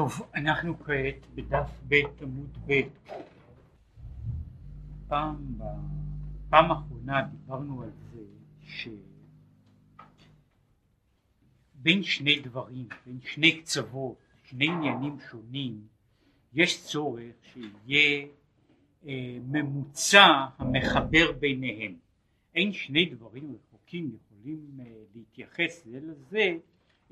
טוב, 0.00 0.22
אנחנו 0.34 0.78
כעת 0.78 1.26
בדף 1.34 1.70
ב' 1.88 1.94
עמוד 2.22 2.58
ב'. 2.66 2.82
פעם, 5.08 5.58
בפעם 5.58 6.70
האחרונה 6.70 7.22
דיברנו 7.22 7.82
על 7.82 7.90
זה 8.12 8.22
שבין 11.76 12.02
שני 12.02 12.40
דברים, 12.40 12.88
בין 13.06 13.20
שני 13.20 13.60
קצוות, 13.60 14.16
שני 14.44 14.68
עניינים 14.68 15.16
שונים, 15.30 15.86
יש 16.52 16.84
צורך 16.84 17.34
שיהיה 17.42 18.26
אה, 19.06 19.38
ממוצע 19.42 20.46
המחבר 20.58 21.32
ביניהם. 21.32 21.96
אין 22.54 22.72
שני 22.72 23.04
דברים 23.04 23.54
רחוקים 23.54 24.16
יכולים 24.16 24.80
אה, 24.80 24.84
להתייחס 25.14 25.84
זה 25.84 26.00
לזה 26.02 26.56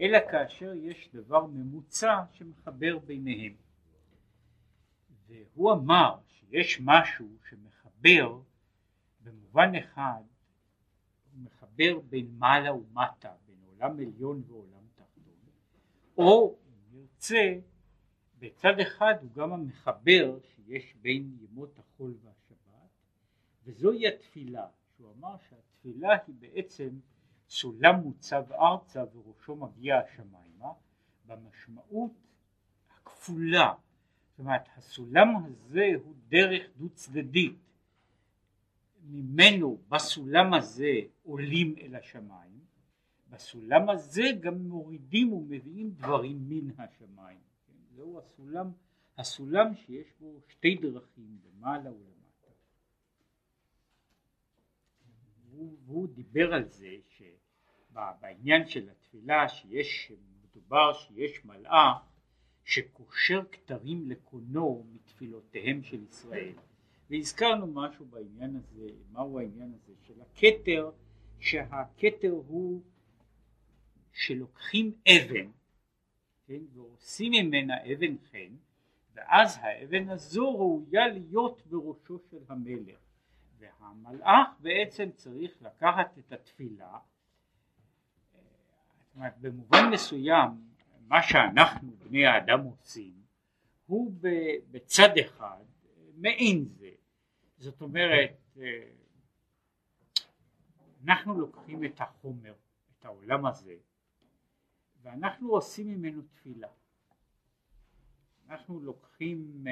אלא 0.00 0.18
כאשר 0.30 0.74
יש 0.74 1.08
דבר 1.12 1.46
ממוצע 1.46 2.24
שמחבר 2.32 2.98
ביניהם. 2.98 3.54
והוא 5.26 5.72
אמר 5.72 6.18
שיש 6.26 6.80
משהו 6.84 7.28
שמחבר 7.48 8.40
במובן 9.20 9.72
אחד, 9.74 10.22
הוא 11.32 11.42
מחבר 11.44 12.00
בין 12.00 12.26
מעלה 12.38 12.74
ומטה, 12.74 13.32
בין 13.46 13.56
עולם 13.66 13.98
עליון 13.98 14.42
ועולם 14.46 14.84
תחתון, 14.94 15.50
או 16.16 16.58
אם 16.66 16.98
נרצה, 16.98 17.54
בצד 18.38 18.80
אחד 18.80 19.14
הוא 19.22 19.30
גם 19.32 19.52
המחבר 19.52 20.38
שיש 20.40 20.94
בין 21.00 21.36
ימות 21.40 21.78
החול 21.78 22.14
והשבת, 22.22 22.90
וזוהי 23.64 24.08
התפילה, 24.08 24.66
שהוא 24.96 25.12
אמר 25.18 25.36
שהתפילה 25.48 26.16
היא 26.26 26.34
בעצם 26.38 26.98
סולם 27.48 27.94
מוצב 27.94 28.52
ארצה 28.52 29.04
וראשו 29.14 29.56
מגיע 29.56 29.98
השמיימה 29.98 30.72
במשמעות 31.26 32.12
הכפולה. 32.96 33.74
זאת 34.30 34.38
אומרת 34.38 34.68
הסולם 34.76 35.28
הזה 35.36 35.86
הוא 36.04 36.14
דרך 36.28 36.62
דו 36.76 36.88
צדדית 36.88 37.56
ממנו 39.02 39.78
בסולם 39.88 40.54
הזה 40.54 40.92
עולים 41.22 41.74
אל 41.80 41.94
השמיים. 41.94 42.58
בסולם 43.30 43.88
הזה 43.88 44.22
גם 44.40 44.54
מורידים 44.58 45.32
ומביאים 45.32 45.90
דברים 45.90 46.48
מן 46.48 46.70
השמיים. 46.78 47.40
כן? 47.66 47.96
זהו 47.96 48.18
הסולם 48.18 48.72
הסולם 49.18 49.74
שיש 49.74 50.06
בו 50.20 50.40
שתי 50.48 50.74
דרכים 50.74 51.38
למעלה 51.44 51.90
ולמטה. 51.90 52.52
והוא 55.86 56.08
דיבר 56.08 56.54
על 56.54 56.68
זה 56.68 56.96
ש... 57.08 57.22
בעניין 58.20 58.66
של 58.66 58.88
התפילה 58.90 59.48
שיש, 59.48 60.12
מדובר 60.42 60.92
שיש 60.92 61.44
מלאך 61.44 61.96
שקושר 62.64 63.42
כתרים 63.52 64.10
לקונו 64.10 64.86
מתפילותיהם 64.92 65.82
של 65.82 66.02
ישראל. 66.02 66.52
והזכרנו 67.10 67.66
משהו 67.66 68.06
בעניין 68.06 68.56
הזה, 68.56 68.88
מהו 69.12 69.38
העניין 69.38 69.72
הזה 69.74 69.92
של 70.06 70.20
הכתר, 70.20 70.90
שהכתר 71.40 72.30
הוא 72.30 72.82
שלוקחים 74.12 74.92
אבן 75.08 75.50
כן, 76.46 76.60
ועושים 76.74 77.32
ממנה 77.32 77.74
אבן 77.84 78.16
חן 78.30 78.54
ואז 79.14 79.58
האבן 79.60 80.08
הזו 80.08 80.58
ראויה 80.58 81.08
להיות 81.08 81.62
בראשו 81.66 82.18
של 82.30 82.38
המלך. 82.48 82.98
והמלאך 83.58 84.48
בעצם 84.60 85.10
צריך 85.14 85.62
לקחת 85.62 86.18
את 86.18 86.32
התפילה 86.32 86.98
אומרת, 89.18 89.38
במובן 89.38 89.90
מסוים 89.92 90.50
מה 91.08 91.22
שאנחנו 91.22 91.92
בני 91.96 92.26
האדם 92.26 92.64
עושים 92.64 93.14
הוא 93.86 94.12
בצד 94.70 95.08
אחד 95.20 95.62
מעין 96.16 96.64
זה. 96.64 96.90
זאת 97.56 97.82
אומרת 97.82 98.58
אנחנו 101.04 101.40
לוקחים 101.40 101.84
את 101.84 102.00
החומר 102.00 102.54
את 102.98 103.04
העולם 103.04 103.46
הזה 103.46 103.74
ואנחנו 105.02 105.50
עושים 105.50 105.88
ממנו 105.88 106.22
תפילה. 106.22 106.68
אנחנו 108.48 108.80
לוקחים 108.80 109.64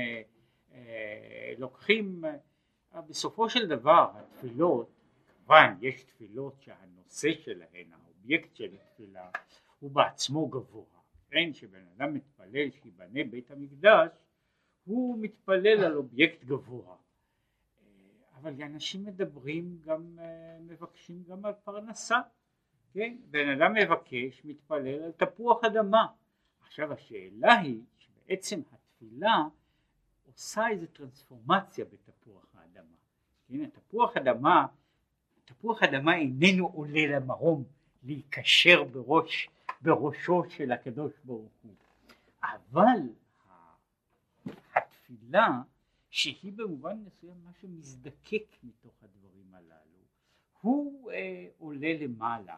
לוקחים 1.59 2.25
בסופו 2.95 3.51
של 3.51 3.69
דבר 3.69 4.11
התפילות 4.15 4.91
כמובן 5.27 5.75
יש 5.81 6.03
תפילות 6.05 6.61
שהנושא 6.61 7.29
שלהן 7.33 7.93
האובייקט 8.27 8.57
של 8.57 8.75
התפילה 8.75 9.31
הוא 9.79 9.91
בעצמו 9.91 10.49
גבוה, 10.49 11.01
כן, 11.31 11.53
שבן 11.53 11.85
אדם 11.97 12.15
מתפלל 12.15 12.71
שיבנה 12.71 13.25
בית 13.31 13.51
המקדש 13.51 14.11
הוא 14.85 15.19
מתפלל 15.21 15.85
על 15.85 15.97
אובייקט 15.97 16.45
גבוה. 16.45 16.97
אבל 18.35 18.63
אנשים 18.63 19.05
מדברים 19.05 19.79
גם 19.85 20.19
מבקשים 20.61 21.25
גם 21.29 21.45
על 21.45 21.53
פרנסה 21.65 22.21
כן, 22.93 23.17
בן 23.31 23.49
אדם 23.49 23.75
מבקש 23.75 24.45
מתפלל 24.45 25.03
על 25.03 25.13
תפוח 25.13 25.65
אדמה. 25.65 26.07
עכשיו 26.61 26.93
השאלה 26.93 27.55
היא 27.59 27.81
שבעצם 27.97 28.61
התפילה 28.73 29.45
עושה 30.27 30.69
איזו 30.69 30.87
טרנספורמציה 30.87 31.85
בתפוח 31.85 32.55
האדמה. 32.55 32.97
כן, 33.49 33.63
התפוח 33.63 34.17
אדמה 34.17 34.67
תפוח 35.47 35.83
אדמה 35.83 36.17
איננו 36.17 36.67
עולה 36.67 37.07
למרום 37.07 37.65
להיקשר 38.07 38.85
בראש, 38.85 39.49
בראשו 39.81 40.43
של 40.49 40.73
הקדוש 40.73 41.13
ברוך 41.25 41.53
הוא. 41.63 41.75
אבל 42.43 42.99
התפילה 44.75 45.49
שהיא 46.11 46.53
במובן 46.53 46.97
מסוים 47.07 47.45
מה 47.45 47.53
שמזדקק 47.61 48.57
מתוך 48.63 48.93
הדברים 49.03 49.55
הללו 49.55 50.05
הוא 50.61 51.13
אה, 51.13 51.49
עולה 51.59 51.93
למעלה. 52.01 52.57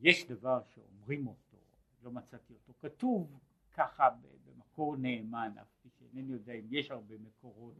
יש 0.00 0.26
דבר 0.26 0.60
שאומרים 0.74 1.26
אותו, 1.26 1.56
לא 2.02 2.10
מצאתי 2.10 2.52
אותו 2.52 2.72
כתוב 2.80 3.40
ככה 3.74 4.08
במקור 4.44 4.96
נאמן, 4.96 5.52
אף 5.60 5.66
פי 5.82 5.88
שאינני 5.98 6.32
יודע 6.32 6.52
אם 6.52 6.66
יש 6.70 6.90
הרבה 6.90 7.14
מקורות 7.18 7.74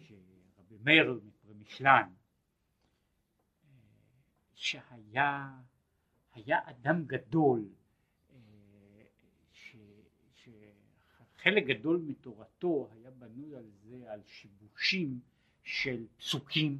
שרבי 0.00 0.76
מאיר 0.84 1.20
מפרמישלן 1.24 2.08
אה, 3.64 3.68
שהיה 4.54 5.50
היה 6.46 6.58
אדם 6.64 7.04
גדול 7.04 7.68
אה, 8.32 8.36
שחלק 10.34 11.66
גדול 11.66 12.02
מתורתו 12.06 12.88
היה 12.92 13.10
בנוי 13.10 13.56
על 13.56 13.70
זה, 13.82 14.12
על 14.12 14.20
שיבושים 14.26 15.20
של 15.62 16.06
פסוקים 16.18 16.78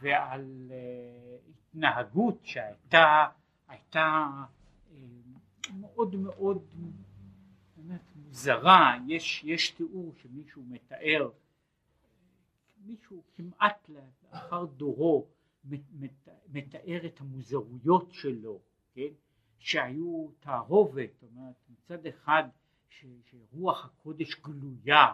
ועל 0.00 0.70
אה, 0.70 1.36
התנהגות 1.50 2.38
שהייתה 2.42 3.26
הייתה 3.68 4.26
אה, 4.90 4.96
מאוד 5.80 6.16
מאוד 6.16 6.64
באמת 7.76 8.00
מוזרה, 8.16 8.96
יש, 9.08 9.44
יש 9.44 9.70
תיאור 9.70 10.12
שמישהו 10.22 10.62
מתאר, 10.68 11.30
מישהו 12.86 13.22
כמעט 13.36 13.88
לאחר 13.88 14.64
דורו 14.64 15.26
מתאר 16.52 17.06
את 17.06 17.20
המוזרויות 17.20 18.12
שלו, 18.12 18.60
כן? 18.94 19.08
שהיו 19.58 20.28
תערובת, 20.40 21.10
זאת 21.14 21.30
אומרת 21.30 21.54
מצד 21.70 22.06
אחד 22.06 22.42
ש, 22.88 23.06
שרוח 23.30 23.84
הקודש 23.84 24.40
גלויה, 24.40 25.12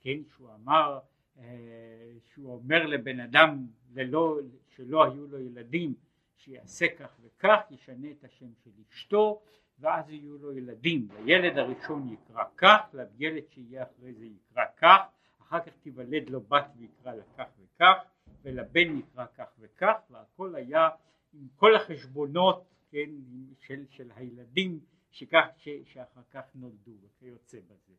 כן? 0.00 0.18
שהוא 0.28 0.48
אמר, 0.54 0.98
אה, 1.38 2.12
שהוא 2.24 2.52
אומר 2.52 2.86
לבן 2.86 3.20
אדם 3.20 3.66
ללא, 3.94 4.38
שלא 4.76 5.04
היו 5.04 5.26
לו 5.26 5.40
ילדים 5.40 5.94
שיעשה 6.36 6.86
כך 6.98 7.16
וכך, 7.22 7.60
ישנה 7.70 8.10
את 8.10 8.24
השם 8.24 8.54
של 8.64 8.70
אשתו 8.90 9.42
ואז 9.78 10.10
יהיו 10.10 10.38
לו 10.38 10.52
ילדים, 10.52 11.08
לילד 11.24 11.58
הראשון 11.58 12.12
יקרא 12.12 12.44
כך, 12.56 12.80
לילד 12.94 13.42
שיהיה 13.50 13.82
אחרי 13.82 14.12
זה 14.12 14.24
יקרא 14.24 14.64
כך, 14.76 15.00
אחר 15.42 15.60
כך 15.60 15.72
תיוולד 15.82 16.30
לו 16.30 16.40
בת 16.40 16.66
ויקרא 16.76 17.14
לה 17.14 17.22
כך 17.38 17.46
וכך 17.58 18.04
ולבן 18.44 18.96
נקרא 18.96 19.26
כך 19.34 19.48
וכך 19.58 19.96
והכל 20.10 20.54
היה 20.54 20.88
עם 21.32 21.48
כל 21.56 21.76
החשבונות 21.76 22.64
כן, 22.90 23.10
של, 23.58 23.84
של 23.90 24.10
הילדים 24.16 24.80
שכך, 25.10 25.46
ש, 25.56 25.68
שאחר 25.84 26.22
כך 26.30 26.44
נולדו 26.54 26.92
וכיוצא 27.02 27.58
בזה. 27.60 27.94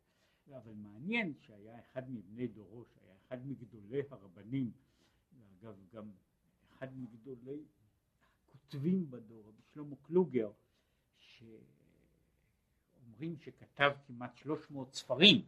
אבל 0.56 0.72
מעניין 0.74 1.34
שהיה 1.40 1.78
אחד 1.78 2.10
מבני 2.10 2.46
דורו, 2.46 2.84
שהיה 2.84 3.14
אחד 3.26 3.46
מגדולי 3.46 4.00
הרבנים, 4.10 4.70
ואגב 5.32 5.76
גם 5.92 6.10
אחד 6.72 6.98
מגדולי 6.98 7.64
הכותבים 8.48 9.10
בדור, 9.10 9.48
רבי 9.48 9.62
שלמה 9.74 9.96
קלוגר, 10.02 10.50
שאומרים 11.18 11.66
שכתב 13.38 13.92
כמעט 14.06 14.36
300 14.36 14.94
ספרים, 14.94 15.44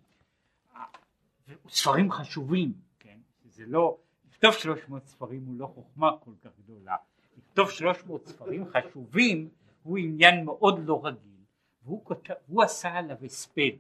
ספרים 1.69 2.11
חשובים, 2.11 2.73
כן, 2.99 3.19
זה 3.45 3.67
לא 3.67 3.99
לכתוב 4.39 4.53
300 4.55 5.07
ספרים 5.07 5.45
הוא 5.45 5.57
לא 5.57 5.67
חוכמה 5.67 6.19
כל 6.21 6.35
כך 6.41 6.51
גדולה, 6.59 6.97
לכתוב 7.37 7.71
300 7.71 8.27
ספרים 8.27 8.65
חשובים 8.67 9.51
הוא 9.83 9.99
עניין 9.99 10.45
מאוד 10.45 10.79
לא 10.79 11.07
רגיל, 11.07 11.45
והוא 11.83 12.05
כותב, 12.05 12.35
הוא 12.47 12.63
עשה 12.63 12.89
עליו 12.89 13.25
הספד, 13.25 13.77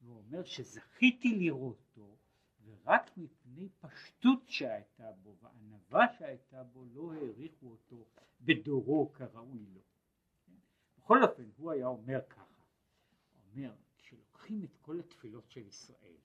והוא 0.00 0.16
אומר 0.16 0.44
שזכיתי 0.44 1.38
לראותו 1.38 2.16
ורק 2.64 3.10
מפני 3.16 3.68
פשטות 3.80 4.42
שהייתה 4.46 5.10
בו 5.22 5.36
וענווה 5.42 6.06
שהייתה 6.18 6.62
בו 6.62 6.84
לא 6.94 7.12
העריכו 7.12 7.66
אותו 7.66 8.04
בדורו 8.40 9.12
כראוי 9.12 9.66
לו. 9.74 9.80
בכל 10.98 11.22
אופן 11.22 11.44
הוא 11.56 11.70
היה 11.70 11.86
אומר 11.86 12.20
ככה, 12.28 12.62
הוא 13.32 13.42
אומר 13.52 13.74
כשלוקחים 13.98 14.64
את 14.64 14.76
כל 14.82 14.98
התפילות 14.98 15.50
של 15.50 15.66
ישראל, 15.66 16.16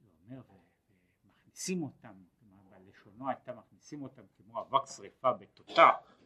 הוא 0.00 0.10
אומר 0.24 0.42
ומכניסים 1.24 1.82
אותם, 1.82 2.14
בלשונו 3.04 3.28
הייתה 3.28 3.54
מכניסים 3.54 4.02
אותם 4.02 4.22
כמו 4.36 4.60
אבק 4.60 4.86
שרפה 4.86 5.32
בתותח, 5.32 6.16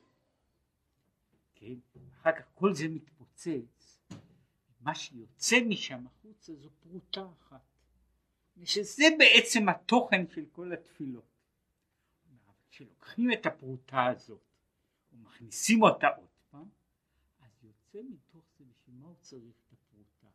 כן, 1.54 1.74
אחר 2.12 2.32
כך 2.32 2.44
כל 2.54 2.74
זה 2.74 2.88
מתפוצץ, 2.88 4.00
מה 4.80 4.94
שיוצא 4.94 5.56
משם 5.68 6.06
החוצה 6.06 6.54
זו 6.54 6.70
פרוטה 6.80 7.26
אחת, 7.38 7.60
שזה 8.64 9.04
בעצם 9.18 9.68
התוכן 9.68 10.28
של 10.28 10.44
כל 10.52 10.72
התפילות. 10.72 11.24
כשלוקחים 12.70 13.32
את 13.32 13.46
הפרוטה 13.46 14.06
הזאת 14.06 14.40
ומכניסים 15.12 15.82
אותה 15.82 16.08
עוד 16.08 16.28
פעם, 16.50 16.68
אז 17.40 17.64
יוצא 17.64 17.98
מתוך 18.10 18.44
זה 18.58 18.64
בשביל 18.64 18.96
מה 18.96 19.06
הוא 19.06 19.16
צריך 19.20 19.56
את 19.66 19.72
הפרוטה? 19.72 20.26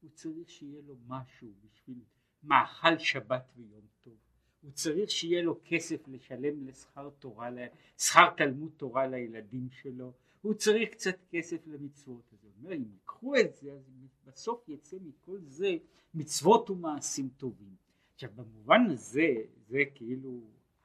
הוא 0.00 0.10
צריך 0.10 0.50
שיהיה 0.50 0.82
לו 0.82 0.96
משהו 1.06 1.52
בשביל 1.60 2.04
מאכל 2.42 2.98
שבת 2.98 3.52
ויום 3.56 3.86
טוב. 4.02 4.16
הוא 4.62 4.70
צריך 4.72 5.10
שיהיה 5.10 5.42
לו 5.42 5.60
כסף 5.64 6.08
לשלם 6.08 6.66
לשכר 6.66 7.10
תורה, 7.10 7.50
שכר 7.98 8.30
תלמוד 8.36 8.72
תורה 8.76 9.06
לילדים 9.06 9.68
שלו, 9.70 10.12
הוא 10.42 10.54
צריך 10.54 10.88
קצת 10.90 11.16
כסף 11.30 11.66
למצוות. 11.66 12.32
אז 12.32 12.44
הוא 12.44 12.52
אומר, 12.58 12.76
אם 12.76 12.84
ייקחו 12.92 13.36
את 13.36 13.54
זה, 13.54 13.72
אז 13.72 13.82
בסוף 14.24 14.68
יצא 14.68 14.96
מכל 15.04 15.38
זה 15.44 15.76
מצוות 16.14 16.70
ומעשים 16.70 17.28
טובים. 17.36 17.76
עכשיו 18.14 18.30
במובן 18.34 18.86
הזה, 18.90 19.34
זה 19.68 19.78
כאילו 19.94 20.40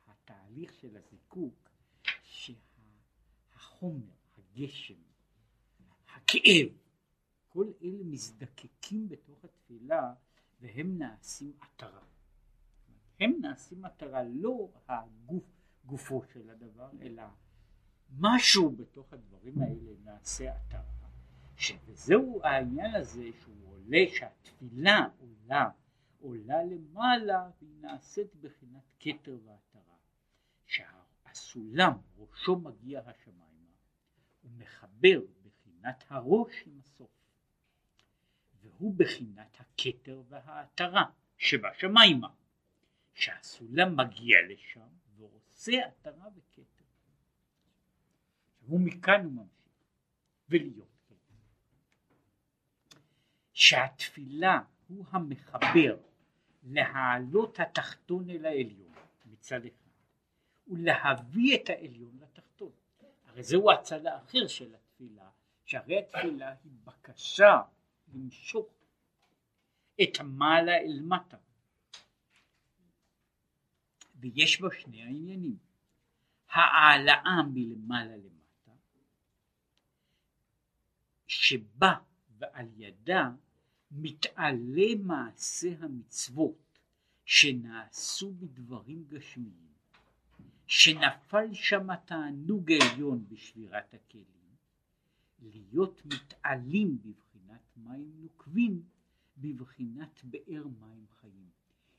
התהליך 0.08 0.74
של 0.74 0.98
הזיקוק, 0.98 1.70
שהחומר, 2.24 4.06
הגשם, 4.38 5.02
הכאב, 6.16 6.68
כל 7.50 7.72
אלה 7.84 8.04
מזדקקים 8.04 9.10
בתוך 9.10 9.46
התפילה 9.46 10.14
והם 10.62 10.98
נעשים 10.98 11.52
עטרה. 11.60 12.17
הם 13.20 13.34
נעשים 13.42 13.82
מטרה, 13.82 14.24
לא 14.24 14.70
הגוף, 14.88 15.44
גופו 15.86 16.22
של 16.34 16.50
הדבר, 16.50 16.90
אלא 17.02 17.24
משהו 18.20 18.70
בתוך 18.70 19.14
הדברים 19.14 19.62
האלה 19.62 19.92
נעשה 20.04 20.56
עטרה, 20.56 20.82
וזהו 21.86 22.42
העניין 22.44 22.96
הזה 22.96 23.30
שהוא 23.42 23.74
עולה, 23.74 24.04
שהתפילה 24.16 25.08
עולה, 25.20 25.70
עולה 26.22 26.64
למעלה 26.64 27.50
והיא 27.62 27.76
נעשית 27.82 28.36
בחינת 28.36 28.84
כתר 29.00 29.38
ועטרה, 29.46 29.96
שהסולם 30.66 31.94
ראשו 32.18 32.56
מגיע 32.56 33.02
השמיימה, 33.06 33.72
הוא 34.42 34.52
מחבר 34.58 35.22
בחינת 35.44 36.04
הראש 36.10 36.64
עם 36.66 36.80
הסוף, 36.80 37.10
והוא 38.62 38.94
בחינת 38.98 39.58
הכתר 39.60 40.22
והעטרה 40.30 41.04
שבשמיימה. 41.38 42.30
שהסולם 43.18 43.98
מגיע 43.98 44.38
לשם 44.50 44.88
ועושה 45.18 45.86
עטרה 45.86 46.28
וכתר. 46.36 46.84
ומכאן 48.70 49.24
הוא 49.24 49.32
ממשיך, 49.32 49.74
ולהיות. 50.50 50.88
שהתפילה 53.54 54.60
הוא 54.88 55.06
המחבר 55.10 55.98
להעלות 56.64 57.60
התחתון 57.60 58.30
אל 58.30 58.46
העליון 58.46 58.94
מצד 59.26 59.66
אחד, 59.66 59.92
ולהביא 60.68 61.56
את 61.56 61.70
העליון 61.70 62.18
לתחתון. 62.22 62.72
הרי 63.26 63.44
זהו 63.44 63.72
הצד 63.72 64.06
האחר 64.06 64.48
של 64.48 64.76
התפילה, 64.76 65.30
שהרי 65.66 66.00
התפילה 66.00 66.54
היא 66.64 66.72
בקשה 66.84 67.62
למשוך 68.14 68.68
את 70.02 70.20
המעלה 70.20 70.78
אל 70.78 71.02
מטה. 71.02 71.38
ויש 74.20 74.62
בו 74.62 74.68
שני 74.72 75.04
העניינים. 75.04 75.58
העלאה 76.50 77.44
מלמעלה 77.54 78.18
למטה 78.18 78.72
שבה 81.28 81.96
ועל 82.38 82.68
ידה 82.76 83.32
מתעלה 83.92 84.96
מעשה 85.04 85.70
המצוות 85.80 86.80
שנעשו 87.26 88.34
בדברים 88.34 89.06
גשמיים 89.08 89.68
שנפל 90.68 91.54
שם 91.54 91.90
התענוג 91.90 92.72
העליון 92.72 93.26
בשבירת 93.30 93.94
הכלים 93.94 94.56
להיות 95.40 96.02
מתעלים 96.06 96.98
בבחינת 97.02 97.78
מים 97.78 98.12
נוקבים 98.22 98.84
בבחינת 99.38 100.24
באר 100.24 100.68
מים 100.80 101.06
חיים 101.20 101.50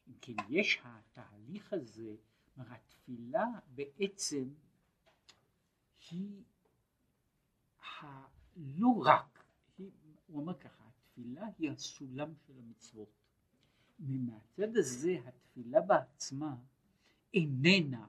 אם 0.08 0.14
כן 0.20 0.32
יש 0.48 0.80
התהליך 0.84 1.72
הזה, 1.72 2.16
התפילה 2.56 3.44
בעצם 3.74 4.48
היא 6.10 6.42
ה... 7.80 8.26
לא 8.56 8.88
רק, 9.04 9.44
היא, 9.78 9.90
הוא 10.26 10.40
אומר 10.40 10.58
ככה, 10.58 10.84
התפילה 10.88 11.46
היא 11.58 11.70
הסולם 11.70 12.34
של 12.46 12.58
המצוות. 12.58 13.08
ומהצד 14.00 14.76
הזה 14.76 15.16
התפילה 15.26 15.80
בעצמה 15.80 16.56
איננה, 17.34 18.06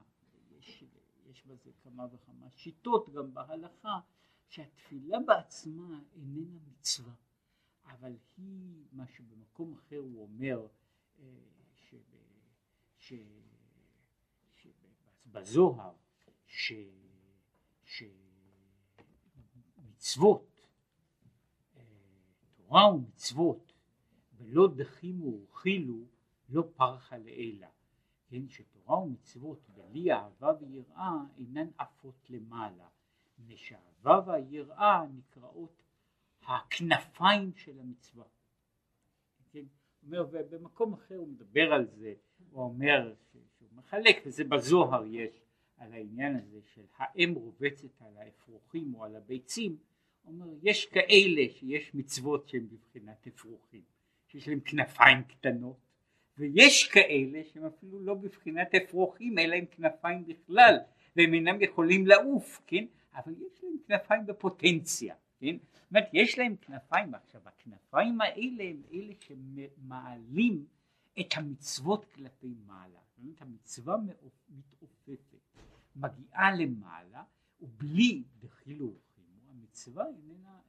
יש, 0.51 0.83
יש 1.25 1.45
בזה 1.45 1.71
כמה 1.83 2.05
וכמה 2.11 2.49
שיטות 2.49 3.09
גם 3.09 3.33
בהלכה, 3.33 3.99
שהתפילה 4.47 5.17
בעצמה 5.19 5.99
איננה 6.15 6.59
מצווה, 6.67 7.13
אבל 7.85 8.15
היא 8.37 8.85
מה 8.91 9.07
שבמקום 9.07 9.73
אחר 9.73 9.97
הוא 9.97 10.23
אומר 10.23 10.67
אה, 13.11 13.17
שבזוהר 14.55 15.93
שמצוות, 19.85 20.61
אה, 21.77 21.81
תורה 22.55 22.93
ומצוות, 22.93 23.73
ולא 24.37 24.67
דחימו 24.75 25.25
ורכילו, 25.25 26.05
לא 26.49 26.63
פרחה 26.75 27.17
לעילה. 27.17 27.69
כן, 28.27 28.49
שתורה 28.49 28.97
ומצוות 28.99 29.69
בלי 29.69 30.13
אהבה 30.13 30.51
ויראה 30.59 31.11
אינן 31.37 31.67
עפות 31.77 32.29
למעלה, 32.29 32.87
מפני 33.39 33.57
שהאהבה 33.57 34.21
והיראה 34.25 35.07
נקראות 35.07 35.83
הכנפיים 36.41 37.53
של 37.55 37.79
המצווה. 37.79 38.25
כן, 39.51 39.65
אומר, 40.03 40.27
ובמקום 40.31 40.93
אחר 40.93 41.15
הוא 41.15 41.27
מדבר 41.27 41.73
על 41.73 41.87
זה, 41.87 42.13
הוא 42.51 42.63
אומר 42.63 43.13
שהוא 43.57 43.69
מחלק, 43.75 44.21
וזה 44.25 44.43
בזוהר 44.43 45.05
יש 45.05 45.41
על 45.77 45.93
העניין 45.93 46.35
הזה 46.35 46.59
של 46.73 46.81
האם 46.97 47.33
רובצת 47.33 48.01
על 48.01 48.17
האפרוחים 48.17 48.95
או 48.95 49.05
על 49.05 49.15
הביצים, 49.15 49.77
הוא 50.21 50.33
אומר 50.33 50.47
יש 50.63 50.85
כאלה 50.85 51.41
שיש 51.49 51.95
מצוות 51.95 52.47
שהן 52.47 52.67
בבחינת 52.67 53.27
אפרוחים, 53.27 53.81
שיש 54.27 54.47
להם 54.47 54.59
כנפיים 54.59 55.23
קטנות, 55.23 55.77
ויש 56.37 56.87
כאלה 56.87 57.41
שהם 57.43 57.65
אפילו 57.65 57.99
לא 57.99 58.13
בבחינת 58.13 58.75
אפרוחים 58.75 59.39
אלא 59.39 59.55
עם 59.55 59.65
כנפיים 59.65 60.25
בכלל, 60.25 60.77
והם 61.15 61.33
אינם 61.33 61.61
יכולים 61.61 62.07
לעוף, 62.07 62.61
כן? 62.67 62.85
אבל 63.15 63.33
יש 63.33 63.63
להם 63.63 63.75
כנפיים 63.87 64.25
בפוטנציה, 64.25 65.15
כן? 65.39 65.57
זאת 65.73 65.89
אומרת 65.91 66.09
יש 66.13 66.37
להם 66.39 66.55
כנפיים, 66.61 67.15
עכשיו 67.15 67.41
הכנפיים 67.45 68.21
האלה 68.21 68.63
הם 68.63 68.81
אלה 68.93 69.13
שמעלים 69.19 70.65
את 71.21 71.27
המצוות 71.37 72.05
כלפי 72.05 72.53
מעלה, 72.65 72.99
זאת 73.09 73.19
אומרת 73.19 73.41
המצווה 73.41 73.95
מתעופפת, 74.49 75.39
מגיעה 75.95 76.55
למעלה 76.55 77.23
ובלי 77.61 78.23
דחילו 78.39 78.85
ורחימו, 78.85 79.49
המצווה 79.49 80.05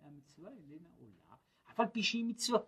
המצווה 0.01 0.51
איננה 0.51 0.89
עולה, 0.99 1.37
אף 1.71 1.81
על 1.81 1.87
פי 1.87 2.03
שהיא 2.03 2.25
מצווה, 2.25 2.61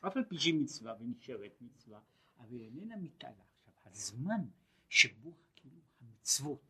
אף 0.00 0.16
על 0.16 0.24
פי 0.24 0.38
שהיא 0.38 0.54
מצווה 0.54 0.94
ונשארת 1.00 1.60
מצווה, 1.60 2.00
אבל 2.38 2.60
איננה 2.60 2.96
מתעלה. 2.96 3.44
עכשיו 3.66 3.92
הזמן 3.92 4.48
שבו 4.88 5.32
כאילו 5.56 5.80
המצוות 6.00 6.60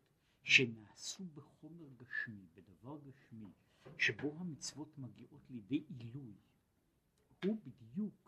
שנעשו 0.43 1.25
בחומר 1.33 1.87
גשמי, 1.97 2.45
בדבר 2.55 2.97
גשמי, 2.99 3.51
שבו 3.97 4.35
המצוות 4.39 4.97
מגיעות 4.97 5.41
לידי 5.49 5.83
עילוי, 5.89 6.33
הוא 7.45 7.57
בדיוק 7.65 8.24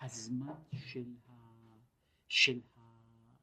הזמן 0.00 0.54
של, 0.72 1.14
ה, 1.26 1.32
של, 2.28 2.60
ה, 2.76 2.80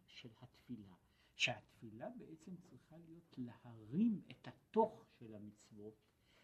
של 0.07 0.29
התפילה, 0.41 0.93
שהתפילה 1.36 2.10
בעצם 2.10 2.55
צריכה 2.55 2.98
להיות 2.98 3.36
להרים 3.38 4.22
את 4.31 4.48
התוך 4.48 5.05
של 5.19 5.36
המצוות, 5.36 5.93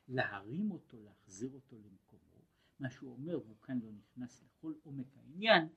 להרים 0.07 0.71
אותו, 0.71 1.01
להחזיר 1.01 1.49
אותו 1.53 1.77
למקומו, 1.77 2.41
מה 2.79 2.89
שהוא 2.89 3.11
אומר, 3.11 3.39
והוא 3.39 3.57
כאן 3.61 3.79
לא 3.79 3.91
נכנס 3.91 4.43
לכל 4.43 4.73
עומק 4.83 5.17
העניין, 5.17 5.67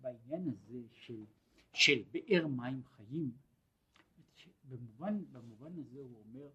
בעניין 0.00 0.48
הזה 0.48 0.82
של, 0.92 1.24
של 1.72 2.02
באר 2.10 2.46
מים 2.46 2.84
חיים, 2.84 3.32
במובן, 4.68 5.24
במובן 5.32 5.78
הזה 5.78 6.00
הוא 6.00 6.24
אומר, 6.24 6.48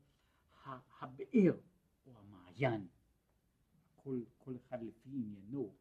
הבאר 1.02 1.58
או 2.06 2.20
המעיין, 2.20 2.88
כל, 3.96 4.24
כל 4.38 4.56
אחד 4.56 4.84
לפי 4.84 5.10
עניינו, 5.10 5.74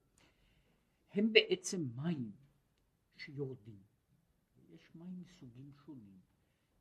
הם 1.12 1.32
בעצם 1.32 1.88
מים 1.96 2.32
שיורדים. 3.16 3.82
יש 4.68 4.94
מים 4.94 5.20
מסוגים 5.20 5.72
שונים, 5.84 6.20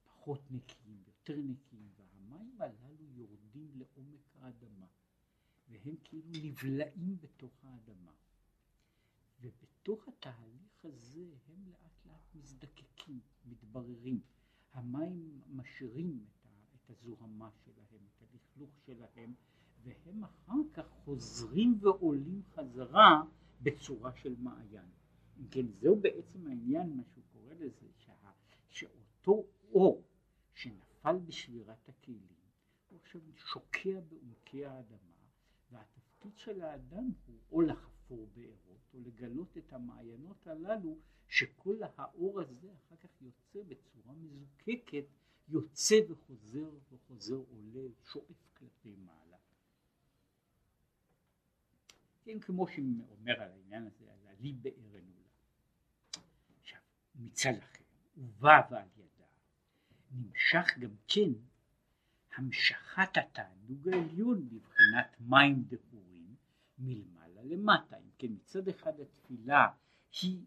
פחות 0.04 0.52
נקיים, 0.52 1.04
יותר 1.08 1.38
נקיים, 1.38 1.90
והמים 1.98 2.62
הללו 2.62 3.06
יורדים 3.16 3.72
לעומק 3.76 4.36
האדמה, 4.36 4.86
והם 5.70 5.96
כאילו 6.04 6.32
נבלעים 6.44 7.18
בתוך 7.20 7.52
האדמה. 7.64 8.12
ובתוך 9.42 10.08
התהליך 10.08 10.86
הזה 10.86 11.26
הם 11.48 11.68
לאט 11.68 12.06
לאט 12.06 12.36
מזדקקים, 12.36 13.20
מתבררים. 13.46 14.22
המים 14.74 15.42
משאירים 15.50 16.26
את 16.76 16.90
הזוהמה 16.90 17.50
שלהם, 17.52 18.02
את 18.08 18.22
הלכלוך 18.22 18.80
שלהם, 18.86 19.34
והם 19.84 20.24
אחר 20.24 20.62
כך 20.74 20.88
חוזרים 20.90 21.78
ועולים 21.82 22.42
חזרה 22.44 23.24
בצורה 23.62 24.16
של 24.16 24.36
מעיין. 24.40 24.90
אם 25.40 25.48
כן, 25.52 25.66
זהו 25.72 25.96
בעצם 25.96 26.48
העניין, 26.48 26.98
מה 26.98 27.04
שהוא 27.04 27.24
קורא 27.34 27.54
לזה, 27.54 27.88
שה, 27.98 28.14
שאותו 28.70 29.46
אור 29.72 30.04
שנפל 30.54 31.18
בשבירת 31.26 31.90
הכלים, 31.90 32.28
הוא 32.90 33.00
עכשיו 33.00 33.22
שוקע 33.36 34.00
בעומקי 34.10 34.66
האדמה, 34.66 34.98
והתפקיד 35.72 36.38
של 36.38 36.62
האדם 36.62 37.12
הוא 37.26 37.40
או 37.52 37.62
לחפור 37.62 38.28
בארות, 38.34 38.94
או 38.94 39.00
לגלות 39.00 39.58
את 39.58 39.74
המעיינות 39.74 40.48
הללו, 40.48 40.98
שכל 41.28 41.78
האור 41.96 42.42
הזה 42.42 42.74
אחר 42.74 42.96
כך 42.96 43.22
יוצא 43.22 43.60
בצורה 43.68 44.14
מזוקקת, 44.14 45.06
יוצא 45.48 45.96
וחוזר 46.10 46.72
וחוזר 46.92 47.36
עולה, 47.36 47.88
שואף 48.04 48.50
כלפי 48.54 48.96
מעלה. 48.96 49.29
כן, 52.24 52.40
כמו 52.40 52.68
שאומר 52.68 53.42
על 53.42 53.52
העניין 53.52 53.88
הזה, 53.88 54.12
על 54.12 54.28
עלי 54.28 54.54
באר 54.54 54.98
ענולה. 54.98 55.30
עכשיו, 56.62 56.80
מצד 57.16 57.54
אחר, 57.58 57.84
ובא 58.18 58.62
ועל 58.72 58.88
ידה, 58.98 59.26
נמשך 60.12 60.78
גם 60.80 60.96
כן 61.08 61.32
המשכת 62.36 63.18
התענוג 63.18 63.90
העליון 63.90 64.50
בבחינת 64.50 65.16
מים 65.20 65.64
דהורים 65.64 66.36
מלמעלה 66.80 67.44
למטה. 67.44 67.98
אם 67.98 68.10
כן, 68.18 68.28
מצד 68.28 68.68
אחד 68.68 69.00
התפילה 69.00 69.68
היא, 70.22 70.40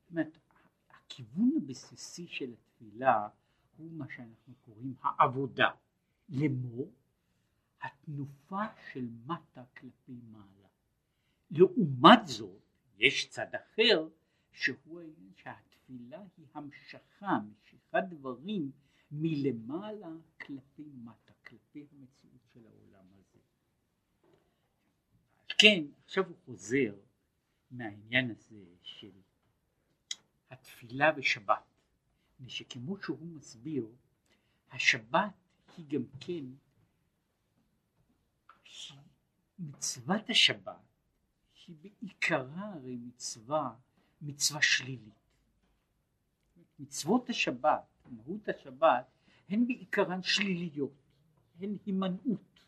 זאת 0.00 0.10
אומרת, 0.10 0.38
הכיוון 0.90 1.52
הבסיסי 1.56 2.26
של 2.26 2.52
התפילה 2.52 3.28
הוא 3.76 3.92
מה 3.92 4.06
שאנחנו 4.16 4.54
קוראים 4.64 4.94
העבודה. 5.02 5.70
לאמור, 6.28 6.92
התנופה 7.82 8.62
של 8.92 9.08
מטה 9.26 9.64
כלפי 9.76 10.20
מעלה. 10.32 10.57
לעומת 11.50 12.26
זאת, 12.26 12.62
יש 12.98 13.28
צד 13.28 13.54
אחר, 13.54 14.08
שהוא 14.52 15.02
שהתפילה 15.36 16.22
היא 16.36 16.46
המשכה, 16.54 17.38
משיכת 17.50 18.02
דברים 18.10 18.72
מלמעלה 19.10 20.12
כלפי 20.40 20.82
מטה, 21.04 21.32
כלפי 21.46 21.86
המציאות 21.92 22.40
של 22.52 22.66
העולם 22.66 23.06
הזה. 23.12 23.38
כן, 25.58 25.84
עכשיו 26.04 26.28
הוא 26.28 26.36
חוזר 26.44 26.94
מהעניין 27.70 28.30
הזה 28.30 28.64
של 28.82 29.10
התפילה 30.50 31.12
ושבת, 31.16 31.62
שכמו 32.48 33.02
שהוא 33.02 33.26
מסביר, 33.26 33.88
השבת 34.70 35.34
היא 35.76 35.86
גם 35.88 36.04
כן, 36.20 36.44
מצוות 39.58 40.30
השבת 40.30 40.87
היא 41.68 41.76
בעיקרה 41.82 42.72
הרי 42.72 42.96
מצווה, 42.96 43.74
מצווה 44.22 44.62
שלילית. 44.62 45.14
מצוות 46.78 47.30
השבת, 47.30 47.84
מהות 48.10 48.48
השבת, 48.48 49.06
הן 49.48 49.66
בעיקרן 49.66 50.22
שליליות, 50.22 50.92
הן 51.60 51.76
הימנעות. 51.86 52.60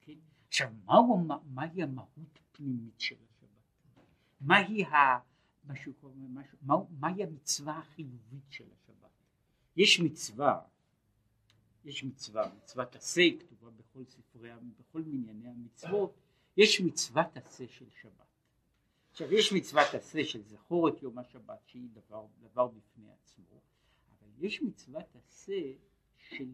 כן? 0.00 0.18
עכשיו, 0.48 0.72
מהו, 0.84 1.28
מהי 1.44 1.82
המהות 1.82 2.38
הפנימית 2.40 3.00
של 3.00 3.16
השבת? 3.24 4.04
מהי, 4.40 4.84
ה, 4.84 5.18
משהו, 5.64 5.92
משהו, 6.28 6.58
מה, 6.62 6.74
מהי 6.90 7.22
המצווה 7.22 7.78
החיובית 7.78 8.44
של 8.50 8.64
השבת? 8.72 9.10
יש 9.76 10.00
מצווה, 10.00 10.60
יש 11.84 12.04
מצווה, 12.04 12.52
מצוות 12.56 12.96
עשה 12.96 13.22
כתובה 13.40 13.70
בכל 13.70 14.04
ספרי, 14.04 14.50
בכל 14.78 15.02
מנייני 15.02 15.48
המצוות, 15.48 16.21
יש 16.56 16.80
מצוות 16.80 17.36
עשה 17.36 17.64
של 17.68 17.90
שבת. 18.00 18.12
עכשיו 19.10 19.32
יש 19.32 19.52
מצוות 19.52 19.94
עשה 19.94 20.24
של 20.24 20.42
זכור 20.42 20.88
את 20.88 21.02
יום 21.02 21.18
השבת 21.18 21.58
שהיא 21.66 21.88
דבר, 21.92 22.26
דבר 22.40 22.66
בפני 22.68 23.10
עצמו, 23.12 23.60
אבל 24.10 24.28
יש 24.46 24.62
מצוות 24.62 25.16
עשה 25.16 25.62
של 26.18 26.48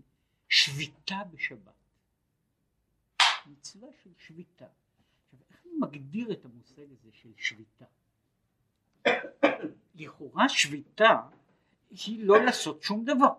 שביתה 0.49 1.17
בשבת. 1.31 1.73
מצווה 3.47 3.88
של 4.02 4.11
שביתה. 4.19 4.67
עכשיו 5.25 5.38
איך 5.50 5.61
אני 5.64 5.73
מגדיר 5.78 6.33
את 6.33 6.45
המושג 6.45 6.93
הזה 6.93 7.12
של 7.12 7.33
שביתה? 7.37 7.85
לכאורה 9.95 10.49
שביתה 10.49 11.28
היא 11.90 12.25
לא 12.25 12.45
לעשות 12.45 12.83
שום 12.83 13.05
דבר. 13.05 13.33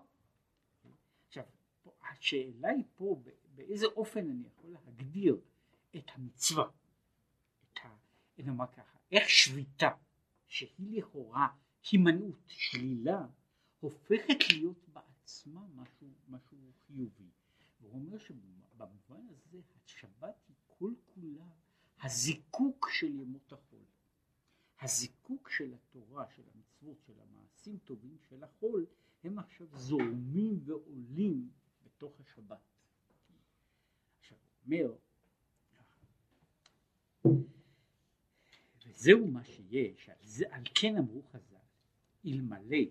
עכשיו 1.28 1.44
השאלה 2.10 2.68
היא 2.68 2.84
פה 2.96 3.22
באיזה 3.54 3.86
אופן 3.86 4.30
אני 4.30 4.42
יכול 4.46 4.70
להגדיר 4.70 5.40
את 5.96 6.10
המצווה, 6.14 6.64
את 7.64 7.78
ה... 7.84 7.96
נאמר 8.38 8.66
ככה, 8.66 8.98
איך 9.12 9.28
שביתה 9.28 9.90
שהיא 10.46 10.98
לכאורה 10.98 11.48
הימנעות, 11.90 12.44
שלילה, 12.46 13.26
הופכת 13.80 14.38
להיות 14.52 14.88
בעצמה 14.88 15.66
משהו, 15.74 16.08
משהו 16.28 16.58
חיובי. 16.86 17.30
והוא 17.80 17.92
אומר 17.92 18.18
שבמובן 18.18 19.26
הזה 19.30 19.60
השבת 19.84 20.34
היא 20.48 20.56
כל 20.66 20.92
כולה 21.14 21.46
הזיקוק 22.02 22.88
של 22.92 23.06
ימות 23.06 23.52
החול. 23.52 23.84
הזיקוק 24.80 25.50
של 25.50 25.74
התורה, 25.74 26.24
של 26.36 26.42
המצוות, 26.54 27.02
של 27.06 27.12
המעשים 27.20 27.78
טובים 27.84 28.16
של 28.28 28.44
החול, 28.44 28.86
הם 29.24 29.38
עכשיו 29.38 29.66
זורמים 29.72 30.60
ועולים 30.64 31.50
בתוך 31.84 32.20
השבת. 32.20 32.60
עכשיו 34.18 34.38
הוא 34.38 34.64
אומר 34.64 34.96
וזהו 38.86 39.26
מה 39.26 39.44
שיש, 39.44 40.08
על, 40.08 40.16
זה, 40.22 40.44
על 40.50 40.62
כן 40.74 40.96
אמרו 40.96 41.22
חז"ל, 41.32 41.56
אלמלא 42.26 42.84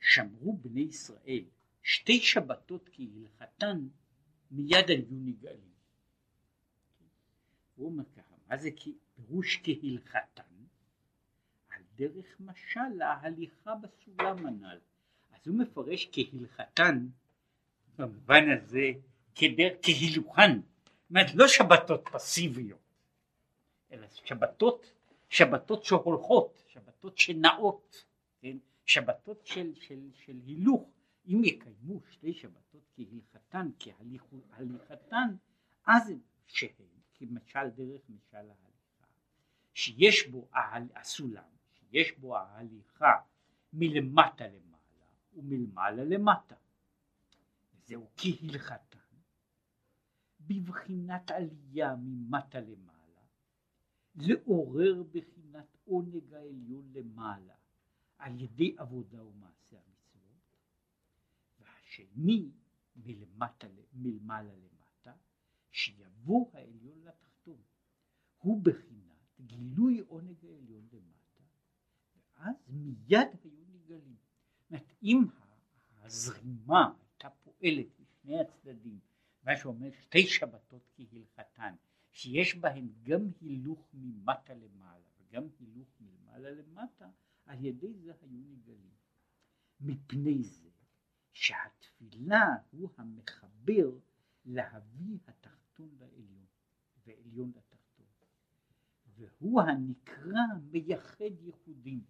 שמרו 0.00 0.56
בני 0.56 0.80
ישראל 0.80 1.44
שתי 1.82 2.20
שבתות 2.20 2.90
כהלכתן, 2.92 3.88
מיד 4.50 4.88
היו 4.88 5.04
נגאלים. 5.10 5.70
הוא 7.76 7.86
אומר 7.86 8.04
ככה, 8.16 8.34
מה 8.48 8.56
זה 8.56 8.70
פירוש 9.16 9.60
כהלכתן? 9.64 10.42
על 11.68 11.82
דרך 11.94 12.40
משל 12.40 12.88
להליכה 12.96 13.74
בסולם 13.74 14.46
הנ"ל. 14.46 14.78
אז 15.32 15.48
הוא 15.48 15.58
מפרש 15.58 16.10
כהלכתן, 16.12 17.06
במובן 17.98 18.50
הזה, 18.50 18.90
כדר, 19.34 19.68
כהילוכן, 19.82 20.60
זאת 20.60 21.10
אומרת 21.10 21.34
לא 21.34 21.48
שבתות 21.48 22.08
פסיביות, 22.12 22.89
אלא 23.92 24.06
שבתות 24.08 24.92
שבתות 25.30 25.84
שהולכות, 25.84 26.64
שבתות 26.68 27.18
שנעות, 27.18 28.04
כן? 28.40 28.56
שבתות 28.86 29.46
של, 29.46 29.74
של, 29.74 30.10
של 30.14 30.36
הילוך, 30.46 30.90
אם 31.26 31.44
יקיימו 31.44 32.00
שתי 32.10 32.32
שבתות 32.32 32.82
כהלכתן, 32.96 33.68
כהליכתן, 33.78 35.28
אז 35.86 36.12
שהן, 36.46 36.86
כמשל 37.14 37.68
דרך 37.68 38.00
משל 38.08 38.36
ההליכה, 38.36 39.06
שיש 39.74 40.28
בו 40.28 40.48
הסולם, 40.96 41.50
שיש 41.72 42.18
בו 42.18 42.36
ההליכה 42.36 43.12
מלמטה 43.72 44.46
למעלה 44.46 45.06
ומלמעלה 45.34 46.04
למטה. 46.04 46.54
זהו 47.86 48.08
כהלכתן, 48.16 48.98
בבחינת 50.40 51.30
עלייה 51.30 51.96
ממטה 51.96 52.60
למעלה. 52.60 52.89
לעורר 54.14 55.02
בחינת 55.12 55.76
עונג 55.84 56.34
העליון 56.34 56.92
למעלה 56.92 57.54
על 58.18 58.40
ידי 58.40 58.74
עבודה 58.78 59.24
ומעשה 59.24 59.76
המצוות 59.76 60.56
והשני 61.60 62.50
מלמטה, 62.96 63.66
מלמעלה 63.92 64.52
למטה 64.54 65.12
שיבוא 65.70 66.50
העליון 66.52 67.04
לתחתון 67.04 67.60
הוא 68.38 68.62
בחינת 68.62 69.40
גילוי 69.40 69.98
עונג 69.98 70.44
העליון 70.44 70.88
למטה, 70.92 71.42
ואז 72.16 72.56
מיד 72.68 73.28
היו 73.44 73.64
נגלים. 73.72 74.16
זאת 74.70 74.92
אם 75.02 75.24
הזרימה 76.02 76.92
הייתה 77.00 77.30
פועלת 77.30 77.86
משני 78.00 78.40
הצדדים, 78.40 78.98
מה 79.42 79.56
שאומר 79.56 79.90
שתי 79.90 80.26
שבתות 80.26 80.82
כהלכתן, 80.96 81.74
שיש 82.12 82.56
בהן 82.56 82.88
גם 83.02 83.30
הילוך 83.40 83.88
ממטה 83.94 84.54
למעלה 84.54 85.04
וגם 85.18 85.42
הילוך 85.58 85.88
מלמעלה 86.00 86.50
למטה, 86.50 87.10
על 87.46 87.64
ידי 87.64 87.94
זה 87.94 88.12
היו 88.20 88.40
נגלים. 88.50 88.90
מפני 89.80 90.42
זה 90.42 90.70
שהתפילה 91.32 92.46
הוא 92.70 92.90
המחבר 92.96 93.98
להביא 94.44 95.18
התחתון 95.26 95.90
לעליון 95.98 96.46
ועליון 97.06 97.52
לתחתון 97.56 97.80
והוא 99.20 99.62
הנקרא 99.62 100.40
מייחד 100.62 101.40
ייחודים 101.40 102.04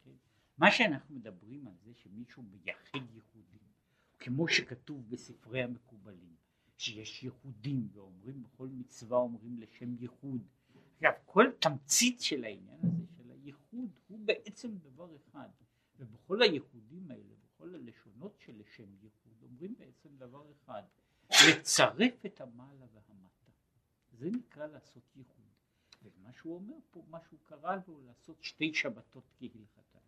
כן? 0.00 0.10
מה 0.58 0.70
שאנחנו 0.70 1.14
מדברים 1.14 1.66
על 1.66 1.74
זה 1.82 1.94
שמישהו 1.94 2.42
מייחד 2.42 3.14
ייחודים 3.14 3.62
כמו 4.18 4.48
שכתוב 4.48 5.10
בספרי 5.10 5.62
המקובלים 5.62 6.36
שיש 6.82 7.22
ייחודים 7.22 7.88
ואומרים 7.92 8.42
בכל 8.42 8.68
מצווה 8.68 9.18
אומרים 9.18 9.58
לשם 9.58 9.94
ייחוד. 10.00 10.40
עכשיו 10.94 11.12
כל 11.24 11.44
תמצית 11.58 12.20
של 12.20 12.44
העניין 12.44 12.78
הזה 12.82 13.06
של 13.16 13.30
הייחוד 13.30 13.90
הוא 14.08 14.18
בעצם 14.24 14.78
דבר 14.78 15.16
אחד. 15.16 15.48
ובכל 15.98 16.42
הייחודים 16.42 17.10
האלה 17.10 17.34
בכל 17.44 17.74
הלשונות 17.74 18.38
של 18.38 18.58
לשם 18.58 18.94
ייחוד 19.02 19.42
אומרים 19.42 19.74
בעצם 19.78 20.08
דבר 20.16 20.52
אחד 20.52 20.82
לצרף 21.48 22.26
את 22.26 22.40
המעלה 22.40 22.86
והמטה. 22.92 23.50
זה 24.12 24.30
נקרא 24.30 24.66
לעשות 24.66 25.16
ייחוד. 25.16 25.52
ומה 26.02 26.32
שהוא 26.32 26.54
אומר 26.54 26.76
פה 26.90 27.02
מה 27.08 27.18
שהוא 27.28 27.40
קרא 27.42 27.76
לו 27.88 28.00
לעשות 28.06 28.42
שתי 28.42 28.74
שבתות 28.74 29.24
כהלכתה. 29.38 29.98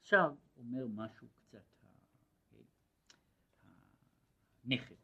עכשיו 0.00 0.34
אומר 0.56 0.86
משהו 0.86 1.28
קצת 1.36 1.72
הנכד 4.64 4.94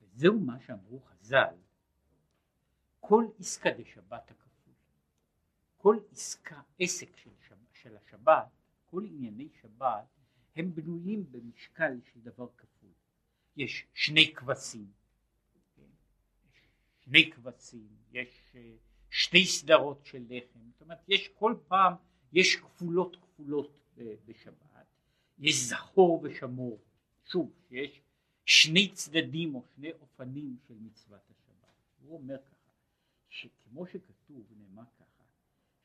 וזהו 0.00 0.40
מה 0.40 0.60
שאמרו 0.60 1.00
חז"ל. 1.00 1.54
כל 3.00 3.24
עסקא 3.38 3.70
דשבת 3.78 4.30
הכפול 4.30 4.46
כל 5.86 5.98
עסקה 6.12 6.60
עסק 6.78 7.16
של, 7.16 7.30
שב, 7.48 7.54
של 7.72 7.96
השבת 7.96 8.46
כל 8.84 9.04
ענייני 9.04 9.48
שבת 9.62 10.04
הם 10.56 10.74
בנויים 10.74 11.32
במשקל 11.32 12.00
של 12.12 12.20
דבר 12.20 12.48
כפול. 12.56 12.90
יש 13.56 13.86
שני 13.94 14.34
כבשים, 14.34 14.92
כן? 15.76 15.82
שני 17.04 17.30
כבשים, 17.32 17.88
יש 18.12 18.52
אה, 18.54 18.72
שתי 19.10 19.44
סדרות 19.44 20.06
של 20.06 20.24
לחם, 20.28 20.70
זאת 20.72 20.80
אומרת 20.80 20.98
יש 21.08 21.28
כל 21.28 21.54
פעם, 21.68 21.94
יש 22.32 22.56
כפולות 22.56 23.16
כפולות 23.16 23.70
בשבת, 24.24 24.86
יש 25.38 25.54
זכור 25.54 26.20
ושמור, 26.22 26.78
שוב, 27.26 27.52
יש 27.70 28.02
שני 28.44 28.92
צדדים 28.92 29.54
או 29.54 29.62
שני 29.74 29.92
אופנים 29.92 30.56
של 30.68 30.74
מצוות 30.74 31.30
השבת. 31.30 31.74
הוא 31.98 32.18
אומר 32.18 32.38
ככה, 32.38 32.70
שכמו 33.28 33.86
שכתוב, 33.86 34.46
נאמר 34.56 34.84
ככה, 34.98 35.24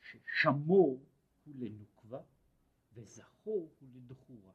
ששמור 0.01 0.99
הוא 1.45 1.55
לנוקבה 1.59 2.21
וזכור 2.93 3.71
הוא 3.79 3.89
לדחורה. 3.95 4.51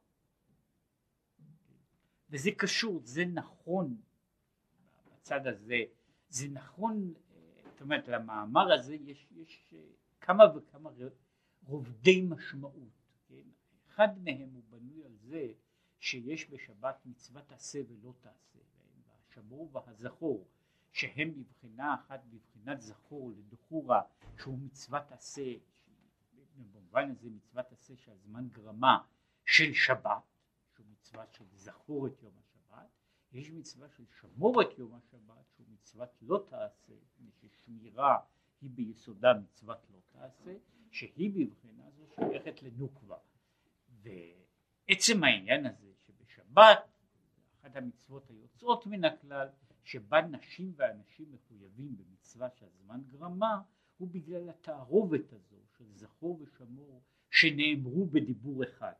וזה 2.29 2.49
קשור, 2.57 3.01
זה 3.03 3.25
נכון 3.25 4.01
בצד 5.05 5.47
הזה, 5.47 5.83
זה 6.29 6.47
נכון, 6.47 7.13
זאת 7.71 7.81
אומרת 7.81 8.07
למאמר 8.07 8.73
הזה 8.73 8.95
יש, 8.95 9.27
יש 9.31 9.73
כמה 10.21 10.43
וכמה 10.55 10.89
רובדי 11.63 12.21
משמעות, 12.21 13.13
כן? 13.27 13.43
אחד 13.87 14.23
מהם 14.23 14.49
הוא 14.53 14.63
בנוי 14.69 15.05
על 15.05 15.15
זה 15.15 15.53
שיש 15.99 16.49
בשבת 16.49 17.05
מצוות 17.05 17.51
עשה 17.51 17.79
ולא 17.87 18.13
תעשה, 18.21 18.59
והשמור 19.07 19.69
והזכור 19.73 20.47
שהם 20.91 21.33
בבחינה 21.33 21.95
אחת 21.95 22.19
בבחינת 22.29 22.81
זכור 22.81 23.31
לדחורה 23.31 24.01
שהוא 24.37 24.59
מצוות 24.59 25.11
עשה, 25.11 25.53
במובן 26.55 27.11
הזה 27.11 27.29
מצוות 27.29 27.71
עשה 27.71 27.95
שהזמן 27.95 28.47
גרמה 28.51 28.97
של 29.45 29.73
שבת 29.73 30.23
מצווה 31.07 31.25
של 31.31 31.45
זכור 31.53 32.07
את 32.07 32.23
יום 32.23 32.33
השבת, 32.39 32.89
יש 33.31 33.51
מצווה 33.51 33.89
של 33.89 34.03
שמור 34.19 34.61
את 34.61 34.77
יום 34.77 34.95
השבת 34.95 35.51
שהוא 35.55 35.67
מצוות 35.69 36.09
לא 36.21 36.45
תעשה, 36.49 36.93
ששמירה 37.41 38.19
היא 38.61 38.69
ביסודה 38.69 39.33
מצוות 39.33 39.77
לא 39.89 39.99
תעשה, 40.11 40.57
שהיא 40.91 41.31
בבחינה 41.35 41.91
זו 41.91 42.05
שייכת 42.15 42.63
לנוקבה. 42.63 43.17
ועצם 43.89 45.23
העניין 45.23 45.65
הזה 45.65 45.86
שבשבת, 46.57 46.89
אחת 47.61 47.75
המצוות 47.75 48.29
היוצאות 48.29 48.85
מן 48.85 49.03
הכלל, 49.03 49.47
שבה 49.83 50.21
נשים 50.21 50.73
ואנשים 50.75 51.31
מחויבים 51.31 51.97
במצווה 51.97 52.49
שהזמן 52.49 53.01
גרמה, 53.07 53.61
הוא 53.97 54.09
בגלל 54.11 54.49
התערובת 54.49 55.33
הזו 55.33 55.57
של 55.77 55.85
זכור 55.93 56.41
ושמור 56.41 57.01
שנאמרו 57.29 58.05
בדיבור 58.05 58.63
אחד. 58.63 58.93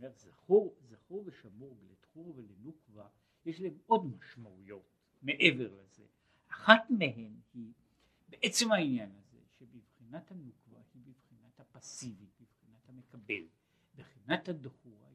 אומר 0.00 0.12
זכור, 0.16 0.74
זכור 0.80 1.22
ושמור 1.26 1.76
לתחור 1.90 2.34
ולנוקבה 2.36 3.08
יש 3.44 3.60
להם 3.60 3.78
עוד 3.86 4.06
משמעויות 4.16 4.88
מעבר 5.22 5.74
לזה. 5.74 6.04
אחת 6.48 6.90
מהן 6.90 7.34
היא 7.54 7.72
בעצם 8.28 8.72
העניין 8.72 9.10
הזה 9.18 9.38
שבבחינת 9.58 10.30
הנוקבה 10.30 10.78
היא 10.94 11.02
בבחינת 11.02 11.60
הפסיבי, 11.60 12.26
בבחינת 12.40 12.88
המקבל, 12.88 13.44
בבחינת 13.94 14.48
הדחורה 14.48 15.09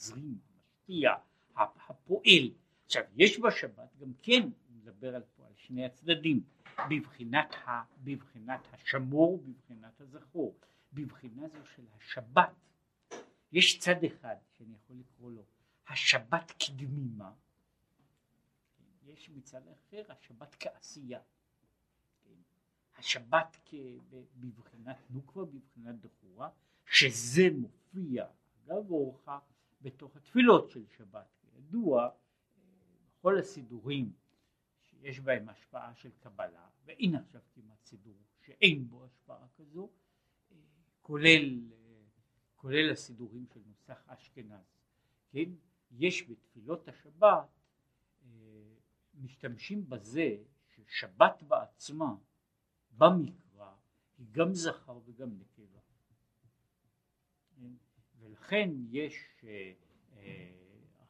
המזרים, 0.00 0.38
המשפיע, 0.54 1.14
הפועל. 1.56 2.50
עכשיו 2.84 3.02
יש 3.16 3.40
בשבת 3.40 3.96
גם 4.00 4.12
כן, 4.22 4.48
מדבר 4.70 5.14
על 5.14 5.22
פה 5.36 5.46
על 5.46 5.52
שני 5.56 5.84
הצדדים, 5.84 6.42
בבחינת, 6.90 7.54
ה, 7.54 7.82
בבחינת 8.04 8.60
השמור, 8.72 9.42
בבחינת 9.44 10.00
הזכור, 10.00 10.56
בבחינה 10.92 11.48
זו 11.48 11.66
של 11.66 11.82
השבת 11.96 12.50
יש 13.52 13.78
צד 13.78 14.04
אחד 14.04 14.34
שאני 14.58 14.74
יכול 14.74 14.96
לקרוא 14.96 15.30
לו 15.32 15.44
השבת 15.88 16.52
כדמימה, 16.58 17.32
יש 19.06 19.30
מצד 19.30 19.62
אחר 19.68 20.02
השבת 20.08 20.56
כעשייה, 20.60 21.20
השבת 22.98 23.58
בבחינת 24.36 24.96
נוקבה, 25.10 25.44
בבחינת 25.44 25.94
דחורה, 26.00 26.48
שזה 26.86 27.42
מופיע 27.52 28.26
אגב 28.64 28.90
אורחה 28.90 29.38
בתוך 29.80 30.16
התפילות 30.16 30.70
של 30.70 30.86
שבת, 30.96 31.28
כידוע 31.40 32.10
בכל 33.18 33.38
הסידורים 33.38 34.12
שיש 34.82 35.20
בהם 35.20 35.48
השפעה 35.48 35.94
של 35.94 36.10
קבלה, 36.20 36.68
ואין 36.84 37.14
עכשיו 37.14 37.40
כמעט 37.54 37.84
סידור 37.84 38.16
שאין 38.40 38.88
בו 38.88 39.04
השפעה 39.04 39.46
כזו, 39.56 39.90
כולל 41.02 41.60
כולל 42.60 42.90
הסידורים 42.92 43.46
של 43.54 43.60
נוסח 43.66 44.02
אשכנז, 44.06 44.64
כן? 45.30 45.50
יש 45.90 46.30
בתפילות 46.30 46.88
השבת 46.88 47.48
אה, 48.24 48.28
משתמשים 49.14 49.88
בזה 49.88 50.36
ששבת 50.66 51.42
בעצמה 51.42 52.14
במקרא 52.90 53.74
היא 54.18 54.26
גם 54.30 54.54
זכר 54.54 54.98
וגם 55.04 55.38
נקבה. 55.38 55.79
כן? 58.48 58.70
ולכן 58.70 58.70
יש 58.90 59.14
אה, 59.44 59.72
אה, 60.16 60.50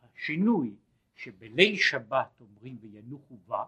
השינוי 0.02 0.74
שבליל 1.14 1.76
שבת 1.76 2.40
אומרים 2.40 2.78
וינוחו 2.80 3.36
בה 3.46 3.64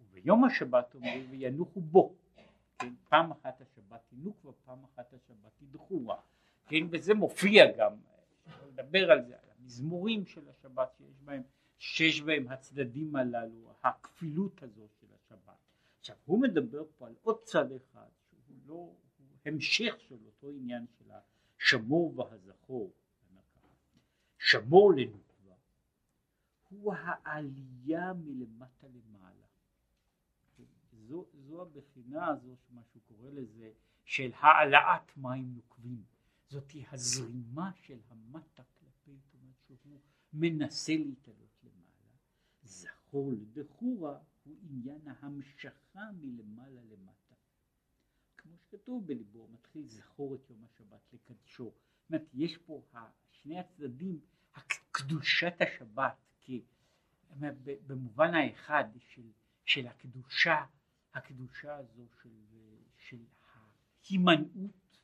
וביום 0.00 0.44
השבת 0.44 0.94
אומרים 0.94 1.26
וינוחו 1.30 1.80
בו 1.80 2.14
כן? 2.78 2.94
פעם 3.08 3.30
אחת 3.30 3.60
השבת 3.60 4.00
היא 4.10 4.18
נוקבה, 4.22 4.52
פעם 4.64 4.84
אחת 4.84 5.12
השבת 5.12 5.60
היא 5.60 5.68
דחורה, 5.72 6.20
כן? 6.66 6.86
וזה 6.90 7.14
מופיע 7.14 7.64
גם, 7.78 7.92
לדבר 8.68 9.10
על 9.10 9.24
זה, 9.24 9.34
על 9.34 9.48
המזמורים 9.58 10.26
של 10.26 10.48
השבת 10.48 10.94
שיש 10.96 11.20
בהם, 11.24 11.42
שיש 11.78 12.20
בהם 12.22 12.48
הצדדים 12.48 13.16
הללו, 13.16 13.72
הכפילות 13.82 14.62
הזו 14.62 14.88
של 15.00 15.06
השבת. 15.14 15.56
עכשיו 16.00 16.16
הוא 16.24 16.40
מדבר 16.40 16.82
פה 16.98 17.06
על 17.06 17.14
עוד 17.22 17.42
צד 17.42 17.72
אחד 17.72 18.08
שהוא 18.30 18.56
לא, 18.66 18.92
המשך 19.46 19.94
של 19.98 20.18
אותו 20.26 20.50
עניין 20.50 20.86
של 20.98 21.10
השמור 21.10 22.18
והזכור, 22.18 22.92
שמור 24.38 24.92
לנוקבה, 24.96 25.54
הוא 26.68 26.94
העלייה 26.94 28.12
מלמטה 28.12 28.86
למעלה. 28.88 29.46
זו, 31.08 31.26
זו 31.34 31.62
הבחינה 31.62 32.26
הזו, 32.26 32.56
מה 32.70 32.82
שהוא 32.84 33.02
קורא 33.08 33.30
לזה, 33.30 33.72
של 34.04 34.30
העלאת 34.34 35.16
מים 35.16 35.54
נוקבים. 35.54 36.04
זאתי 36.48 36.84
הזרימה 36.92 37.70
של 37.74 37.98
המטה 38.08 38.62
כלפי, 38.78 39.16
זאת 39.32 39.78
שהוא 39.82 40.00
מנסה 40.32 40.92
להתעלות 40.96 41.64
למטה. 41.64 42.06
זכור 42.62 43.32
לדחורה 43.32 44.18
הוא 44.44 44.56
עניין 44.70 45.00
ההמשכה 45.06 46.10
מלמעלה 46.20 46.80
למטה. 46.84 47.25
כמו 48.46 48.56
שכתוב 48.58 49.06
בליבו, 49.06 49.48
מתחיל 49.48 49.88
זכור 49.88 50.34
את 50.34 50.50
יום 50.50 50.64
השבת 50.64 51.12
לקדשו. 51.12 51.64
זאת 51.64 52.10
אומרת, 52.10 52.26
יש 52.34 52.56
פה 52.58 52.82
שני 53.30 53.58
הצדדים, 53.58 54.20
קדושת 54.90 55.54
השבת, 55.60 56.16
כי 56.40 56.64
במובן 57.86 58.34
האחד 58.34 58.84
של, 58.98 59.30
של 59.64 59.86
הקדושה, 59.86 60.64
הקדושה 61.14 61.76
הזו 61.76 62.06
של, 62.22 62.30
של 62.96 63.24
ההימנעות, 63.54 64.98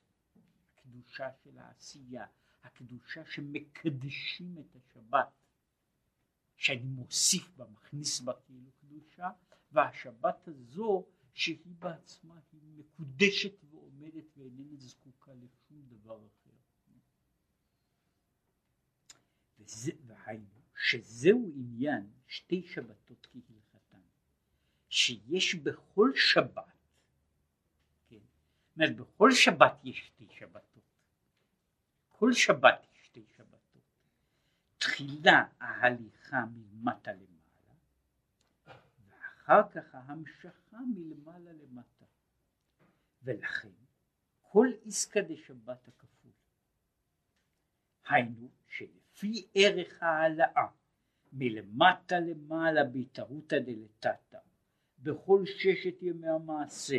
הקדושה 0.74 1.28
של 1.44 1.58
העשייה, 1.58 2.26
הקדושה 2.62 3.24
שמקדשים 3.24 4.58
את 4.58 4.76
השבת, 4.76 5.28
שאני 6.56 6.84
מוסיף 6.84 7.56
בה, 7.56 7.64
מכניס 7.66 8.20
בה 8.20 8.32
כאילו 8.46 8.70
קדושה, 8.80 9.30
והשבת 9.72 10.48
הזו 10.48 11.06
שהיא 11.34 11.74
בעצמה 11.78 12.40
היא 12.52 12.60
מקודשת 12.76 13.64
ועומדת 13.70 14.24
ואיננה 14.36 14.76
זקוקה 14.76 15.32
לשום 15.34 15.82
דבר 15.88 16.16
אחר. 16.26 16.50
וזה, 19.58 19.92
והיינו, 20.06 20.62
שזהו 20.76 21.52
עניין 21.56 22.10
שתי 22.26 22.62
שבתות 22.66 23.26
כהלכתן, 23.26 24.00
שיש 24.88 25.54
בכל 25.54 26.10
שבת, 26.14 26.64
כן, 28.08 28.16
זאת 28.16 28.76
אומרת 28.76 28.96
בכל 28.96 29.30
שבת 29.32 29.80
יש 29.84 30.06
שתי 30.06 30.26
שבתות, 30.38 30.82
כל 32.08 32.32
שבת 32.32 32.86
יש 32.92 33.06
שתי 33.06 33.24
שבתות, 33.36 33.82
תחילה 34.78 35.46
ההליכה 35.60 36.44
מלמטה 36.46 37.12
למעלה, 37.12 37.31
ואחר 39.52 39.68
כך 39.68 39.94
ההמשכה 39.94 40.78
מלמעלה 40.94 41.52
למטה, 41.52 42.04
ולכן 43.22 43.68
כל 44.40 44.68
עסקא 44.84 45.20
דשבת 45.20 45.88
הכפול, 45.88 46.32
היינו 48.08 48.48
שלפי 48.66 49.46
ערך 49.54 50.02
ההעלאה 50.02 50.66
מלמטה 51.32 52.20
למעלה 52.20 52.84
בהתערותא 52.84 53.58
דלתתא 53.58 54.38
בכל 54.98 55.42
ששת 55.46 56.02
ימי 56.02 56.28
המעשה 56.28 56.98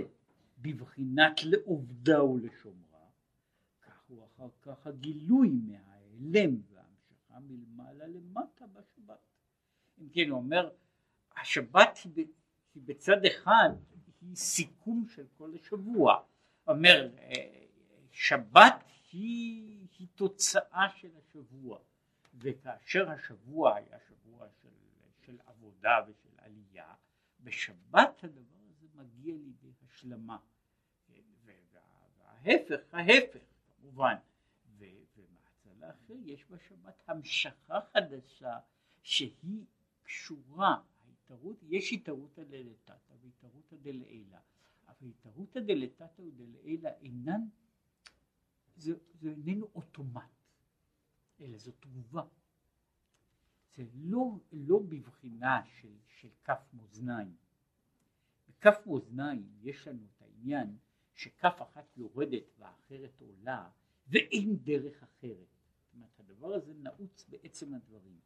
בבחינת 0.58 1.44
לעובדה 1.44 2.24
ולשומרה 2.24 3.08
כך 3.82 4.04
הוא 4.08 4.26
אחר 4.26 4.50
כך 4.62 4.88
הגילוי 4.88 5.50
מההיעלם 5.50 6.62
וההמשכה 6.70 7.40
מלמעלה 7.40 8.08
למטה 8.08 8.68
בשבת. 8.68 9.20
אם 10.02 10.10
כן 10.10 10.30
הוא 10.30 10.38
אומר 10.38 10.70
השבת 11.38 11.98
היא, 12.16 12.26
היא 12.76 12.84
בצד 12.86 13.26
אחד 13.26 13.70
היא 14.22 14.36
סיכום 14.36 15.06
של 15.08 15.26
כל 15.38 15.52
השבוע. 15.56 16.24
אומר 16.68 17.10
אה, 17.20 17.66
שבת 18.12 18.84
היא, 19.12 19.88
היא 20.00 20.08
תוצאה 20.16 20.90
של 20.96 21.10
השבוע 21.18 21.80
וכאשר 22.34 23.10
השבוע 23.10 23.76
היה 23.76 23.98
שבוע 24.10 24.48
של, 24.62 24.70
של 25.26 25.38
עבודה 25.46 26.00
ושל 26.08 26.36
עלייה, 26.38 26.94
בשבת 27.40 28.24
הדבר 28.24 28.60
הזה 28.70 28.88
מגיע 28.96 29.36
לידי 29.36 29.72
השלמה. 29.86 30.38
וההפך, 32.44 32.80
ההפך 32.92 33.40
כמובן. 33.66 34.16
ומהצד 34.78 35.84
האחר 35.84 36.14
יש 36.26 36.46
בשבת 36.50 37.04
המשכה 37.08 37.80
חדשה 37.94 38.60
שהיא 39.02 39.66
קשורה, 40.04 40.82
ההתערות, 41.24 41.58
יש 41.64 41.94
התערותא 41.94 42.44
דלתתא 42.44 43.14
והתערותא 43.22 43.76
דלעילא, 43.76 44.38
אבל 44.88 45.08
התערותא 45.10 45.60
דלתתא 45.60 46.22
ודלעילא 46.22 46.90
אינן, 47.02 47.42
זה, 48.76 48.94
זה 49.14 49.30
איננו 49.30 49.70
אוטומט. 49.76 50.24
אלא 51.42 51.58
זו 51.58 51.72
תגובה. 51.80 52.24
זה 53.76 53.84
לא, 53.94 54.40
לא 54.52 54.80
בבחינה 54.80 55.62
של, 55.66 55.96
של 56.08 56.30
כף 56.44 56.70
מאזניים. 56.74 57.36
בכף 58.48 58.88
מאזניים 58.88 59.50
יש 59.62 59.88
לנו 59.88 60.06
את 60.06 60.22
העניין 60.22 60.78
שכף 61.14 61.62
אחת 61.62 61.98
יורדת 61.98 62.44
והאחרת 62.58 63.22
עולה 63.22 63.70
ואין 64.08 64.58
דרך 64.64 65.04
אחרת. 65.04 65.48
זאת 65.84 65.94
אומרת 65.94 66.20
הדבר 66.20 66.54
הזה 66.54 66.74
נעוץ 66.74 67.26
בעצם 67.30 67.74
הדברים. 67.74 68.20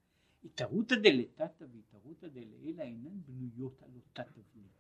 התערותא 0.47 0.95
דלתתא 0.95 1.65
והתערותא 1.71 2.27
דלעילא 2.27 2.81
אינן 2.81 3.21
בנויות 3.25 3.83
על 3.83 3.89
אותה 3.95 4.23
תבנית, 4.23 4.71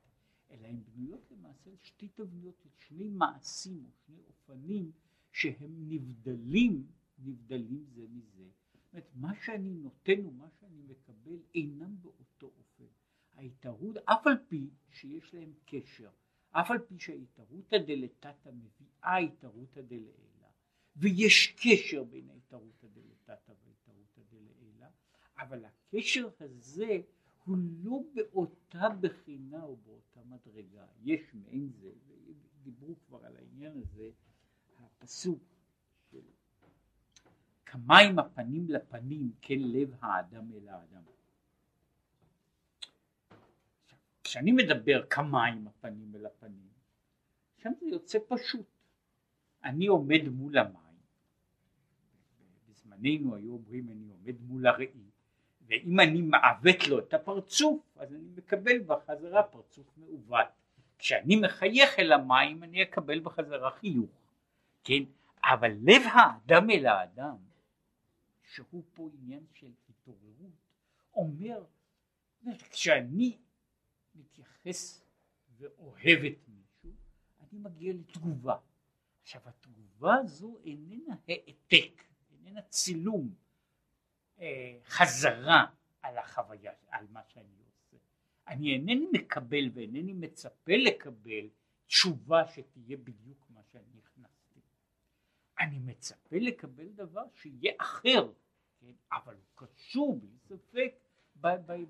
אלא 0.51 0.67
הן 0.67 0.83
בנויות 0.83 1.31
למעשה 1.31 1.69
על 1.69 1.75
שתי 1.81 2.07
תבניות, 2.07 2.65
שני 2.77 3.09
מעשים 3.09 3.83
או 3.85 3.89
שני 4.05 4.21
אופנים 4.27 4.91
שהם 5.31 5.89
נבדלים 5.89 6.87
נבדלים 7.19 7.85
זה 7.95 8.05
מזה. 8.09 8.49
זאת 8.73 8.93
אומרת, 8.93 9.09
מה 9.15 9.33
שאני 9.45 9.73
נותן 9.73 10.25
ומה 10.25 10.49
שאני 10.59 10.81
מקבל 10.81 11.39
אינם 11.55 11.95
באותו 12.01 12.51
אופן. 12.57 12.91
ההתערות, 13.33 13.97
אף 13.97 14.27
על 14.27 14.37
פי 14.47 14.69
שיש 14.89 15.33
להם 15.33 15.53
קשר, 15.65 16.09
אף 16.51 16.71
על 16.71 16.79
פי 16.79 16.99
שההתערותא 16.99 17.77
דלתתא 17.77 18.49
מביאה 18.49 19.17
התערותא 19.17 19.81
דלעילא, 19.81 20.47
ויש 20.95 21.55
קשר 21.63 22.03
בין 22.03 22.29
ההתערותא 22.29 22.87
דלתתא 22.87 23.53
אבל 25.39 25.65
הקשר 25.65 26.29
הזה 26.39 27.01
הוא 27.45 27.57
לא 27.83 27.99
באותה 28.13 28.89
בחינה 29.01 29.63
או 29.63 29.75
באותה 29.75 30.19
מדרגה. 30.25 30.85
יש 31.03 31.21
מעין 31.33 31.69
זה, 31.81 31.89
ודיברו 32.07 32.95
כבר 33.07 33.25
על 33.25 33.35
העניין 33.35 33.77
הזה, 33.77 34.09
הפסוק 34.77 35.39
כמים 37.65 38.19
הפנים 38.19 38.69
לפנים 38.69 39.31
כן 39.41 39.59
לב 39.59 39.95
האדם 40.01 40.51
אל 40.51 40.69
האדם. 40.69 41.03
כשאני 44.23 44.51
מדבר 44.51 45.05
כמים 45.09 45.67
הפנים 45.67 46.15
אל 46.15 46.25
הפנים, 46.25 46.69
שם 47.57 47.71
זה 47.79 47.85
יוצא 47.85 48.19
פשוט. 48.27 48.65
אני 49.63 49.87
עומד 49.87 50.27
מול 50.31 50.57
המים, 50.57 50.97
בזמננו 52.69 53.35
היו 53.35 53.53
אומרים 53.53 53.89
אני 53.89 54.09
עומד 54.09 54.41
מול 54.41 54.67
הראי, 54.67 54.87
ואם 55.67 55.99
אני 55.99 56.21
מעוות 56.21 56.87
לו 56.87 56.99
את 56.99 57.13
הפרצוף, 57.13 57.97
אז 57.97 58.13
אני 58.13 58.29
מקבל 58.35 58.79
בחזרה 58.79 59.43
פרצוף 59.43 59.97
מעוות. 59.97 60.47
כשאני 60.97 61.35
מחייך 61.35 61.99
אל 61.99 62.11
המים 62.11 62.63
אני 62.63 62.83
אקבל 62.83 63.19
בחזרה 63.19 63.71
חיוך, 63.71 64.09
כן? 64.83 65.03
אבל 65.43 65.71
לב 65.71 66.01
האדם 66.13 66.69
אל 66.69 66.85
האדם 66.85 67.35
שהוא 68.43 68.83
פה 68.93 69.09
עניין 69.13 69.45
של 69.53 69.71
התעוררות, 69.89 70.51
אומר, 71.15 71.63
כשאני 72.71 73.37
מתייחס 74.15 75.03
ואוהב 75.57 76.19
את 76.25 76.37
מישהו, 76.47 76.89
אני 77.39 77.59
מגיע 77.59 77.93
לתגובה. 77.93 78.57
עכשיו 79.21 79.41
התגובה 79.45 80.15
הזו 80.15 80.57
איננה 80.63 81.15
העתק, 81.27 82.03
איננה 82.31 82.61
צילום, 82.61 83.33
חזרה 84.85 85.65
על 86.01 86.17
החוויה, 86.17 86.71
על 86.89 87.05
מה 87.09 87.21
שאני 87.27 87.63
עושה. 87.65 87.97
אני 88.47 88.73
אינני 88.73 89.07
מקבל 89.13 89.69
ואינני 89.73 90.13
מצפה 90.13 90.71
לקבל 90.75 91.49
תשובה 91.85 92.47
שתהיה 92.47 92.97
בדיוק 92.97 93.45
מה 93.49 93.61
שאני 93.63 93.99
הכנסתי. 94.03 94.59
אני 95.59 95.79
מצפה 95.79 96.35
לקבל 96.39 96.87
דבר 96.87 97.23
שיהיה 97.33 97.73
אחר 97.77 98.31
כן? 98.79 98.91
אבל 99.11 99.35
הוא 99.35 99.67
קשור 99.67 100.19
בלי 100.19 100.37
ספק 100.37 100.91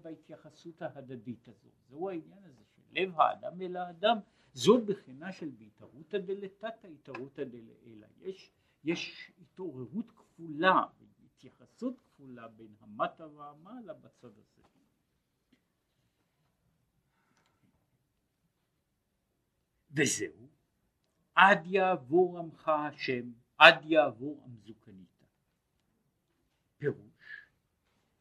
בהתייחסות 0.02 0.82
ההדדית 0.82 1.48
הזו. 1.48 1.70
זהו 1.90 2.10
העניין 2.10 2.44
הזה 2.44 2.64
של 2.76 2.82
לב 2.92 3.20
האדם 3.20 3.62
אל 3.62 3.78
האדם, 3.78 4.18
זו 4.54 4.86
בחינה 4.86 5.32
של 5.32 5.50
בהתערותא 5.58 6.18
דלתתא 6.18 6.88
התערותא 6.88 7.44
דלעילא. 7.44 8.08
יש, 8.22 8.52
יש 8.84 9.32
התעוררות 9.42 10.12
כפולה, 10.12 10.84
התייחסות 11.38 12.00
כפולה 12.00 12.48
בין 12.48 12.76
המטה 12.80 13.28
והמעלה 13.28 13.94
בצד 13.94 14.38
הזה. 14.38 14.62
וזהו, 19.92 20.48
עד 21.36 21.68
יעבור 21.68 22.40
עמך 22.40 22.68
השם, 22.68 23.32
עד 23.58 23.86
יעבור 23.86 24.44
המזוקנית. 24.44 25.18
פירוש 26.78 27.48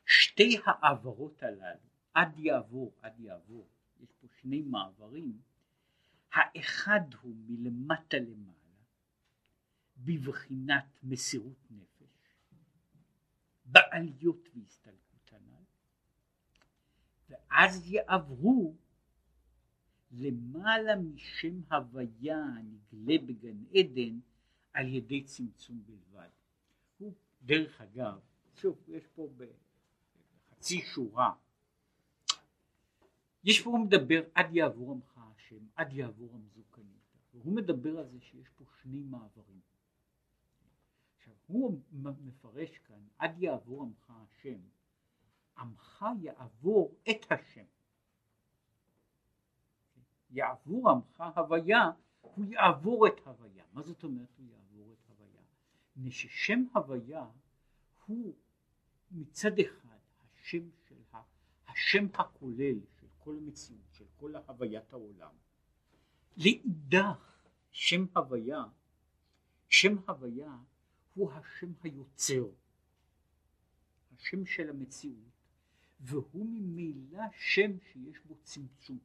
שתי 0.06 0.56
העברות 0.64 1.42
הללו 1.42 1.88
עד 2.14 2.38
יעבור 2.38 2.94
עד 3.02 3.20
יעבור 3.20 3.68
יש 4.00 4.12
פה 4.20 4.26
שני 4.40 4.62
מעברים 4.62 5.40
האחד 6.32 7.00
הוא 7.20 7.34
מלמטה 7.36 8.16
למעלה 8.16 8.56
בבחינת 9.96 10.98
מסירות 11.02 11.70
נפש 11.70 11.95
בעליות 13.66 14.48
והסתלקות 14.54 15.32
הנ"ל 15.32 15.64
ואז 17.28 17.92
יעברו 17.92 18.74
למעלה 20.10 20.96
משם 20.96 21.60
הוויה 21.70 22.44
הנגלה 22.44 23.18
בגן 23.26 23.64
עדן 23.74 24.18
על 24.72 24.88
ידי 24.88 25.24
צמצום 25.24 25.82
בלבד. 25.86 26.28
הוא 26.98 27.12
דרך 27.42 27.80
אגב, 27.80 28.20
שוב 28.54 28.82
יש 28.88 29.06
פה 29.14 29.28
בחצי 29.36 30.80
שורה, 30.94 31.32
יש 33.44 33.62
פה 33.62 33.70
הוא 33.70 33.78
מדבר 33.78 34.22
עד 34.34 34.56
יעבור 34.56 34.92
עמך 34.92 35.20
השם, 35.36 35.66
עד 35.76 35.92
יעבור 35.92 36.34
עמזו 36.34 36.62
קנית, 36.70 37.16
והוא 37.34 37.56
מדבר 37.56 37.98
על 37.98 38.08
זה 38.08 38.20
שיש 38.20 38.48
פה 38.48 38.64
שני 38.82 39.02
מעברים. 39.02 39.60
עכשיו 41.26 41.34
הוא 41.46 41.80
מפרש 42.20 42.78
כאן 42.78 43.06
עד 43.18 43.42
יעבור 43.42 43.82
עמך 43.82 44.12
השם, 44.16 44.58
עמך 45.58 46.04
יעבור 46.20 46.96
את 47.10 47.32
השם. 47.32 47.64
יעבור 50.30 50.90
עמך 50.90 51.20
הוויה, 51.36 51.90
הוא 52.20 52.44
יעבור 52.44 53.06
את 53.06 53.26
הוויה. 53.26 53.64
מה 53.72 53.82
זאת 53.82 54.04
אומרת 54.04 54.28
הוא 54.38 54.46
יעבור 54.46 54.92
את 54.92 55.10
הוויה? 55.10 55.42
מפני 55.96 56.10
ששם 56.10 56.64
הוויה 56.74 57.26
הוא 58.06 58.34
מצד 59.10 59.58
אחד 59.58 59.98
השם 60.20 60.70
של 60.88 61.02
ה... 61.12 61.18
השם 61.68 62.06
הכולל 62.14 62.80
של 63.00 63.06
כל 63.18 63.36
המציאות, 63.36 63.92
של 63.92 64.04
כל 64.16 64.36
הוויית 64.36 64.92
העולם. 64.92 65.34
לאידך 66.36 67.48
שם 67.70 68.06
הוויה, 68.16 68.64
שם 69.68 69.96
הוויה 70.08 70.56
הוא 71.16 71.32
השם 71.32 71.72
היוצר, 71.82 72.44
השם 74.14 74.46
של 74.46 74.70
המציאות, 74.70 75.32
והוא 76.00 76.46
ממילא 76.46 77.22
שם 77.32 77.70
שיש 77.80 78.20
בו 78.26 78.34
צמצום. 78.42 78.98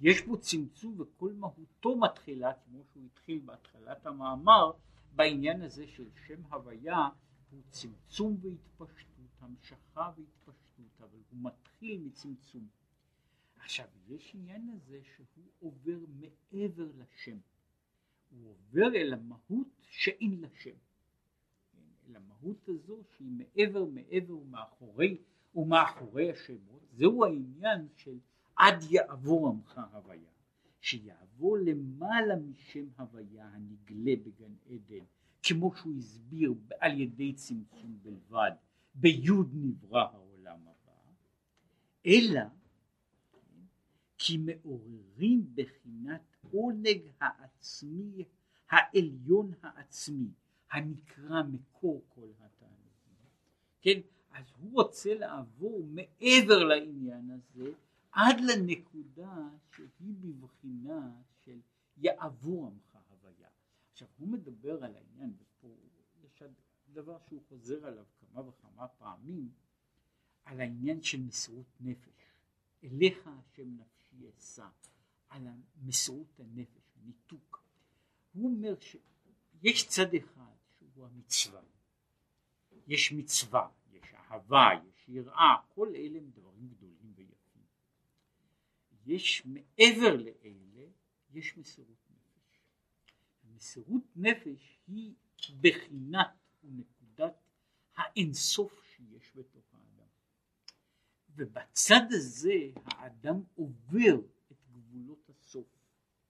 יש 0.00 0.22
בו 0.22 0.40
צמצום 0.40 1.00
וכל 1.00 1.32
מהותו 1.32 1.96
מתחילה, 1.96 2.52
כמו 2.64 2.84
שהוא 2.92 3.06
התחיל 3.06 3.40
בהתחלת 3.44 4.06
המאמר, 4.06 4.72
בעניין 5.14 5.62
הזה 5.62 5.86
של 5.86 6.08
שם 6.26 6.42
הוויה 6.50 7.08
הוא 7.50 7.62
צמצום 7.70 8.36
והתפשטות, 8.40 9.30
המשכה 9.40 10.12
והתפשטות, 10.16 11.00
אבל 11.00 11.18
הוא 11.30 11.38
מתחיל 11.42 12.00
מצמצום. 12.00 12.68
עכשיו, 13.56 13.86
יש 14.08 14.34
עניין 14.34 14.70
לזה 14.74 15.00
שהוא 15.16 15.44
עובר 15.58 15.98
מעבר 16.08 16.88
לשם. 16.94 17.38
הוא 18.34 18.50
עובר 18.50 18.96
אל 18.96 19.12
המהות 19.12 19.68
שאין 19.90 20.40
לה 20.40 20.48
שם. 20.62 20.74
אל 22.08 22.16
המהות 22.16 22.68
הזו 22.68 23.02
שהיא 23.16 23.30
מעבר, 23.30 23.84
מעבר 23.84 24.36
ומאחורי, 24.36 25.18
ומאחורי 25.54 26.30
השמות. 26.30 26.80
זהו 26.92 27.24
העניין 27.24 27.88
של 27.96 28.18
עד 28.56 28.82
יעבור 28.90 29.48
עמך 29.48 29.80
הוויה, 29.92 30.30
שיעבור 30.80 31.58
למעלה 31.58 32.36
משם 32.36 32.86
הוויה 32.98 33.48
הנגלה 33.48 34.12
בגן 34.16 34.54
עדן, 34.70 35.04
כמו 35.42 35.74
שהוא 35.76 35.96
הסביר 35.96 36.54
על 36.80 37.00
ידי 37.00 37.32
צמצום 37.32 37.98
בלבד, 38.02 38.50
ביוד 38.94 39.50
נברא 39.54 40.02
העולם 40.12 40.58
הבא, 40.60 41.12
אלא 42.06 42.40
כי 44.18 44.36
מעוררים 44.36 45.46
בחינת 45.54 46.36
עונג 46.50 47.00
העצמי 47.64 48.24
העליון 48.70 49.52
העצמי, 49.62 50.30
הנקרא 50.70 51.42
מקור 51.42 52.04
כל 52.08 52.28
התענוגים. 52.40 53.28
כן, 53.80 54.00
אז 54.30 54.44
הוא 54.58 54.72
רוצה 54.72 55.14
לעבור 55.14 55.84
מעבר 55.84 56.64
לעניין 56.64 57.30
הזה 57.30 57.72
עד 58.12 58.36
לנקודה 58.40 59.48
שהיא 59.76 60.14
בבחינה 60.20 61.12
של 61.44 61.60
יעבור 61.96 62.66
עמך 62.66 62.98
הוויה. 63.10 63.48
עכשיו 63.92 64.08
הוא 64.18 64.28
מדבר 64.28 64.84
על 64.84 64.96
העניין, 64.96 65.34
ופה 65.40 65.68
יש 66.24 66.42
דבר 66.92 67.18
שהוא 67.28 67.42
חוזר 67.48 67.86
עליו 67.86 68.04
כמה 68.20 68.48
וכמה 68.48 68.88
פעמים, 68.88 69.48
על 70.44 70.60
העניין 70.60 71.02
של 71.02 71.22
מסירות 71.22 71.80
נפש. 71.80 72.34
אליך 72.84 73.26
השם 73.26 73.76
נפשי 73.76 74.30
אשא, 74.38 74.68
על 75.28 75.48
מסירות 75.82 76.40
הנפש, 76.40 76.83
ניתוק. 77.04 77.64
הוא 78.32 78.50
אומר 78.50 78.74
שיש 78.80 79.88
צד 79.88 80.14
אחד 80.14 80.54
שהוא 80.78 81.06
המצווה, 81.06 81.60
יש 82.86 83.12
מצווה, 83.12 83.68
יש 83.92 84.14
אהבה, 84.14 84.68
יש 84.88 85.08
יראה, 85.08 85.56
כל 85.74 85.88
אלה 85.88 86.18
הם 86.18 86.30
דברים 86.30 86.68
גדולים 86.68 87.12
ויפים. 87.14 87.62
יש 89.06 89.42
מעבר 89.46 90.16
לאלה, 90.16 90.86
יש 91.30 91.56
מסירות 91.56 91.98
נפש. 92.10 92.60
מסירות 93.44 94.02
נפש 94.16 94.78
היא 94.86 95.14
בחינת 95.60 96.30
ונקודת 96.64 97.34
האינסוף 97.96 98.84
שיש 98.84 99.32
בתוך 99.36 99.64
האדם. 99.74 100.06
ובצד 101.36 102.06
הזה 102.10 102.70
האדם 102.84 103.42
עובר 103.54 104.14
את 104.52 104.56
גבולות 104.72 105.23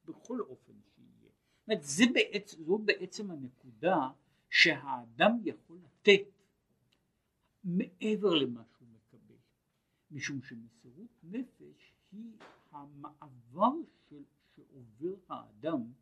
בכל 0.07 0.41
אופן 0.41 0.73
שיהיה. 0.95 1.81
זאת 1.83 2.09
בעצם, 2.15 2.65
זו 2.65 2.79
בעצם 2.79 3.31
הנקודה 3.31 4.09
שהאדם 4.51 5.39
יכול 5.45 5.79
לתת 5.85 6.21
מעבר 7.65 8.35
למה 8.35 8.63
שהוא 8.65 8.89
מקבל, 8.89 9.37
משום 10.11 10.43
שמסירות 10.43 11.11
נפש 11.23 11.93
היא 12.13 12.33
המעבר 12.71 13.73
של, 14.09 14.23
שעובר 14.57 15.15
האדם 15.29 15.93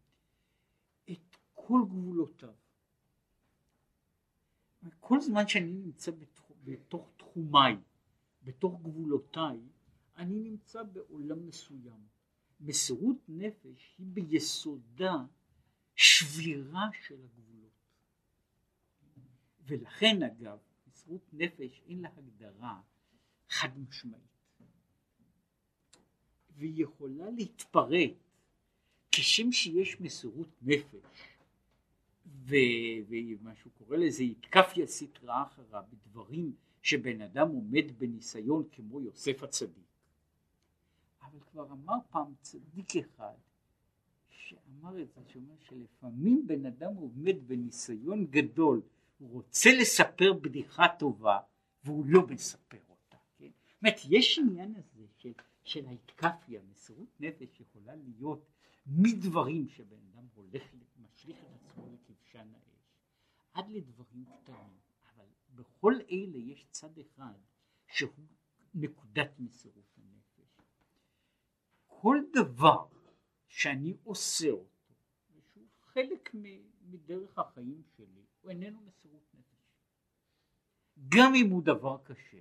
את 1.10 1.36
כל 1.54 1.80
גבולותיו. 1.88 2.54
כל 5.00 5.20
זמן 5.20 5.48
שאני 5.48 5.72
נמצא 5.72 6.10
בתוך, 6.10 6.52
בתוך 6.64 7.10
תחומיי, 7.16 7.76
בתוך 8.42 8.80
גבולותיי, 8.82 9.60
אני 10.16 10.34
נמצא 10.34 10.82
בעולם 10.82 11.46
מסוים. 11.46 12.11
מסירות 12.62 13.16
נפש 13.28 13.94
היא 13.98 14.06
ביסודה 14.06 15.14
שבירה 15.96 16.88
של 17.06 17.14
הגבולות. 17.14 17.70
ולכן 19.66 20.22
אגב, 20.22 20.58
מסירות 20.86 21.28
נפש 21.32 21.82
אין 21.88 22.00
לה 22.00 22.08
הגדרה 22.16 22.80
חד 23.48 23.78
משמעית. 23.78 24.22
והיא 26.56 26.82
יכולה 26.82 27.30
להתפרט 27.30 28.12
כשם 29.12 29.52
שיש 29.52 30.00
מסירות 30.00 30.48
נפש 30.62 31.32
ומה 32.26 33.54
שהוא 33.54 33.72
קורא 33.78 33.96
לזה 33.96 34.22
יתקפיה 34.24 34.86
סטרא 34.86 35.42
אחרא 35.42 35.82
בדברים 35.90 36.52
שבן 36.82 37.20
אדם 37.20 37.48
עומד 37.48 37.98
בניסיון 37.98 38.68
כמו 38.72 39.00
יוסף 39.00 39.42
הצדיק 39.42 39.91
אבל 41.32 41.40
כבר 41.40 41.72
אמר 41.72 41.94
פעם 42.10 42.34
צדיק 42.40 42.96
אחד 42.96 43.34
שאמר 44.28 45.02
את 45.02 45.12
זה, 45.12 45.20
שאומר 45.28 45.54
שלפעמים 45.58 46.46
בן 46.46 46.66
אדם 46.66 46.94
עומד 46.94 47.36
בניסיון 47.46 48.26
גדול, 48.26 48.82
הוא 49.18 49.30
רוצה 49.30 49.70
לספר 49.80 50.32
בדיחה 50.32 50.84
טובה 50.98 51.38
והוא 51.84 52.06
לא 52.08 52.26
מספר 52.26 52.78
אותה, 52.88 53.16
כן? 53.36 53.50
זאת 53.66 53.82
אומרת, 53.82 53.96
יש 54.08 54.38
עניין 54.38 54.74
הזה 54.76 55.06
של 55.16 55.32
של 55.64 55.86
ההתקפיה, 55.86 56.60
מסירות 56.70 57.20
נפש 57.20 57.60
יכולה 57.60 57.92
להיות 57.96 58.46
מדברים 58.86 59.68
שבן 59.68 59.96
אדם 60.12 60.26
הולך, 60.34 60.62
משליך 60.96 61.36
את 61.38 61.62
עצמו 61.62 61.84
לכבשן 61.92 62.48
האש, 62.54 62.96
עד 63.54 63.70
לדברים 63.70 64.24
קטנים, 64.24 64.78
אבל 65.14 65.26
בכל 65.54 65.94
אלה 66.10 66.38
יש 66.38 66.66
צד 66.70 66.98
אחד 66.98 67.34
שהוא 67.86 68.26
נקודת 68.74 69.30
מסירות. 69.38 69.91
כל 72.02 72.18
דבר 72.32 72.86
שאני 73.48 73.96
עושה 74.04 74.50
אותו, 74.50 74.94
ושהוא 75.34 75.66
חלק 75.80 76.34
מדרך 76.82 77.38
החיים 77.38 77.82
שלי, 77.96 78.24
הוא 78.40 78.50
איננו 78.50 78.80
מסירות 78.80 79.34
נפש. 79.34 79.66
גם 81.08 81.34
אם 81.34 81.50
הוא 81.50 81.62
דבר 81.62 81.98
קשה, 82.04 82.40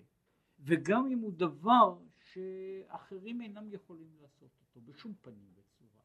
וגם 0.60 1.08
אם 1.12 1.20
הוא 1.20 1.34
דבר 1.34 2.00
שאחרים 2.18 3.42
אינם 3.42 3.74
יכולים 3.74 4.16
לעשות 4.22 4.52
אותו 4.62 4.82
בשום 4.82 5.14
פנים 5.22 5.54
וצורה. 5.56 6.04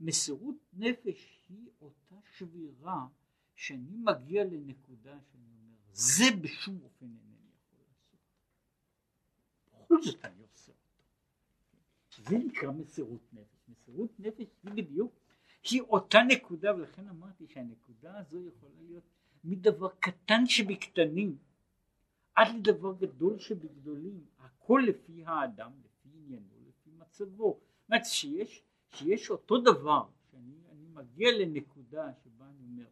מסירות 0.00 0.56
נפש 0.72 1.40
היא 1.48 1.68
אותה 1.80 2.16
שבירה 2.36 3.06
שאני 3.54 3.96
מגיע 3.96 4.44
לנקודה 4.44 5.18
שאני 5.32 5.54
אומר 5.58 5.76
זה 5.92 6.24
בשום 6.42 6.80
אופן 6.82 7.06
אינני 7.06 7.50
יכול 7.56 7.78
לעשות. 7.88 8.20
בכל 9.84 10.02
זאת 10.02 10.24
אני 10.24 10.42
עושה. 10.42 10.72
זה 12.28 12.38
נקרא 12.38 12.70
מסירות 12.70 13.20
נפש. 13.32 13.68
מסירות 13.68 14.20
נפש 14.20 14.46
היא 14.62 14.72
בדיוק, 14.72 15.12
היא 15.70 15.80
אותה 15.80 16.18
נקודה 16.28 16.74
ולכן 16.74 17.08
אמרתי 17.08 17.46
שהנקודה 17.46 18.18
הזו 18.18 18.48
יכולה 18.48 18.82
להיות 18.88 19.04
מדבר 19.44 19.88
קטן 20.00 20.46
שבקטנים 20.46 21.38
עד 22.34 22.48
לדבר 22.56 22.94
גדול 22.98 23.38
שבגדולים, 23.38 24.26
הכל 24.38 24.82
לפי 24.88 25.24
האדם, 25.26 25.72
לפי 25.84 26.08
עניינו, 26.14 26.54
לפי 26.68 26.90
מצבו. 26.98 27.60
זאת 27.60 27.90
אומרת 27.90 28.06
שיש, 28.06 28.62
שיש 28.90 29.30
אותו 29.30 29.58
דבר, 29.60 30.08
שאני 30.30 30.54
מגיע 30.92 31.28
לנקודה 31.38 32.12
שבה 32.24 32.46
אני 32.48 32.62
אומר, 32.62 32.86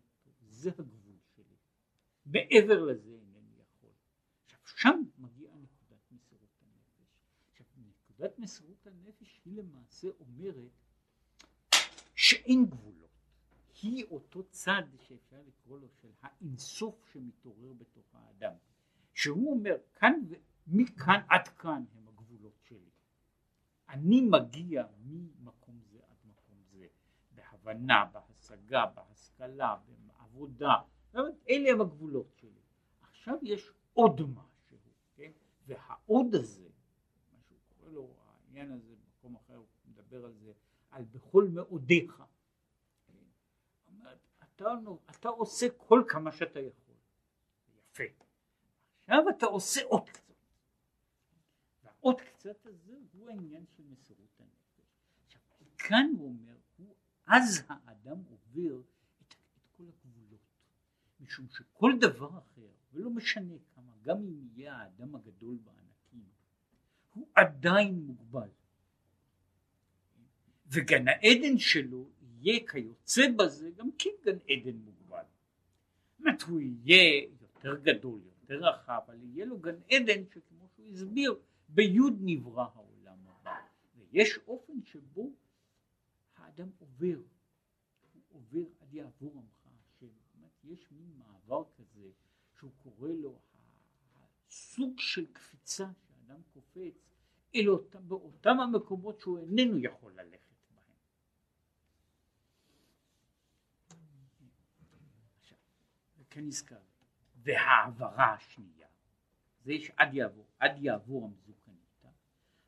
זה 0.49 0.71
הגבול 0.71 1.17
שלי, 1.37 1.57
מעבר 2.27 2.85
לזה 2.85 3.11
אינני 3.11 3.61
יכול. 3.61 3.91
עכשיו 4.63 4.93
שם 4.93 5.03
מגיעה 5.19 5.55
נקודת 5.55 6.13
מסירות 6.13 6.51
הנפש. 6.63 8.06
נקודת 8.17 8.39
מסירות 8.39 8.87
הנפש 8.87 9.41
היא 9.45 9.57
למעשה 9.57 10.09
אומרת 10.21 10.71
שאין 12.15 12.67
גבולות. 12.67 13.11
היא 13.83 14.05
אותו 14.05 14.43
צד 14.51 14.83
שאפשר 14.99 15.43
לקרוא 15.47 15.79
לו 15.79 15.89
של 15.89 16.11
האינסוף 16.23 17.09
שמתעורר 17.13 17.73
בתוך 17.73 18.15
האדם. 18.15 18.53
שהוא 19.15 19.53
אומר 19.53 19.77
כאן 19.95 20.21
מכאן 20.67 21.21
עד 21.29 21.49
כאן 21.49 21.85
הם 21.95 22.09
הגבולות 22.09 22.61
שלי. 22.63 22.91
אני 23.89 24.21
מגיע 24.21 24.87
ממקום 24.99 25.81
זה 25.81 25.99
עד 26.09 26.17
מקום 26.25 26.57
זה, 26.73 26.87
בהבנה, 27.33 28.05
בהשגה, 28.13 28.87
בהשכלה, 28.87 29.77
בעבודה, 30.07 30.75
אלה 31.49 31.71
הם 31.71 31.81
הגבולות 31.81 32.33
שלי. 32.37 32.61
עכשיו 33.01 33.37
יש 33.43 33.73
עוד 33.93 34.21
משהו, 34.21 34.79
כן? 35.15 35.33
והעוד 35.67 36.35
הזה, 36.35 36.69
מה 37.33 37.39
שהוא 37.49 37.59
קורא 37.69 37.91
לו, 37.91 38.15
העניין 38.57 38.79
הזה, 38.79 38.95
במקום 38.95 39.37
אחר 39.37 39.57
הוא 39.57 39.67
מדבר 39.87 40.25
על 40.25 40.35
זה, 40.35 40.53
על 40.91 41.05
בכל 41.05 41.49
מאודיך. 41.53 42.23
אתה, 44.45 44.65
אתה 45.11 45.29
עושה 45.29 45.67
כל 45.77 46.05
כמה 46.09 46.33
שאתה 46.33 46.61
יכול. 46.61 46.95
יפה. 47.79 48.03
עכשיו 49.03 49.29
אתה 49.37 49.47
עושה 49.47 49.81
עוד 49.85 50.11
קצת. 50.11 50.35
והעוד 51.83 52.21
קצת 52.21 52.67
הזה 52.67 52.95
הוא 53.13 53.31
העניין 53.31 53.65
של 53.77 53.83
מסירות 53.83 54.41
הנפש. 54.41 54.81
עכשיו, 55.27 55.41
כאן 55.79 56.07
הוא 56.19 56.29
אומר, 56.29 56.57
הוא, 56.77 56.95
אז 57.27 57.63
האדם 57.69 58.19
עובר 58.31 58.81
את, 59.23 59.35
את 59.59 59.67
כל 59.77 59.83
הגבולות. 59.83 60.41
משום 61.21 61.49
שכל 61.49 61.93
דבר 62.01 62.39
אחר, 62.39 62.69
ולא 62.93 63.11
משנה 63.11 63.55
כמה, 63.75 63.93
גם 64.03 64.17
אם 64.17 64.49
יהיה 64.55 64.77
האדם 64.77 65.15
הגדול 65.15 65.57
בענקים, 65.57 65.76
הוא 67.17 67.29
עדיין 67.35 67.95
מוגבל. 67.95 68.49
וגן 70.67 71.09
העדן 71.09 71.59
שלו 71.59 72.11
יהיה 72.21 72.67
כיוצא 72.69 73.23
בזה 73.37 73.71
גם 73.71 73.89
כן 73.99 74.11
גן 74.25 74.39
עדן 74.49 74.77
מוגבל. 74.77 75.25
זאת 76.09 76.21
אומרת 76.21 76.43
הוא 76.43 76.61
יהיה 76.61 77.29
יותר 77.41 77.77
גדול, 77.83 78.21
יותר 78.41 78.65
רחב, 78.65 79.01
אבל 79.07 79.23
יהיה 79.23 79.47
לו 79.47 79.59
גן 79.59 79.77
עדן 79.91 80.23
שכמו 80.35 80.69
שהוא 80.75 80.87
הסביר, 80.87 81.39
ביוד 81.69 82.19
נברא 82.21 82.67
העולם 82.75 83.19
הבא. 83.27 83.61
ויש 83.97 84.39
אופן 84.49 84.83
שבו 84.85 85.33
האדם 86.37 86.69
עובר, 86.79 87.19
הוא 88.13 88.23
עובר 88.29 88.67
עד 88.81 88.95
יעבור 88.95 89.33
עמך 89.39 89.67
השם. 89.67 90.07
יש 90.65 90.91
מין 90.91 91.19
מעבר 91.19 91.65
כזה 91.77 92.11
שהוא 92.59 92.71
קורא 92.83 93.09
לו 93.09 93.39
הסוג 94.49 94.99
של 94.99 95.27
קפיצה 95.33 95.87
שהאדם 96.07 96.41
קופץ 96.53 97.06
אל 97.57 97.69
אותם, 97.69 98.09
באותם 98.09 98.61
המקומות 98.61 99.21
שהוא 99.21 99.39
איננו 99.39 99.79
יכול 99.79 100.13
ללכת. 100.13 100.47
כנזכר, 106.37 106.77
והעברה 107.43 108.35
השנייה, 108.35 108.89
זה 109.65 109.73
יש 109.73 109.91
עד 109.97 110.15
יעבור, 110.15 110.47
עד 110.59 110.73
יעבור 110.79 111.25
המזוקניתא, 111.25 112.09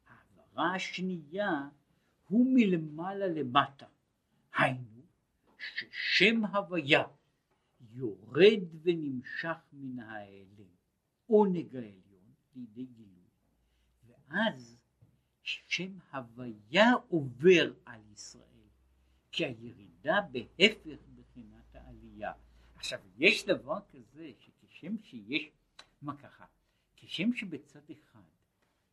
העברה 0.07 0.75
השנייה 0.75 1.69
הוא 2.29 2.47
מלמעלה 2.55 3.27
למטה, 3.27 3.87
היינו 4.55 5.03
ששם 5.59 6.45
הוויה 6.45 7.05
יורד 7.81 8.63
ונמשך 8.83 9.57
מן 9.73 10.01
האלם, 10.01 10.69
עונג 11.27 11.77
העליון 11.77 12.33
לידי 12.55 12.87
גילוי, 12.87 13.31
ואז 14.07 14.78
שם 15.49 15.99
הוויה 16.13 16.93
עובר 17.09 17.73
על 17.85 18.01
ישראל, 18.13 18.69
כי 19.33 19.45
הירידה 19.45 20.21
בהפך 20.33 20.73
בחינת 21.15 21.75
העלייה. 21.75 22.33
עכשיו 22.75 23.01
יש 23.17 23.47
דבר 23.47 23.79
כזה 23.91 24.33
שכשם 24.39 24.99
שיש, 25.03 25.51
מה 26.03 26.17
ככה, 26.17 26.45
כשם 26.97 27.33
שבצד 27.33 27.91
אחד 27.91 28.29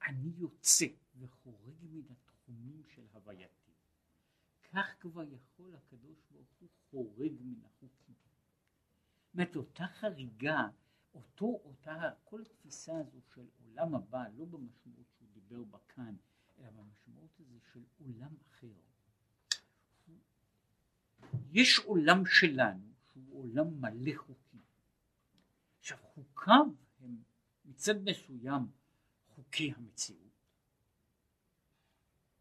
אני 0.07 0.31
יוצא 0.37 0.85
וחורג 1.19 1.75
מן 1.81 2.01
התחומים 2.11 2.83
של 2.95 3.03
הווייתי, 3.13 3.71
כך 4.63 4.95
כבר 4.99 5.23
יכול 5.23 5.75
הקדוש 5.75 6.17
ברוך 6.31 6.47
הוא 6.59 6.69
חורג 6.91 7.33
מן 7.41 7.65
החוקים. 7.65 8.15
זאת 9.33 9.55
אותה 9.55 9.87
חריגה, 9.87 10.67
אותו, 11.13 11.45
אותה, 11.45 12.11
כל 12.23 12.41
התפיסה 12.41 12.97
הזו 12.97 13.19
של 13.33 13.47
עולם 13.63 13.95
הבא, 13.95 14.23
לא 14.37 14.45
במשמעות 14.45 15.07
שהוא 15.17 15.27
דיבר 15.33 15.63
בה 15.63 15.77
כאן, 15.87 16.15
אלא 16.59 16.69
במשמעות 16.69 17.39
הזו 17.39 17.59
של 17.73 17.83
עולם 17.99 18.35
אחר. 18.41 18.67
יש 21.51 21.79
עולם 21.79 22.25
שלנו 22.25 22.93
שהוא 23.13 23.41
עולם 23.43 23.81
מלא 23.81 24.11
חוקים. 24.17 24.61
עכשיו 25.79 25.97
חוקיו 26.13 26.65
הם 26.99 27.17
מצד 27.65 28.03
מסוים 28.03 28.67
חוקי 29.35 29.73
המציאות, 29.77 30.19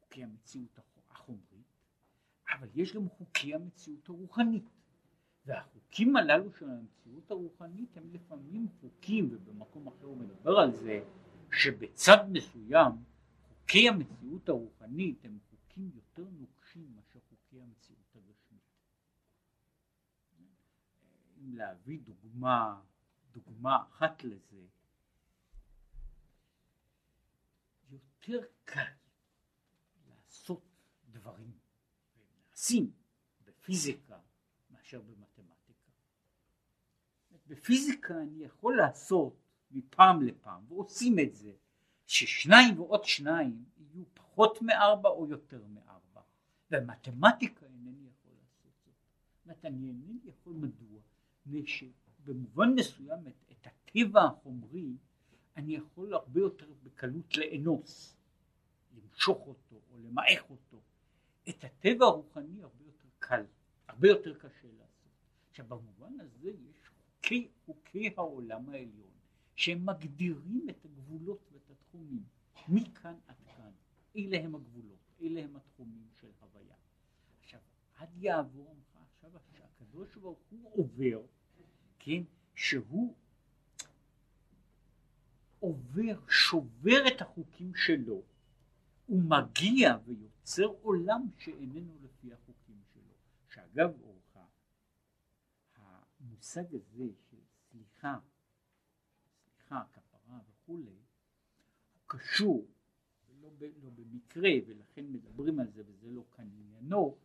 חוקי 0.01 0.25
המציאות 0.25 0.79
החומרית, 1.11 1.67
אבל 2.49 2.69
יש 2.75 2.93
גם 2.97 3.09
חוקי 3.09 3.55
המציאות 3.55 4.09
הרוחנית. 4.09 4.65
והחוקים 5.47 6.17
הללו 6.17 6.53
של 6.53 6.71
המציאות 6.71 7.31
הרוחנית 7.31 7.97
הם 7.97 8.11
לפעמים 8.13 8.69
חוקים, 8.81 9.29
ובמקום 9.31 9.89
אחר 9.89 10.07
הוא 10.07 10.17
מדבר 10.17 10.59
על 10.59 10.73
זה, 10.73 11.05
שבצד 11.53 12.17
מסוים 12.33 12.93
חוקי 13.65 13.89
המציאות 13.89 14.49
הרוחנית 14.49 15.25
הם 15.25 15.39
חוקים 15.51 15.91
יותר 15.95 16.25
נוקשים 16.31 16.95
מאשר 16.95 17.19
חוקי 17.29 17.61
המציאות 17.61 18.17
הגשמית. 18.17 18.63
אם 21.39 21.55
להביא 21.55 22.01
דוגמה, 22.01 22.81
דוגמה 23.33 23.83
אחת 23.83 24.25
לזה, 24.25 24.67
יותר 27.91 28.47
קל 28.65 28.93
לעשות 30.09 30.63
דברים, 31.11 31.59
ונעשים 32.17 32.93
בפיזיקה 33.45 34.19
מאשר 34.71 35.03
במתמטיקה. 35.03 35.91
בפיזיקה 37.47 38.23
אני 38.23 38.45
יכול 38.45 38.77
לעשות 38.77 39.37
מפעם 39.71 40.23
לפעם, 40.23 40.73
ועושים 40.73 41.19
את 41.19 41.35
זה, 41.35 41.53
ששניים 42.15 42.81
ועוד 42.81 43.05
שניים 43.05 43.65
יהיו 43.79 44.05
פחות 44.15 44.63
מארבע 44.63 45.09
או 45.09 45.27
יותר 45.27 45.63
מארבע. 45.75 46.21
במתמטיקה 46.71 47.67
אינני 47.67 48.09
יכול 48.09 48.33
לעשות 48.41 48.73
זאת. 48.85 48.95
זאת 49.35 49.45
אומרת, 49.45 49.65
אני 49.65 49.89
אינני 49.89 50.19
יכול 50.25 50.53
מדוע? 50.53 51.01
שבמובן 51.67 52.75
מסוים 52.75 53.27
את, 53.27 53.53
את 53.53 53.67
הטבע 53.67 54.25
החומרי 54.25 54.97
אני 55.57 55.75
יכול 55.75 56.15
הרבה 56.15 56.41
יותר 56.41 56.67
בקלות 56.83 57.37
לאנוס, 57.37 58.17
למשוך 58.97 59.47
אותו 59.47 59.81
או 59.91 59.99
למעך 59.99 60.51
אותו. 60.51 60.81
את 61.49 61.65
הטבע 61.65 62.07
הרוחני 62.07 62.63
הרבה 62.63 62.85
יותר 62.85 63.09
קל, 63.19 63.45
הרבה 63.89 64.09
יותר 64.09 64.35
קשה 64.35 64.69
לעשות. 64.79 65.13
עכשיו 65.51 65.67
במובן 65.69 66.21
הזה 66.21 66.51
יש 66.51 66.89
חוקי, 66.89 67.49
חוקי 67.67 68.15
העולם 68.17 68.69
העליון 68.69 69.15
שהם 69.55 69.87
מגדירים 69.87 70.67
את 70.71 70.85
הגבולות 70.85 71.39
התחומים 71.95 72.25
מכאן 72.69 73.15
עד 73.27 73.37
כאן. 73.57 73.73
אלה 74.17 74.45
הם 74.45 74.55
הגבולות, 74.55 74.99
אלה 75.21 75.45
הם 75.45 75.57
התחומים 75.57 76.09
של 76.21 76.31
הוויה. 76.41 76.77
עכשיו 77.41 77.61
עד 77.97 78.09
יעבור 78.17 78.71
עמך 78.71 78.97
עכשיו 79.03 79.31
הקדוש 79.37 80.17
ברוך 80.17 80.39
הוא 80.51 80.71
עובר 80.73 81.27
כן, 81.99 82.23
שהוא 82.55 83.15
עובר, 85.61 86.29
שובר 86.29 87.09
את 87.09 87.21
החוקים 87.21 87.75
שלו, 87.75 88.23
הוא 89.07 89.23
מגיע 89.23 89.97
ויוצר 90.05 90.67
עולם 90.83 91.29
שאיננו 91.39 91.99
לפי 92.03 92.33
החוקים 92.33 92.83
שלו. 92.93 93.15
שאגב 93.49 94.01
אורחה, 94.03 94.45
המושג 96.21 96.75
הזה 96.75 97.09
של 97.31 97.37
סליחה, 97.71 98.19
סליחה, 99.43 99.83
כפרה 99.93 100.39
וכולי, 100.49 101.04
קשור, 102.19 102.67
לא, 103.41 103.51
ב, 103.59 103.65
לא 103.83 103.91
במקרה, 103.91 104.51
ולכן 104.67 105.13
מדברים 105.13 105.59
על 105.59 105.71
זה 105.71 105.83
וזה 105.87 106.11
לא 106.11 106.25
כאן 106.31 106.51
עניינו, 106.53 107.19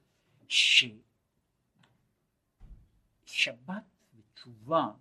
ששבת 3.25 3.83
תשובה 4.33 4.91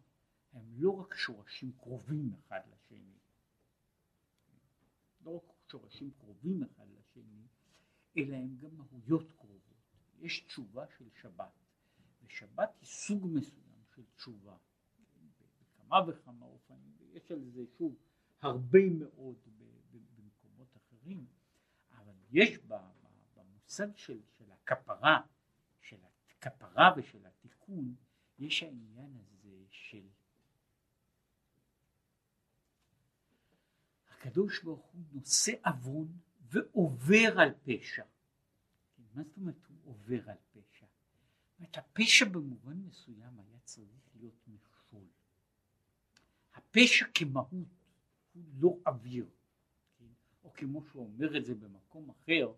הם 0.52 0.64
לא 0.76 0.90
רק 0.90 1.14
שורשים 1.14 1.72
קרובים 1.72 2.32
אחד 2.34 2.60
לשני, 2.72 3.18
לא 5.24 5.36
רק 5.36 5.42
שורשים 5.70 6.10
קרובים 6.10 6.62
אחד 6.62 6.86
לשני, 6.98 7.46
אלא 8.16 8.36
הם 8.36 8.56
גם 8.56 8.76
מהויות 8.76 9.32
קרובות. 9.36 9.62
יש 10.20 10.40
תשובה 10.40 10.86
של 10.98 11.08
שבת, 11.20 11.52
ושבת 12.26 12.70
היא 12.80 12.88
סוג 12.88 13.26
מסוים 13.32 13.82
של 13.94 14.02
תשובה, 14.16 14.56
בכמה 15.40 16.00
וכמה 16.08 16.46
אופנים, 16.46 16.96
ויש 16.98 17.30
על 17.30 17.44
זה 17.44 17.64
שוב 17.78 17.96
הרבה 18.40 18.90
מאוד 18.98 19.36
יש 22.32 22.58
במושג 23.34 23.96
של, 23.96 24.20
של 24.38 24.52
הכפרה, 24.52 25.20
של 25.80 25.96
הכפרה 26.30 26.94
ושל 26.96 27.26
התיקון, 27.26 27.94
יש 28.38 28.62
העניין 28.62 29.16
הזה 29.16 29.64
של 29.70 30.08
הקדוש 34.08 34.62
ברוך 34.62 34.86
הוא 34.86 35.02
נושא 35.12 35.52
עוון 35.64 36.18
ועובר 36.40 37.40
על 37.40 37.54
פשע. 37.62 38.04
מה 39.14 39.22
זאת 39.22 39.36
אומרת 39.36 39.66
הוא 39.68 39.78
עובר 39.84 40.30
על 40.30 40.36
פשע? 40.52 40.86
זאת 41.58 41.76
הפשע 41.78 42.24
במובן 42.24 42.76
מסוים 42.76 43.40
היה 43.40 43.58
צריך 43.64 44.10
להיות 44.14 44.48
מכשול. 44.48 45.06
הפשע 46.54 47.06
כמהות 47.14 47.68
הוא 48.32 48.44
לא 48.54 48.76
אוויר, 48.86 49.26
כן? 49.26 49.28
או 49.28 49.37
כמו 50.58 50.82
שהוא 50.84 51.04
אומר 51.04 51.36
את 51.36 51.44
זה 51.44 51.54
במקום 51.54 52.10
אחר, 52.10 52.52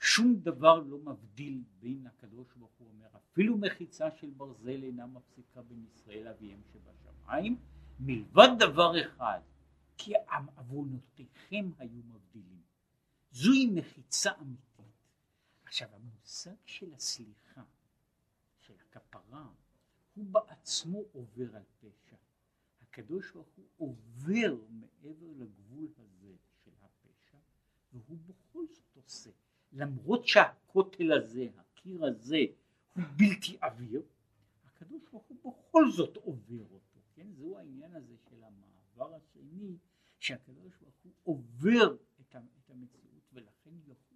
שום 0.00 0.36
דבר 0.36 0.80
לא 0.80 0.98
מבדיל 0.98 1.62
בין 1.80 2.06
הקדוש 2.06 2.46
ברוך 2.56 2.72
הוא 2.78 2.88
אומר 2.88 3.06
אפילו 3.16 3.58
מחיצה 3.58 4.10
של 4.10 4.30
ברזל 4.30 4.82
אינה 4.82 5.06
מפסיקה 5.06 5.62
בין 5.62 5.84
ישראל 5.94 6.28
אביהם 6.28 6.60
שבשמיים 6.72 7.56
מלבד 8.00 8.48
דבר 8.58 8.92
אחד 9.00 9.40
כי 9.96 10.12
עוונותיכם 10.56 11.70
היו 11.78 12.02
מבדילים. 12.02 12.62
זוהי 13.30 13.66
מחיצה 13.66 14.30
אמיתית. 14.40 14.86
עכשיו 15.64 15.88
המושג 15.92 16.56
של 16.64 16.94
הסליחה 16.94 17.62
של 18.58 18.74
הכפרה 18.80 19.48
הוא 20.14 20.26
בעצמו 20.26 21.02
עובר 21.12 21.56
על 21.56 21.62
פשע. 21.80 22.16
הקדוש 22.82 23.32
ברוך 23.32 23.48
הוא 23.56 23.66
עובר 23.76 24.56
מעבר 24.70 25.32
לגבול 25.36 25.88
הזה 25.98 26.15
והוא 28.06 28.18
בכל 28.26 28.66
זאת 28.70 28.96
עושה 28.96 29.30
למרות 29.72 30.26
שהכותל 30.26 31.12
הזה, 31.12 31.48
הקיר 31.56 32.04
הזה, 32.04 32.38
הוא 32.94 33.04
בלתי 33.16 33.56
עביר, 33.60 34.02
הקדוש 34.66 35.02
ברוך 35.10 35.24
הוא 35.28 35.52
בכל 35.52 35.90
זאת 35.90 36.16
עובר 36.16 36.64
אותו, 36.70 37.00
כן? 37.14 37.26
זהו 37.32 37.58
העניין 37.58 37.94
הזה 37.94 38.14
של 38.30 38.36
המעבר 38.44 39.14
השני, 39.14 39.76
שהקדוש 40.18 40.72
ברוך 40.80 40.94
הוא 41.02 41.12
עובר 41.22 41.96
את 42.20 42.34
המציאות 42.70 43.22
ולכן 43.32 43.70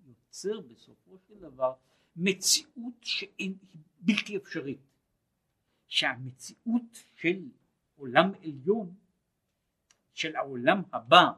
יוצר 0.05 0.61
בסופו 0.61 1.19
של 1.19 1.41
דבר 1.41 1.75
מציאות 2.17 2.95
שהיא 3.03 3.55
בלתי 4.01 4.37
אפשרית. 4.37 4.91
שהמציאות 5.91 7.05
של 7.17 7.49
עולם 7.97 8.31
עליון, 8.43 8.95
של 10.15 10.37
העולם 10.37 10.83
הבא, 10.93 11.33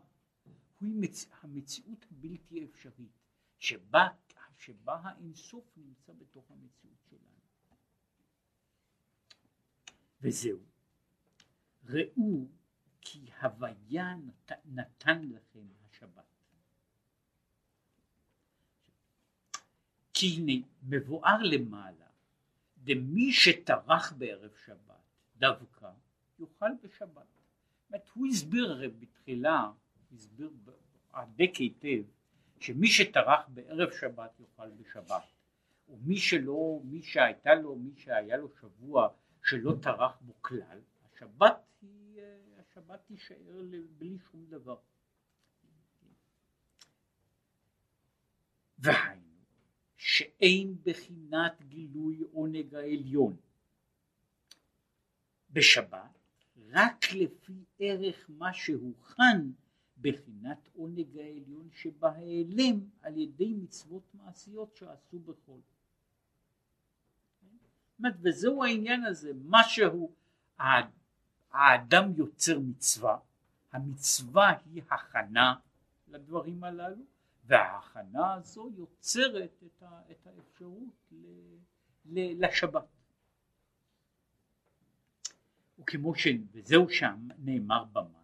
היא 0.82 0.94
מצ... 0.96 1.26
המציאות 1.42 2.06
הבלתי 2.10 2.64
אפשרית. 2.64 3.22
שבה, 3.58 4.08
שבה 4.56 5.00
האינסוף 5.02 5.64
נמצא 5.76 6.12
בתוך 6.12 6.50
המציאות 6.50 6.98
שלנו. 7.10 7.40
וזהו. 10.20 10.58
ראו 11.84 12.46
כי 13.00 13.26
הוויה 13.42 14.14
נת, 14.14 14.52
נתן 14.64 15.28
לכם 15.28 15.66
השבת. 15.84 16.24
כי 20.14 20.26
הנה 20.26 20.66
מבואר 20.82 21.42
למעלה 21.42 22.06
דמי 22.78 23.32
שטרח 23.32 24.12
בערב 24.12 24.54
שבת 24.64 25.02
דווקא 25.36 25.92
יאכל 26.38 26.70
בשבת. 26.82 27.26
זאת 27.26 27.88
אומרת 27.88 28.08
הוא 28.14 28.26
הסביר 28.26 28.70
הרי 28.70 28.88
בתחילה, 28.88 29.70
הסביר 30.12 30.50
הדק 31.12 31.54
היטב 31.54 32.02
שמי 32.60 32.86
שטרח 32.86 33.40
בערב 33.48 33.90
שבת 33.90 34.40
יאכל 34.40 34.70
בשבת, 34.70 35.22
ומי 35.88 36.16
שלא, 36.16 36.80
מי 36.84 37.02
שהייתה 37.02 37.54
לו, 37.54 37.76
מי 37.76 37.92
שהיה 37.96 38.36
לו 38.36 38.48
שבוע 38.60 39.08
שלא 39.44 39.74
טרח 39.82 40.18
בו 40.20 40.32
כלל, 40.40 40.80
השבת 41.04 41.56
היא, 41.82 42.20
השבת 42.58 43.00
תישאר 43.06 43.62
בלי 43.98 44.18
שום 44.30 44.46
דבר. 44.48 44.76
והיינו 48.78 49.22
שאין 49.96 50.76
בחינת 50.82 51.62
גילוי 51.62 52.20
עונג 52.32 52.74
העליון 52.74 53.36
בשבת 55.50 56.18
רק 56.70 57.12
לפי 57.12 57.64
ערך 57.78 58.26
מה 58.28 58.52
שהוכן 58.52 59.38
בחינת 60.02 60.68
עונג 60.74 61.18
העליון 61.18 61.68
שבהיעלם 61.72 62.80
על 63.02 63.16
ידי 63.16 63.54
מצוות 63.54 64.02
מעשיות 64.14 64.76
שעשו. 64.76 65.18
אומרת, 67.98 68.14
וזהו 68.20 68.64
העניין 68.64 69.04
הזה, 69.04 69.32
מה 69.44 69.64
שהוא, 69.64 70.12
האדם 71.52 72.12
יוצר 72.16 72.58
מצווה, 72.58 73.18
המצווה 73.72 74.52
היא 74.64 74.82
הכנה 74.90 75.54
לדברים 76.08 76.64
הללו, 76.64 77.04
וההכנה 77.44 78.34
הזו 78.34 78.70
יוצרת 78.76 79.62
את, 79.66 79.82
ה, 79.82 80.00
את 80.10 80.26
האפשרות 80.26 81.12
ל, 81.12 81.26
ל, 82.04 82.44
לשבת. 82.44 82.84
וכמו 85.78 86.14
ש... 86.14 86.26
וזהו 86.52 86.88
שם 86.88 87.28
נאמר 87.38 87.84
במה 87.84 88.22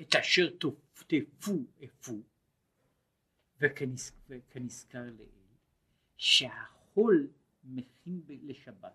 את 0.00 0.16
אשר 0.16 0.50
תופתפו 0.96 1.64
אפו 1.84 2.22
וכנזכר 4.28 5.04
לעיל 5.16 5.30
שהחול 6.16 7.28
מכין 7.64 8.22
לשבת 8.26 8.94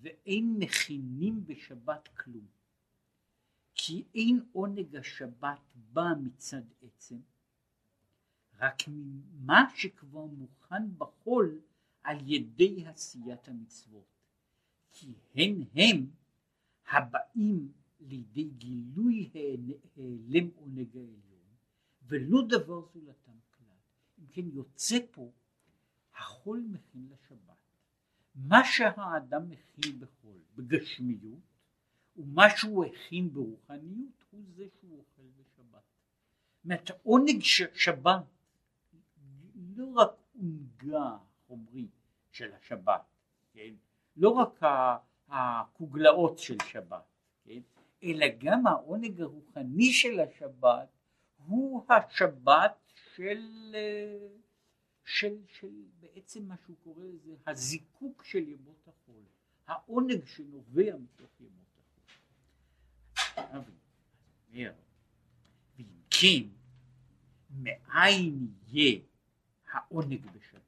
ואין 0.00 0.56
מכינים 0.58 1.46
בשבת 1.46 2.08
כלום 2.08 2.46
כי 3.74 4.04
אין 4.14 4.40
עונג 4.52 4.96
השבת 4.96 5.60
בא 5.74 6.08
מצד 6.22 6.62
עצם 6.82 7.20
רק 8.58 8.82
ממה 8.88 9.64
שכבר 9.76 10.24
מוכן 10.24 10.98
בחול 10.98 11.60
על 12.02 12.18
ידי 12.30 12.86
עשיית 12.86 13.48
המצוות 13.48 14.06
כי 14.92 15.12
הן 15.34 15.64
הם 15.74 16.06
הבאים 16.90 17.72
לידי 18.00 18.44
גילוי 18.44 19.30
העלם 19.34 20.48
עונג 20.56 20.96
העליון 20.96 21.54
ולא 22.02 22.38
דבר 22.48 22.86
זולתם 22.94 23.38
כלל. 23.50 23.76
אם 24.18 24.26
כן 24.30 24.48
יוצא 24.52 24.96
פה 25.10 25.30
החול 26.14 26.64
מכין 26.70 27.08
לשבת. 27.10 27.56
מה 28.34 28.64
שהאדם 28.64 29.50
מכין 29.50 30.00
בחול 30.00 30.38
בגשמיות 30.56 31.40
ומה 32.16 32.42
שהוא 32.56 32.84
הכין 32.84 33.32
ברוחניות 33.32 34.24
הוא 34.30 34.42
זה 34.56 34.64
שהוא 34.80 34.98
אוכל 34.98 35.22
בשבת. 35.36 35.82
זאת 36.64 36.90
עונג 37.02 37.42
שבת 37.74 38.24
לא 39.76 39.92
רק 39.94 40.10
עונגה 40.34 41.16
חומרית 41.46 41.90
של 42.30 42.52
השבת, 42.52 43.02
כן? 43.52 43.74
לא 44.16 44.30
רק 44.30 44.60
הקוגלאות 45.28 46.38
של 46.38 46.56
שבת, 46.66 47.04
כן? 47.44 47.60
אלא 48.02 48.26
גם 48.38 48.66
העונג 48.66 49.20
הרוחני 49.20 49.92
של 49.92 50.20
השבת 50.20 50.88
הוא 51.46 51.84
השבת 51.88 52.92
של, 53.14 53.74
של, 55.04 55.36
של 55.46 55.72
בעצם 56.00 56.48
מה 56.48 56.54
שהוא 56.64 56.76
קורא 56.84 57.04
לזה 57.04 57.34
הזיקוק 57.46 58.24
של 58.24 58.48
ימות 58.48 58.88
החול, 58.88 59.22
העונג 59.66 60.24
שנובע 60.26 60.96
מתוך 60.96 61.30
ימות 61.40 61.78
החול. 63.36 63.62
ואם 64.50 64.70
כן, 66.10 66.48
מאין 67.50 68.48
יהיה 68.68 69.00
העונג 69.72 70.26
בשבת? 70.26 70.62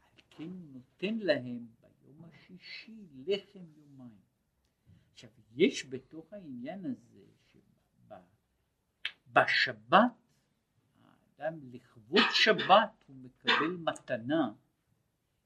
על 0.00 0.22
כן 0.30 0.42
הוא 0.42 0.72
נותן 0.72 1.18
להם 1.18 1.66
ביום 2.04 2.24
השישי 2.24 2.96
לחם 3.26 3.64
יש 5.56 5.86
בתוך 5.86 6.32
העניין 6.32 6.84
הזה 6.84 7.24
שבשבת 9.32 10.12
האדם 11.38 11.58
לכבוד 11.72 12.22
שבת 12.30 13.04
הוא 13.06 13.16
מקבל 13.16 13.76
מתנה 13.76 14.52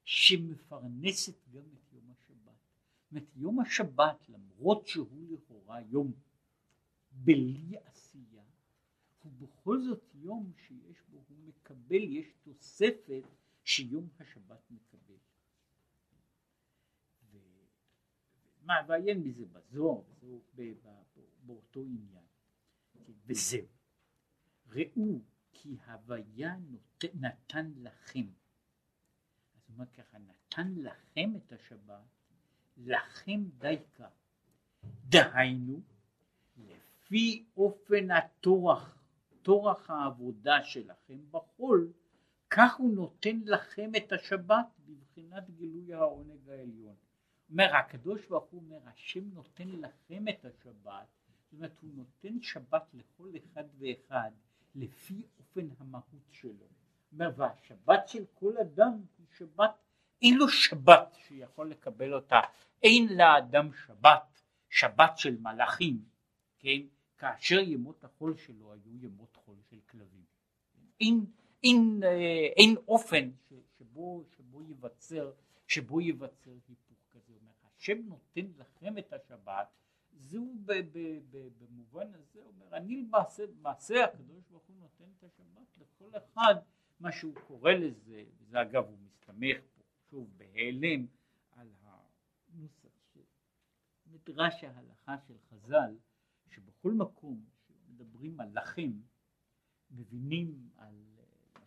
שמפרנסת 0.04 1.34
גם 1.54 1.62
את 1.74 1.92
יום 1.92 2.11
השבת. 2.11 2.54
זאת 3.02 3.12
אומרת 3.12 3.28
יום 3.36 3.61
השבת 3.61 4.28
למרות 4.28 4.86
שהוא 4.86 5.26
לכאורה 5.30 5.80
יום 5.80 6.12
בלי 7.12 7.76
עשייה 7.84 8.42
הוא 9.26 9.32
בכל 9.38 9.80
זאת 9.82 10.04
יום 10.14 10.52
שיש 10.57 11.02
בו, 11.09 11.24
הוא 11.28 11.36
מקבל, 11.48 12.02
יש 12.02 12.26
תוספת 12.42 13.22
שיום 13.64 14.09
השבת 14.20 14.70
מקבל. 14.70 15.05
ועיין 18.88 19.24
בזה 19.24 19.44
בזוהר, 19.46 20.02
באותו 21.42 21.80
עניין. 21.80 22.24
וזהו. 23.26 23.66
ראו 24.68 25.20
כי 25.52 25.76
הוויה 25.86 26.56
נתן 27.14 27.72
לכם. 27.76 28.26
אז 29.54 29.60
הוא 29.68 29.74
אומר 29.74 29.86
ככה, 29.86 30.18
נתן 30.18 30.74
לכם 30.76 31.32
את 31.36 31.52
השבת, 31.52 32.04
לכם 32.76 33.44
דייקה. 33.58 34.08
דהיינו, 35.08 35.80
לפי 36.56 37.44
אופן 37.56 38.10
הטורח, 38.10 38.98
טורח 39.42 39.90
העבודה 39.90 40.64
שלכם 40.64 41.18
בחול, 41.30 41.92
כך 42.50 42.76
הוא 42.76 42.94
נותן 42.94 43.40
לכם 43.44 43.90
את 43.96 44.12
השבת 44.12 44.66
בבחינת 44.86 45.50
גילוי 45.50 45.94
העונג 45.94 46.48
העליון. 46.48 46.94
אומר 47.51 47.76
הקדוש 47.76 48.26
ברוך 48.26 48.51
הוא 48.51 48.62
אומר 48.62 48.88
השם 48.88 49.30
נותן 49.34 49.68
לכם 49.68 50.28
את 50.28 50.44
השבת. 50.44 51.07
זאת 51.42 51.53
אומרת 51.53 51.78
הוא 51.80 51.90
נותן 51.94 52.42
שבת 52.42 52.94
לכל 52.94 53.30
אחד 53.36 53.64
ואחד 53.78 54.30
לפי 54.74 55.22
אופן 55.38 55.68
המהות 55.78 56.30
שלו. 56.30 56.68
אומר 57.12 57.30
והשבת 57.36 58.09
של 58.09 58.24
כל 58.34 58.59
אדם 58.59 59.03
היא 59.18 59.26
שבת 59.36 59.70
אין 60.22 60.36
לו 60.36 60.49
שבת 60.49 61.16
שיכול 61.26 61.70
לקבל 61.70 62.14
אותה. 62.14 62.40
אין 62.82 63.16
לאדם 63.16 63.72
שבת 63.72 64.42
שבת 64.68 65.18
של 65.18 65.36
מלאכים 65.40 66.05
כן? 66.59 66.80
כאשר 67.18 67.59
ימות 67.59 68.05
החול 68.05 68.36
שלו 68.36 68.72
היו 68.72 68.97
ימות 69.01 69.36
חול 69.36 69.57
של 69.70 69.80
כלבים. 69.90 70.24
אין, 71.01 71.26
אין, 71.64 72.01
אה, 72.05 72.47
אין 72.57 72.76
אופן 72.88 73.30
שבו, 73.78 74.24
שבו 74.36 74.62
ייווצר 74.62 75.32
שבו 75.66 76.01
ייווצר 76.01 76.51
היפוך 76.68 76.95
כזה 77.78 77.92
אומר 77.92 77.96
השם 77.96 78.08
נותן 78.08 78.52
לכם 78.56 78.98
את 78.98 79.12
השבת 79.12 79.68
זהו 80.12 80.54
במובן 81.58 82.14
הזה 82.14 82.40
אומר 82.42 82.76
אני 82.76 83.02
למעשה 83.02 83.44
מעשה 83.60 84.04
הקדוש 84.04 84.44
ברוך 84.50 84.64
הוא 84.64 84.76
נותן 84.76 85.04
את 85.18 85.24
השבת 85.24 85.78
לכל 85.78 86.10
אחד. 86.16 86.54
מה 87.00 87.12
שהוא 87.12 87.34
קורא 87.46 87.72
לזה 87.72 88.24
וזה 88.38 88.62
אגב 88.62 88.84
הוא 88.84 88.98
מסתמך 88.98 89.56
פה 89.74 89.82
שוב 90.10 90.30
בהיעלם 90.36 91.06
על 91.50 91.68
הנוסח 91.82 92.88
של 93.14 93.20
מדרש 94.06 94.64
ההלכה 94.64 95.16
של 95.26 95.38
חז"ל 95.38 95.96
שבכל 96.48 96.92
מקום 96.92 97.44
שמדברים 97.66 98.40
על 98.40 98.48
לכם 98.58 98.92
מבינים 99.90 100.70
על 100.76 100.94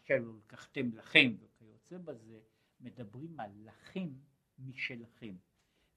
למשל 0.09 0.25
לא 0.25 0.37
לקחתם 0.37 0.89
לכם 0.93 1.35
וכיוצא 1.39 1.97
בזה 1.97 2.39
מדברים 2.79 3.39
על 3.39 3.51
לכם 3.65 4.09
משלכם 4.59 5.35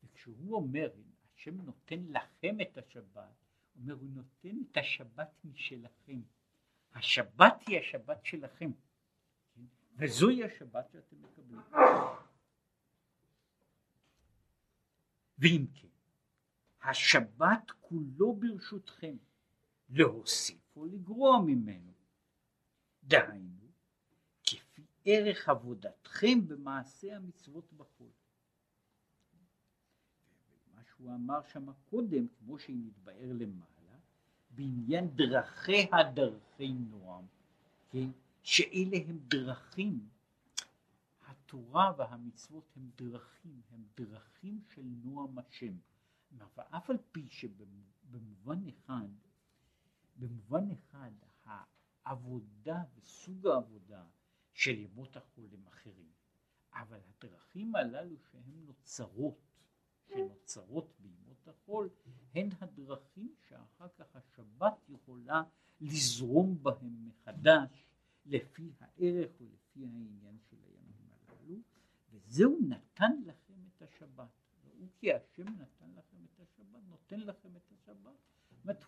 וכשהוא 0.02 0.56
אומר 0.56 0.90
השם 1.34 1.60
נותן 1.60 2.04
לכם 2.08 2.56
את 2.60 2.78
השבת, 2.78 3.34
אומר 3.76 3.94
הוא 3.94 4.10
נותן 4.10 4.56
את 4.70 4.76
השבת 4.76 5.30
משלכם. 5.44 6.20
השבת 6.94 7.62
היא 7.66 7.80
השבת 7.80 8.24
שלכם, 8.24 8.70
כן? 9.54 9.60
וזוהי 9.96 10.44
השבת 10.44 10.90
שאתם 10.92 11.16
מקבלים. 11.22 11.60
ואם 15.38 15.66
כן, 15.74 15.88
השבת 16.82 17.70
כולו 17.80 18.32
ברשותכם, 18.32 19.16
להוסיף 19.88 20.76
או 20.76 20.86
לגרוע 20.86 21.40
ממנו. 21.40 21.92
דהיינו, 23.04 23.68
כפי 24.42 24.82
ערך 25.04 25.48
עבודתכם 25.48 26.48
במעשה 26.48 27.16
המצוות 27.16 27.72
בחול. 27.72 28.10
שהוא 31.02 31.14
אמר 31.14 31.42
שם 31.52 31.72
קודם, 31.90 32.26
כמו 32.38 32.58
שנתבאר 32.58 33.32
למעלה, 33.32 33.98
בעניין 34.50 35.08
דרכיה 35.16 36.10
דרכי 36.14 36.72
נועם, 36.72 37.24
כן? 37.90 38.10
שאלה 38.42 38.96
הם 39.08 39.18
דרכים, 39.28 40.08
התורה 41.26 41.92
והמצוות 41.98 42.64
הם 42.76 42.90
דרכים, 42.96 43.60
הם 43.70 43.84
דרכים 43.96 44.60
של 44.74 44.82
נועם 45.04 45.38
השם. 45.38 45.74
ואף 46.56 46.90
על 46.90 46.98
פי 47.12 47.28
שבמובן 47.28 48.68
אחד, 48.68 49.08
במובן 50.16 50.70
אחד 50.70 51.10
העבודה 52.04 52.82
וסוג 52.94 53.46
העבודה 53.46 54.04
של 54.52 54.78
ימות 54.78 55.16
החול 55.16 55.48
הם 55.52 55.66
אחרים, 55.66 56.10
אבל 56.72 56.98
הדרכים 57.08 57.74
הללו 57.74 58.16
שהן 58.30 58.64
נוצרות 58.66 59.51
שנוצרות 60.14 60.94
בימות 60.98 61.48
החול 61.48 61.88
הן 62.34 62.48
הדרכים 62.60 63.34
שאחר 63.48 63.88
כך 63.98 64.16
השבת 64.16 64.74
יכולה 64.88 65.42
לזרום 65.80 66.62
בהם 66.62 67.08
מחדש 67.08 67.86
לפי 68.26 68.72
הערך 68.80 69.30
ולפי 69.40 69.84
העניין 69.84 70.38
של 70.50 70.56
הימים 70.64 71.10
הללו. 71.10 71.60
וזהו 72.10 72.58
נתן 72.68 73.12
לכם 73.26 73.54
את 73.68 73.82
השבת. 73.82 74.28
ראו 74.64 74.86
כי 74.98 75.12
השם 75.12 75.48
נתן 75.48 75.90
לכם 75.96 76.16
את 76.24 76.40
השבת 76.40 76.82
נותן 76.88 77.20
לכם 77.20 77.56
את 77.56 77.72
השבת. 77.72 78.14
זאת 78.50 78.64
אומרת 78.64 78.84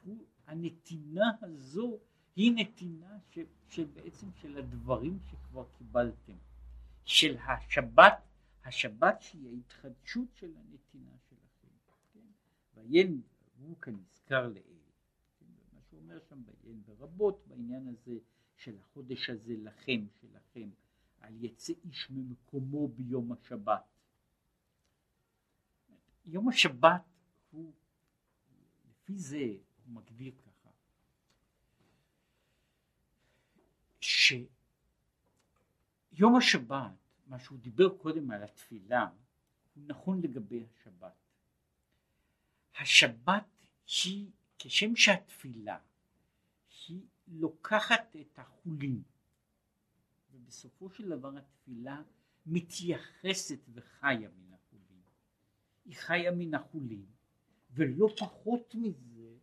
הנתינה 0.46 1.30
הזו 1.42 1.98
היא 2.36 2.52
נתינה 2.56 3.18
של, 3.30 3.44
של 3.68 3.84
בעצם 3.84 4.26
של 4.32 4.58
הדברים 4.58 5.18
שכבר 5.30 5.64
קיבלתם. 5.78 6.36
של 7.04 7.36
השבת 7.38 8.22
השבת 8.64 9.22
שהיא 9.22 9.48
ההתחדשות 9.48 10.34
של 10.34 10.56
הנתינה 10.56 11.18
שלכם, 11.28 11.68
כן? 12.12 12.20
ועיין, 12.74 13.22
הוא 13.58 13.80
כאן 13.80 13.94
נזכר 13.94 14.48
לעיל, 14.48 14.82
כן? 15.38 15.46
מה 15.72 15.80
שהוא 15.82 16.00
אומר 16.00 16.18
שם 16.28 16.42
בעיין 16.44 16.82
ורבות 16.86 17.46
בעניין 17.46 17.88
הזה 17.88 18.18
של 18.56 18.78
החודש 18.78 19.30
הזה 19.30 19.54
לכם, 19.58 20.06
שלכם, 20.20 20.70
על 21.20 21.44
יצא 21.44 21.72
איש 21.84 22.10
ממקומו 22.10 22.88
ביום 22.88 23.32
השבת. 23.32 23.84
יום 26.24 26.48
השבת 26.48 27.02
הוא, 27.50 27.72
לפי 28.90 29.18
זה 29.18 29.56
הוא 29.84 29.94
מגדיר 29.94 30.34
ככה, 30.42 30.70
שיום 34.00 34.48
השבת 36.36 37.03
מה 37.26 37.38
שהוא 37.38 37.58
דיבר 37.58 37.88
קודם 37.98 38.30
על 38.30 38.42
התפילה 38.42 39.08
הוא 39.74 39.84
נכון 39.86 40.20
לגבי 40.22 40.64
השבת. 40.64 41.12
השבת 42.80 43.66
היא, 44.04 44.30
כשם 44.58 44.96
שהתפילה 44.96 45.78
היא 46.86 47.00
לוקחת 47.28 48.16
את 48.20 48.38
החולין 48.38 49.02
ובסופו 50.32 50.90
של 50.90 51.08
דבר 51.08 51.38
התפילה 51.38 52.02
מתייחסת 52.46 53.60
וחיה 53.74 54.28
מן 54.28 54.52
החולין. 54.52 55.02
היא 55.84 55.94
חיה 55.96 56.30
מן 56.32 56.54
החולין 56.54 57.06
ולא 57.70 58.08
פחות 58.18 58.74
מזה 58.74 59.36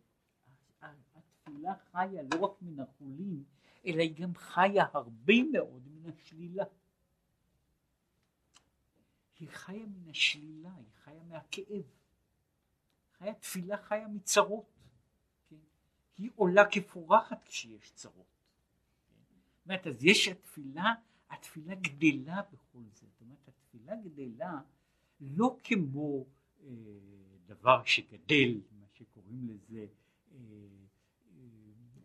התפילה 0.80 1.74
חיה 1.92 2.22
לא 2.22 2.40
רק 2.40 2.62
מן 2.62 2.80
החולין 2.80 3.44
אלא 3.86 4.00
היא 4.02 4.14
גם 4.22 4.34
חיה 4.34 4.84
הרבה 4.92 5.34
מאוד 5.52 5.88
מן 5.88 6.10
השלילה. 6.10 6.64
היא 9.42 9.50
חיה 9.50 9.86
מן 9.86 10.08
השלילה, 10.10 10.74
היא 10.74 10.86
חיה 11.04 11.22
מהכאב. 11.22 11.84
חיה 13.18 13.34
תפילה 13.34 13.76
חיה 13.76 14.08
מצרות. 14.08 14.70
כן? 15.48 15.56
היא 16.18 16.30
עולה 16.36 16.62
כפורחת 16.70 17.44
כשיש 17.44 17.92
צרות. 17.92 18.26
כן? 19.08 19.16
זאת 19.56 19.64
אומרת, 19.66 19.86
אז 19.86 20.04
יש 20.04 20.28
התפילה, 20.28 20.94
התפילה 21.30 21.74
גדלה 21.74 22.42
בכל 22.42 22.82
זה. 22.92 23.06
זאת 23.06 23.20
אומרת, 23.20 23.48
התפילה 23.48 23.96
גדלה 23.96 24.60
לא 25.20 25.56
כמו 25.64 26.26
אה, 26.60 26.66
דבר 27.46 27.84
שגדל, 27.84 28.60
מה 28.80 28.86
שקוראים 28.92 29.48
לזה, 29.48 29.86
אה, 30.32 30.36
אה, 30.36 31.44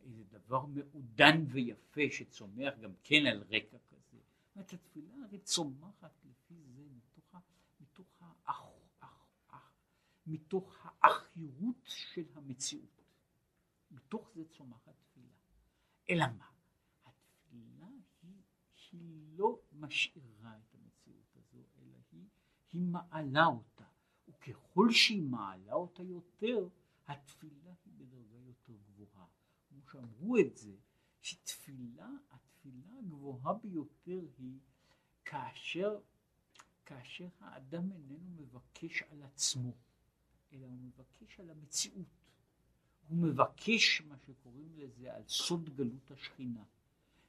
איזה 0.06 0.24
דבר 0.24 0.66
מעודן 0.66 1.44
ויפה 1.48 2.02
שצומח 2.12 2.74
גם 2.82 2.92
כן 3.04 3.26
על 3.26 3.44
רקע 3.50 3.78
כזה. 3.90 4.18
זאת 4.18 4.56
אומרת, 4.56 4.74
התפילה 4.74 5.14
הרי 5.24 5.40
צומחת 5.40 6.26
לפי 6.26 6.56
זה 6.76 6.88
מתוך 10.28 10.78
האחירות 11.02 11.84
של 11.86 12.26
המציאות. 12.36 13.02
מתוך 13.92 14.32
זה 14.36 14.44
צומחת 14.50 14.94
תפילה. 15.00 15.34
אלא 16.10 16.26
מה? 16.38 16.50
התפילה 17.06 17.88
היא, 18.22 18.42
היא 18.92 19.38
לא 19.38 19.60
משאירה 19.72 20.58
את 20.58 20.76
המציאות 20.76 21.36
הזו, 21.36 21.64
אלא 21.78 21.98
היא, 22.12 22.26
היא 22.72 22.82
מעלה 22.82 23.46
אותה. 23.46 23.86
וככל 24.28 24.92
שהיא 24.92 25.24
מעלה 25.24 25.74
אותה 25.74 26.04
יותר, 26.04 26.68
התפילה 27.08 27.74
היא 27.86 27.94
בדרגה 27.98 28.38
יותר 28.38 28.74
גבוהה. 28.86 29.26
כמו 29.70 29.82
שאמרו 29.92 30.38
את 30.38 30.58
זה, 30.58 30.76
התפילה, 31.32 32.10
התפילה 32.32 32.88
הגבוהה 33.00 33.54
ביותר 33.54 34.26
היא 34.38 34.60
כאשר, 35.26 36.00
כאשר 36.86 37.28
האדם 37.40 37.92
איננו 37.92 38.30
מבקש 38.30 39.02
על 39.02 39.24
עצמו, 39.24 39.72
אלא 40.54 40.66
הוא 40.66 40.80
מבקש 40.80 41.40
על 41.40 41.50
המציאות. 41.50 42.08
הוא 43.08 43.18
מבקש 43.18 44.02
מה 44.02 44.18
שקוראים 44.18 44.78
לזה 44.78 45.16
על 45.16 45.24
סוד 45.28 45.70
גלות 45.76 46.12
השכינה. 46.12 46.64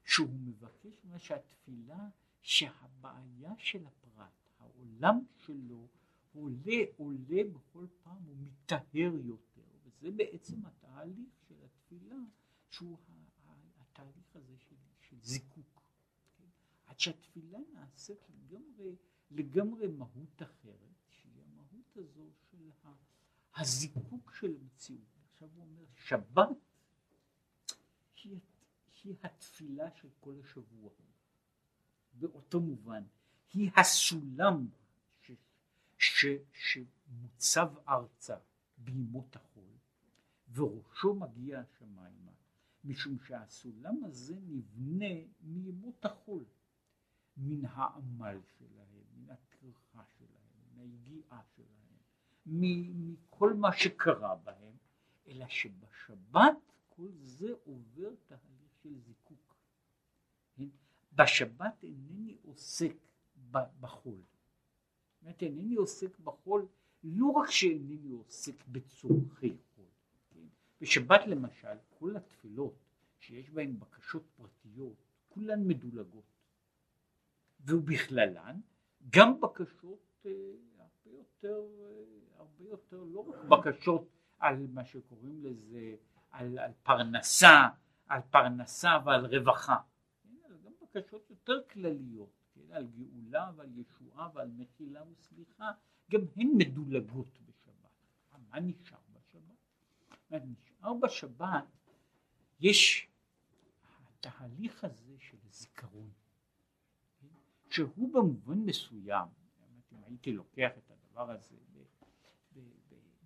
שהוא 0.05 0.41
מבקש 0.41 1.05
מה 1.05 1.19
שהתפילה 1.19 2.09
שהבעיה 2.41 3.53
של 3.59 3.87
הפרט, 3.87 4.49
העולם 4.59 5.25
שלו 5.37 5.89
עולה 6.35 6.85
עולה 6.97 7.45
בכל 7.53 7.87
פעם, 8.03 8.23
הוא 8.23 8.37
מטהר 8.37 9.13
יותר, 9.25 9.63
וזה 9.85 10.11
בעצם 10.11 10.67
התהליך 10.67 11.29
של 11.49 11.55
התפילה 11.65 12.17
שהוא 12.69 12.99
התהליך 13.81 14.37
הזה 14.37 14.59
של, 14.59 14.77
של 15.01 15.17
זיקוק. 15.21 15.83
כן? 16.37 16.49
עד 16.87 16.99
שהתפילה 16.99 17.59
נעשית 17.75 18.19
לגמרי, 18.31 18.97
לגמרי 19.31 19.87
מהות 19.89 20.43
אחרת, 20.43 20.97
שהיא 21.09 21.43
המהות 21.43 21.97
הזו 21.97 22.31
של 22.51 22.71
הזיקוק 23.59 24.35
של 24.35 24.57
המציאות. 24.61 25.01
עכשיו 25.33 25.49
הוא 25.55 25.63
אומר, 25.63 25.85
שבת 25.95 26.49
היא, 28.23 28.39
היא 29.03 29.15
התפילה 29.23 29.91
של 29.91 30.09
כל 30.21 30.35
השבוע. 30.45 30.91
באותו 32.13 32.61
מובן, 32.61 33.03
היא 33.53 33.71
הסולם 33.77 34.69
ש, 35.21 35.33
ש, 35.99 36.27
שמוצב 36.53 37.69
ארצה 37.89 38.37
בימות 38.79 39.37
החול, 39.37 39.69
וראשו 40.53 41.15
מגיע 41.15 41.61
השמיימה, 41.61 42.33
משום 42.85 43.19
שהסולם 43.19 44.05
הזה 44.05 44.35
נבנה 44.49 45.15
מימות 45.41 46.05
החול, 46.05 46.45
מן 47.37 47.65
העמל 47.65 48.41
שלהם, 48.59 49.05
מן 49.17 49.31
הטרחה 49.31 50.05
שלהם, 50.19 50.49
מן 50.75 50.79
היגיעה 50.79 51.43
שלהם, 51.57 51.78
מכל 52.49 53.55
מה 53.55 53.73
שקרה 53.73 54.35
בהם, 54.35 54.77
אלא 55.29 55.47
שבשבת 55.49 56.57
כל 56.89 57.09
זה 57.21 57.53
עובר 57.65 58.11
תהליך 58.27 58.73
של 58.83 58.99
זיקוק. 58.99 59.57
כן? 60.57 60.69
בשבת 61.13 61.83
אינני 61.83 62.37
עוסק 62.43 62.95
בחול. 63.81 64.21
זאת 64.21 65.23
אומרת, 65.23 65.43
אינני 65.43 65.75
עוסק 65.75 66.19
בחול, 66.19 66.67
לא 67.05 67.27
רק 67.31 67.51
שאינני 67.51 68.11
עוסק 68.11 68.67
בצורכי 68.69 69.57
חול. 69.75 69.87
כן? 70.31 70.47
בשבת 70.81 71.21
למשל, 71.27 71.77
כל 71.99 72.17
התפילות 72.17 72.75
שיש 73.19 73.51
בהן 73.51 73.79
בקשות 73.81 74.23
פרטיות, 74.37 74.97
כולן 75.29 75.69
מדולגות. 75.69 76.25
ובכללן 77.61 78.61
גם 79.11 79.41
בקשות 79.41 80.27
אה, 80.27 80.31
יותר, 81.45 81.67
אה, 81.81 82.39
הרבה 82.39 82.65
יותר 82.65 83.05
לא 83.05 83.21
רק 83.21 83.45
בקשות 83.45 84.09
על 84.39 84.67
מה 84.67 84.85
שקוראים 84.85 85.45
לזה, 85.45 85.97
על, 86.31 86.59
על 86.59 86.73
פרנסה, 86.83 87.69
על 88.07 88.21
פרנסה 88.31 88.99
ועל 89.05 89.27
רווחה, 89.27 89.77
כן? 90.23 90.37
אלא 90.47 90.57
גם 90.65 90.73
בקשות 90.83 91.31
יותר 91.31 91.63
כלליות, 91.71 92.31
כן? 92.55 92.73
על 92.73 92.87
גאולה 92.87 93.51
ועל 93.57 93.79
ישועה 93.79 94.29
ועל 94.35 94.51
מחילה 94.57 95.03
וסליחה, 95.11 95.71
גם 96.11 96.21
הן 96.37 96.49
מדולגות 96.57 97.39
בשבת. 97.47 97.91
מה 98.51 98.61
נשאר 98.61 98.99
בשבת? 99.13 99.57
מה 100.31 100.39
נשאר 100.39 100.95
בשבת, 100.95 101.65
יש 102.61 103.09
התהליך 104.09 104.85
הזה 104.85 105.15
של 105.19 105.37
זיכרון, 105.51 106.11
כן? 107.21 107.27
שהוא 107.71 108.13
במובן 108.13 108.59
מסוים, 108.59 109.29
אם 109.93 109.99
הייתי 110.07 110.33
לוקח 110.33 110.71
את 110.79 110.91
הדבר 111.19 111.33
הזה 111.33 111.57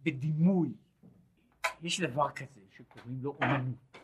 בדימוי 0.02 0.74
יש 1.82 2.00
דבר 2.00 2.30
כזה 2.30 2.60
שקוראים 2.70 3.22
לו 3.22 3.36
אומנות, 3.42 3.98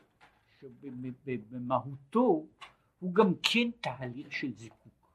שבמהותו 0.60 2.46
הוא 2.98 3.14
גם 3.14 3.34
כן 3.42 3.70
תהליך 3.80 4.32
של 4.32 4.52
זיקוק. 4.52 5.12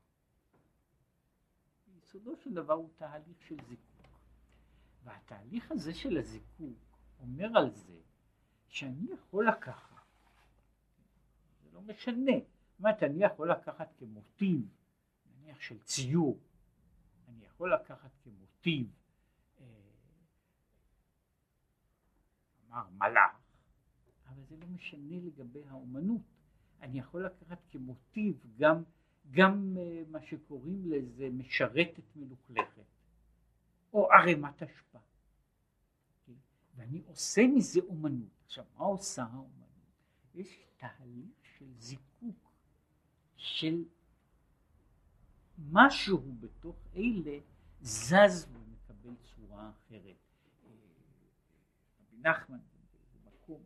ביסודו 1.87 2.35
של 2.37 2.53
דבר 2.53 2.73
הוא 2.73 2.89
תהליך 2.95 3.41
של 3.41 3.55
זיקוק. 3.69 4.07
והתהליך 5.03 5.71
הזה 5.71 5.93
של 5.93 6.17
הזיקוק 6.17 6.99
אומר 7.19 7.57
על 7.57 7.69
זה 7.69 7.99
שאני 8.67 9.07
יכול 9.11 9.47
לקחת, 9.47 10.05
זה 11.63 11.69
לא 11.73 11.81
משנה, 11.81 12.31
זאת 12.41 12.79
אומרת 12.79 13.03
אני 13.03 13.23
יכול 13.23 13.51
לקחת 13.51 13.93
כמוטיב, 13.97 14.67
נניח 15.25 15.59
של 15.59 15.79
ציור, 15.79 16.39
יכול 17.53 17.73
לקחת 17.73 18.11
כמוטיב 18.23 19.03
אמר 22.73 22.89
מלאך, 22.97 23.41
אבל 24.27 24.43
זה 24.43 24.57
לא 24.57 24.67
משנה 24.67 25.15
לגבי 25.25 25.63
האומנות. 25.69 26.21
אני 26.81 26.99
יכול 26.99 27.25
לקחת 27.25 27.59
כמוטיב 27.69 28.43
גם, 28.57 28.83
גם 29.31 29.77
uh, 29.77 30.09
מה 30.11 30.21
שקוראים 30.21 30.91
לזה 30.91 31.29
משרתת 31.29 32.15
מלוכלכת, 32.15 32.85
או 33.93 34.11
ערימת 34.11 34.63
אשפה. 34.63 34.99
כן? 36.25 36.33
ואני 36.75 37.01
עושה 37.07 37.41
מזה 37.47 37.79
אומנות. 37.87 38.43
עכשיו, 38.45 38.65
מה 38.77 38.85
עושה 38.85 39.23
האומנות? 39.23 39.63
יש 40.35 40.65
תהליך 40.77 41.45
של 41.57 41.65
זיקוק, 41.77 42.51
של 43.35 43.83
משהו 45.57 46.21
בתוך 46.39 46.75
אלה 46.95 47.39
זז 47.81 48.47
ומקבל 48.53 49.15
צורה 49.35 49.69
אחרת. 49.69 50.15
נחמן 52.23 52.59
במקום, 53.25 53.61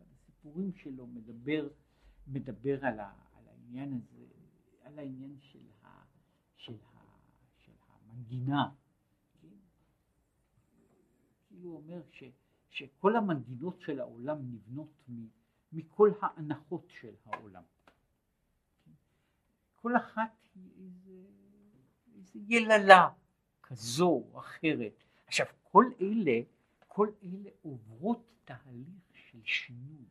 הסיפורים 0.00 0.72
שלו 0.72 1.06
מדבר, 1.06 1.68
מדבר 2.26 2.84
על, 2.84 3.00
ה, 3.00 3.12
על 3.36 3.48
העניין 3.48 3.92
הזה, 3.92 4.26
על 4.82 4.98
העניין 4.98 5.36
של, 5.40 5.66
ה, 5.82 6.04
של, 6.56 6.76
ה, 6.84 6.98
של 7.58 7.72
המנגינה, 7.88 8.70
כן? 9.40 9.48
כאילו 11.48 11.68
הוא 11.68 11.76
אומר 11.76 12.02
ש, 12.10 12.24
שכל 12.70 13.16
המנגינות 13.16 13.80
של 13.80 14.00
העולם 14.00 14.38
נבנות 14.52 15.08
מכל 15.72 16.10
האנחות 16.20 16.86
של 16.88 17.14
העולם. 17.24 17.62
כל 19.82 19.96
אחת 19.96 20.48
היא 20.54 20.90
איזה 22.16 22.38
יללה 22.48 23.08
כזו 23.62 24.24
או 24.32 24.38
אחרת. 24.38 25.04
עכשיו 25.26 25.46
כל 25.62 25.84
אלה 26.00 26.40
כל 26.98 27.08
אלה 27.22 27.50
עוברות 27.62 28.32
תהליך 28.44 29.02
של 29.12 29.38
שינוי, 29.44 30.04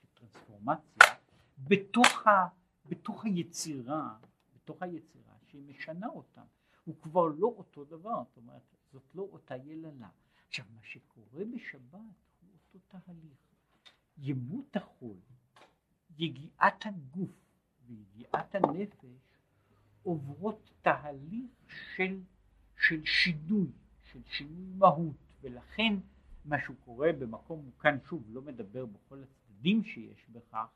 של 0.00 0.08
טרנספורמציה, 0.14 1.14
בתוך, 1.58 2.26
ה, 2.26 2.48
בתוך 2.86 3.24
היצירה, 3.24 4.18
בתוך 4.54 4.82
היצירה 4.82 5.34
שהיא 5.46 5.62
משנה 5.62 6.06
אותם. 6.06 6.44
הוא 6.84 6.94
כבר 7.00 7.26
לא 7.26 7.46
אותו 7.46 7.84
דבר, 7.84 8.22
זאת 8.28 8.36
אומרת, 8.36 8.62
זאת 8.92 9.02
לא 9.14 9.22
אותה 9.22 9.56
יללה. 9.56 10.08
עכשיו, 10.48 10.66
מה 10.74 10.80
שקורה 10.82 11.44
בשבת 11.54 11.92
הוא 12.40 12.50
אותו 12.52 12.78
תהליך. 12.88 13.38
ימות 14.18 14.76
החול, 14.76 15.16
יגיעת 16.18 16.86
הגוף 16.86 17.43
ויגיעת 17.86 18.54
הנפש 18.54 19.06
עוברות 20.02 20.70
תהליך 20.82 21.50
של, 21.96 22.20
של 22.76 23.04
שינוי, 23.04 23.66
של 24.02 24.20
שינוי 24.26 24.66
מהות. 24.78 25.16
ולכן 25.40 25.94
מה 26.44 26.56
שהוא 26.60 26.76
קורא 26.84 27.12
במקום, 27.12 27.58
הוא 27.58 27.72
כאן 27.80 27.98
שוב 28.08 28.24
לא 28.28 28.42
מדבר 28.42 28.86
בכל 28.86 29.22
הצדדים 29.22 29.84
שיש 29.84 30.26
בכך, 30.28 30.66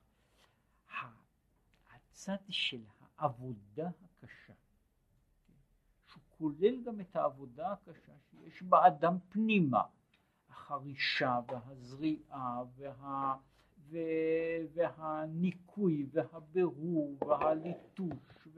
הצד 1.90 2.36
של 2.48 2.80
העבודה 3.18 3.90
הקשה, 4.04 4.52
שהוא 6.06 6.22
כולל 6.38 6.82
גם 6.84 7.00
את 7.00 7.16
העבודה 7.16 7.72
הקשה 7.72 8.12
שיש 8.30 8.62
באדם 8.62 9.16
פנימה, 9.28 9.82
החרישה 10.50 11.40
והזריעה 11.48 12.62
וה, 12.76 13.36
והניקוי 14.74 16.06
והבירור 16.12 17.16
והליטוש 17.20 18.48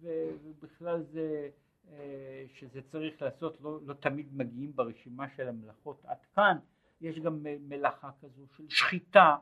ובכלל 0.00 1.02
זה 1.02 1.50
אה, 1.88 2.44
שזה 2.54 2.82
צריך 2.82 3.22
לעשות, 3.22 3.60
לא, 3.60 3.80
לא 3.86 3.94
תמיד 3.94 4.34
מגיעים 4.36 4.76
ברשימה 4.76 5.28
של 5.36 5.48
המלאכות 5.48 6.04
עד 6.04 6.24
כאן, 6.34 6.58
יש 7.00 7.18
גם 7.18 7.42
מלאכה 7.42 8.10
כזו 8.20 8.46
של 8.56 8.68
שחיטה, 8.68 9.36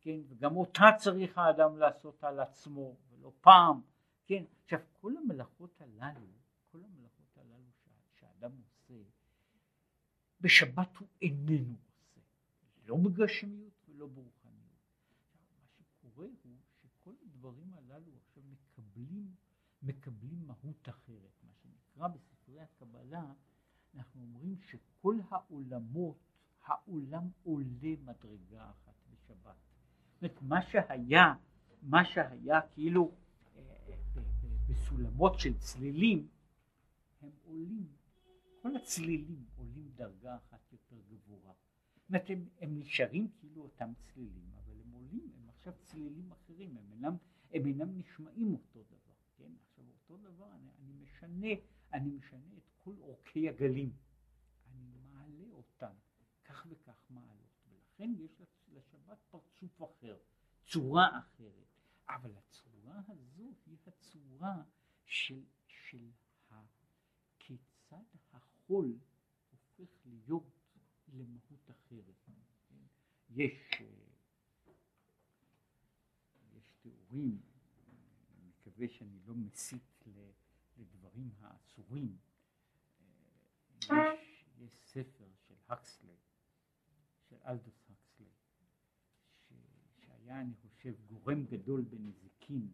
כן, 0.00 0.20
וגם 0.28 0.56
אותה 0.56 0.84
צריך 0.98 1.38
האדם 1.38 1.78
לעשות 1.78 2.24
על 2.24 2.40
עצמו, 2.40 2.96
ולא 3.10 3.32
פעם, 3.40 3.80
כן, 4.26 4.44
עכשיו 4.64 4.78
כל 4.92 5.12
המלאכות 5.16 5.80
הללו, 5.80 6.26
כל 6.72 6.78
המלאכות 6.78 7.36
הללו 7.36 7.70
שהאדם 8.14 8.50
עושה, 8.50 8.94
בשבת 10.40 10.96
הוא 10.96 11.08
איננו 11.22 11.74
עושה, 11.94 12.20
לא 12.86 12.96
בגשמיות 12.96 13.88
ולא 13.88 14.06
ברוחניות. 14.06 14.62
מה 15.58 15.66
שקורה 15.68 16.26
הוא 16.26 16.52
הדברים 17.42 17.74
הללו 17.74 18.12
עכשיו 18.16 18.42
מקבלים, 18.42 19.34
מקבלים 19.82 20.46
מהות 20.46 20.88
אחרת. 20.88 21.32
מה 21.42 21.52
שנקרא 21.54 22.08
בספרי 22.08 22.60
הקבלה, 22.60 23.32
אנחנו 23.94 24.22
אומרים 24.22 24.56
שכל 24.56 25.18
העולמות, 25.30 26.18
העולם 26.64 27.30
עולה 27.42 27.94
מדרגה 28.04 28.70
אחת 28.70 28.94
בשבת. 29.10 29.56
זאת 30.12 30.22
אומרת, 30.22 30.42
מה 30.42 30.62
שהיה, 30.62 31.34
מה 31.82 32.04
שהיה 32.04 32.60
כאילו 32.70 33.12
אה, 33.56 33.76
אה, 33.88 34.22
בסולמות 34.68 35.38
של 35.38 35.58
צלילים, 35.58 36.28
הם 37.20 37.30
עולים, 37.44 37.86
כל 38.62 38.76
הצלילים 38.76 39.44
עולים 39.56 39.90
דרגה 39.94 40.36
אחת 40.36 40.72
יותר 40.72 40.96
גבוהה. 41.10 41.52
זאת 41.96 42.08
אומרת, 42.08 42.30
הם, 42.30 42.48
הם 42.60 42.78
נשארים 42.78 43.28
כאילו 43.38 43.62
אותם 43.62 43.92
צלילים, 44.00 44.50
אבל 44.56 44.80
הם 44.80 44.90
עולים, 44.92 45.30
הם 45.34 45.48
עכשיו 45.48 45.72
צלילים 45.82 46.32
אחרים, 46.32 46.76
הם 46.76 46.92
אינם, 46.92 47.16
הם 47.52 47.66
אינם 47.66 47.98
נשמעים 47.98 48.52
אותו 48.54 48.82
דבר, 48.82 49.14
כן? 49.36 49.52
עכשיו 49.62 49.84
אותו 49.88 50.16
דבר, 50.16 50.54
אני, 50.54 50.70
אני 50.78 50.92
משנה, 50.92 51.48
אני 51.92 52.10
משנה 52.10 52.56
את 52.58 52.70
כל 52.78 52.94
אורכי 53.00 53.48
הגלים, 53.48 53.92
אני 54.66 54.98
מעלה 55.12 55.50
אותם, 55.50 55.94
כך 56.44 56.66
וכך 56.70 57.06
מעלות, 57.10 57.66
ולכן 57.68 58.10
יש 58.18 58.40
לשבת 58.72 59.18
פרצוף 59.30 59.82
אחר, 59.82 60.16
צורה 60.66 61.18
אחרת, 61.18 61.66
אבל 62.08 62.36
הצורה 62.36 63.00
הזו 63.08 63.54
היא 63.66 63.76
הצורה 63.86 64.62
של, 65.04 65.44
של 65.66 66.10
ה, 66.50 66.62
כיצד 67.38 68.04
החול 68.32 68.98
הופך 69.50 70.06
להיות 70.06 70.50
למהות 71.12 71.70
אחרת. 71.70 72.28
יש, 73.34 73.82
יש 76.52 76.74
תיאורים, 76.82 77.41
מקווה 78.82 78.98
שאני 78.98 79.18
לא 79.26 79.34
מסית 79.34 80.04
לדברים 80.78 81.30
האסורים. 81.40 82.16
יש, 83.80 84.44
יש 84.58 84.74
ספר 84.74 85.28
של 85.48 85.54
הקסלי, 85.68 86.16
של 87.28 87.36
אלדוס 87.46 87.90
הקסלי, 87.90 88.26
שהיה 90.00 90.40
אני 90.40 90.54
חושב 90.54 90.94
גורם 91.06 91.44
גדול 91.44 91.80
בנזיקין, 91.80 92.72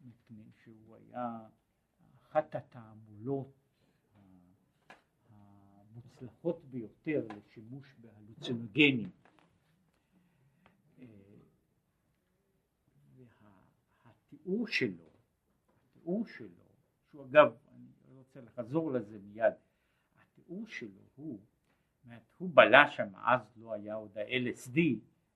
מפני 0.00 0.44
שהוא 0.62 0.96
היה 0.96 1.48
אחת 2.22 2.54
התעמולות 2.54 3.52
המוצלחות 5.30 6.64
ביותר 6.64 7.26
לשימוש 7.36 7.94
בהלוצינוגנים. 8.00 9.10
אה, 10.98 11.06
והתיאור 14.04 14.66
שלו, 14.68 15.09
התיאור 16.00 16.26
שלו, 16.26 16.64
שהוא 17.10 17.24
אגב, 17.24 17.56
אני 17.72 18.16
רוצה 18.18 18.40
לחזור 18.40 18.92
לזה 18.92 19.18
מיד, 19.18 19.54
התיאור 20.14 20.66
שלו 20.66 21.02
הוא, 21.14 21.40
אומרת, 22.04 22.22
הוא 22.38 22.50
בלע 22.54 22.90
שם, 22.90 23.12
אז 23.16 23.40
לא 23.56 23.72
היה 23.72 23.94
עוד 23.94 24.18
ה-LSD, 24.18 24.78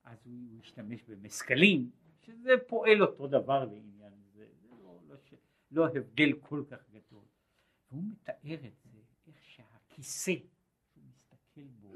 אז 0.05 0.27
הוא 0.27 0.61
השתמש 0.61 1.03
במסקלים, 1.03 1.91
שזה 2.21 2.51
פועל 2.69 3.03
אותו 3.03 3.27
דבר 3.27 3.65
לעניין 3.65 4.13
זה, 4.33 4.47
זה 4.61 4.67
לא, 4.69 5.01
לא, 5.09 5.17
לא 5.71 5.87
הבדל 5.87 6.33
כל 6.41 6.65
כך 6.71 6.91
גדול. 6.91 7.25
והוא 7.91 8.05
מתאר 8.05 8.67
את 8.67 8.77
זה, 8.85 9.01
איך 9.27 9.45
שהכיסא 9.45 10.35
מסתכל 10.97 11.69
בו 11.81 11.93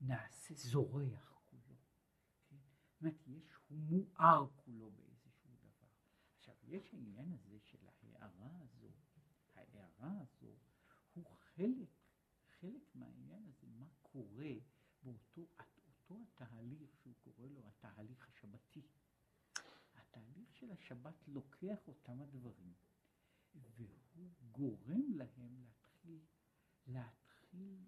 נעשה 0.00 0.54
זורח 0.54 1.42
כולו. 1.50 1.76
כן? 2.48 2.56
זאת 2.56 3.00
אומרת, 3.00 3.14
יש, 3.26 3.52
הוא 3.68 3.78
מואר 3.78 4.46
כולו 4.56 4.90
באיזשהו 4.90 5.50
דבר. 5.60 5.86
עכשיו, 6.38 6.54
יש 6.68 6.94
העניין 6.94 7.32
הזה 7.32 7.47
ההערה 10.00 10.20
הזו 10.20 10.56
הוא 11.14 11.24
חלק, 11.54 11.88
חלק 12.60 12.94
מהעניין 12.94 13.46
הזה, 13.48 13.66
מה 13.78 13.86
קורה 14.02 14.52
באותו 15.02 15.46
אותו 16.10 16.22
התהליך 16.22 16.96
שהוא 16.96 17.14
קורא 17.24 17.46
לו 17.46 17.68
התהליך 17.68 18.28
השבתי. 18.28 18.82
התהליך 19.94 20.56
של 20.56 20.70
השבת 20.70 21.28
לוקח 21.28 21.88
אותם 21.88 22.20
הדברים 22.20 22.72
והוא 23.54 23.88
גורם 24.52 25.12
להם 25.14 25.56
להתחיל, 25.62 26.20
להתחיל 26.86 27.86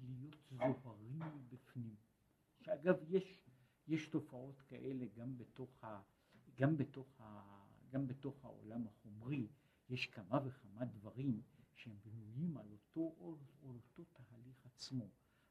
להיות 0.00 0.36
זוהרים 0.50 1.18
מבפנים. 1.18 1.96
שאגב 2.60 2.96
יש, 3.08 3.50
יש 3.88 4.08
תופעות 4.08 4.60
כאלה 4.60 5.06
גם 5.14 5.38
בתוך, 5.38 5.84
ה, 5.84 6.02
גם, 6.54 6.76
בתוך 6.76 7.20
ה, 7.20 7.42
גם 7.90 8.06
בתוך 8.06 8.44
העולם 8.44 8.86
החומרי, 8.86 9.48
יש 9.88 10.06
כמה 10.06 10.40
וכמה 10.44 10.84
דברים 10.84 11.42
שהם 11.74 11.96
בנויים 12.04 12.56
על 12.56 12.66
אותו, 12.70 13.14
על 13.62 13.74
אותו 13.74 14.04
תהליך 14.12 14.66
עצמו. 14.66 15.08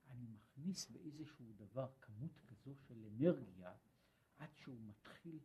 אני 0.10 0.28
מכניס 0.28 0.90
באיזשהו 0.90 1.46
דבר 1.58 1.88
כמות 2.02 2.40
כזו 2.48 2.76
של 2.76 3.06
אנרגיה 3.06 3.74
עד 4.38 4.50
שהוא 4.56 4.78
מתחיל, 4.86 5.40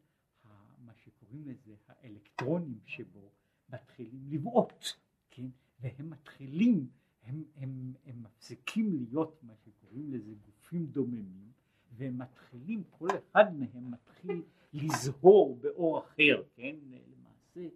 מה 0.79 0.95
שקוראים 0.95 1.45
לזה, 1.45 1.75
האלקטרונים 1.87 2.81
שבו 2.87 3.33
מתחילים 3.69 4.27
לבעוט, 4.31 4.85
כן? 5.31 5.47
והם 5.81 6.11
מתחילים 6.11 6.91
הם, 7.23 7.45
הם, 7.57 7.93
הם 8.05 8.23
מפסיקים 8.23 8.93
להיות 8.93 9.43
מה 9.43 9.57
שקוראים 9.57 10.13
לזה 10.13 10.35
גופים 10.35 10.87
דוממים 10.87 11.53
והם 11.93 12.19
מתחילים, 12.19 12.85
כל 12.91 13.09
אחד 13.19 13.55
מהם 13.55 13.91
מתחיל 13.91 14.43
לזהור 14.73 15.57
באור 15.57 15.99
אחר, 15.99 16.43
כן, 16.55 16.77
למעשה 16.87 17.69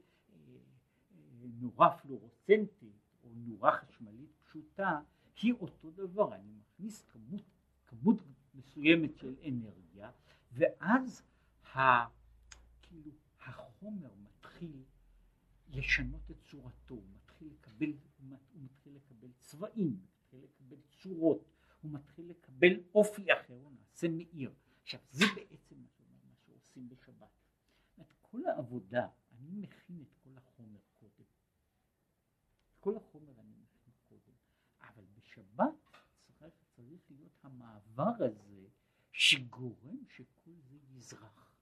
נורה 1.61 1.99
פלורוסנטית 1.99 3.17
או 3.25 3.29
נורה 3.35 3.73
חשמלית 3.73 4.31
פשוטה 4.43 5.01
היא 5.43 5.53
אותו 5.53 5.91
דבר, 5.91 6.35
אני 6.35 6.53
מכניס 6.53 7.03
כמות, 7.03 7.43
כמות 7.87 8.17
מסוימת 8.55 9.17
של 9.17 9.35
אנרגיה 9.49 10.11
ואז 10.53 11.23
ה, 11.75 11.79
כאילו 12.83 13.11
החומר 13.41 14.11
מתחיל 14.23 14.83
לשנות 15.69 16.31
את 16.31 16.37
צורתו, 16.43 17.03
מתחיל 17.15 17.49
לקבל, 17.53 17.93
הוא 18.19 18.39
מתחיל 18.63 18.97
לקבל 18.97 19.29
צבעים, 19.39 20.01
הוא 20.31 20.41
מתחיל 20.41 20.41
לקבל 20.45 20.77
צורות, 20.91 21.45
הוא 21.83 21.91
מתחיל 21.91 22.31
לקבל 22.31 22.81
אופי 22.95 23.33
אחר, 23.33 23.55
הוא 23.55 23.73
נעשה 23.73 24.09
מאיר. 24.09 24.53
עכשיו 24.83 25.01
זה 25.11 25.25
בעצם 25.37 25.77
מה, 26.27 26.35
שעושים 26.47 26.89
בשבת. 26.89 27.45
כל 28.35 28.47
העבודה, 28.47 29.09
אני 29.33 29.51
מכין 29.53 30.03
את 30.03 30.15
כל 30.25 30.31
החומר. 30.37 30.44
כל 32.85 32.97
החומר 32.97 33.41
אני 33.41 33.55
מכין 33.63 33.93
קודם, 34.09 34.35
אבל 34.81 35.05
בשבת 35.15 35.99
צריך, 36.39 36.55
צריך 36.77 37.11
להיות 37.11 37.33
המעבר 37.43 38.13
הזה 38.19 38.69
שגורם 39.13 40.05
שכל 40.09 40.51
זה 40.61 40.77
יזרח. 40.91 41.53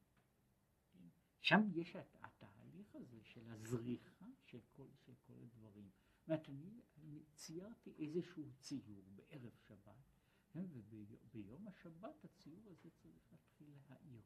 שם 1.40 1.60
יש 1.74 1.96
התהליך 1.96 2.94
הזה 2.94 3.18
של 3.22 3.50
הזריחה 3.50 4.26
של 4.44 4.60
כל, 4.76 4.86
של 5.06 5.12
כל 5.26 5.32
הדברים. 5.42 5.90
זאת 6.26 6.28
אומרת, 6.28 6.48
אני 6.98 7.22
ציירתי 7.34 7.94
איזשהו 7.98 8.44
ציור 8.58 9.02
בערב 9.14 9.52
שבת, 9.68 10.04
כן, 10.50 10.66
וביום 10.72 11.68
השבת 11.68 12.24
הציור 12.24 12.62
הזה 12.70 12.90
צריך 12.90 13.32
להתחיל 13.32 13.74
להעיר. 13.90 14.22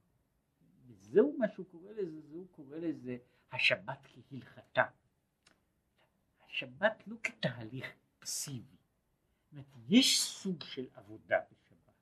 וזהו 0.87 1.37
מה 1.39 1.49
שהוא 1.49 1.67
קורא 1.67 1.93
לזה, 1.93 2.21
זהו 2.21 2.49
קורא 2.49 2.77
לזה 2.77 3.19
השבת 3.53 4.07
כהלכתה. 4.13 4.85
השבת 6.57 7.07
לא 7.07 7.17
כתהליך 7.23 7.87
פסיבי. 8.19 8.77
זאת 9.43 9.53
אומרת, 9.53 9.67
יש 9.89 10.23
סוג 10.23 10.63
של 10.63 10.87
עבודה 10.95 11.37
בשבת, 11.51 11.95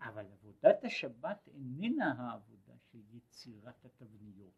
אבל 0.00 0.26
עבודת 0.32 0.84
השבת 0.84 1.48
איננה 1.48 2.12
העבודה 2.18 2.74
של 2.92 2.98
יצירת 3.12 3.84
התבניות 3.84 4.52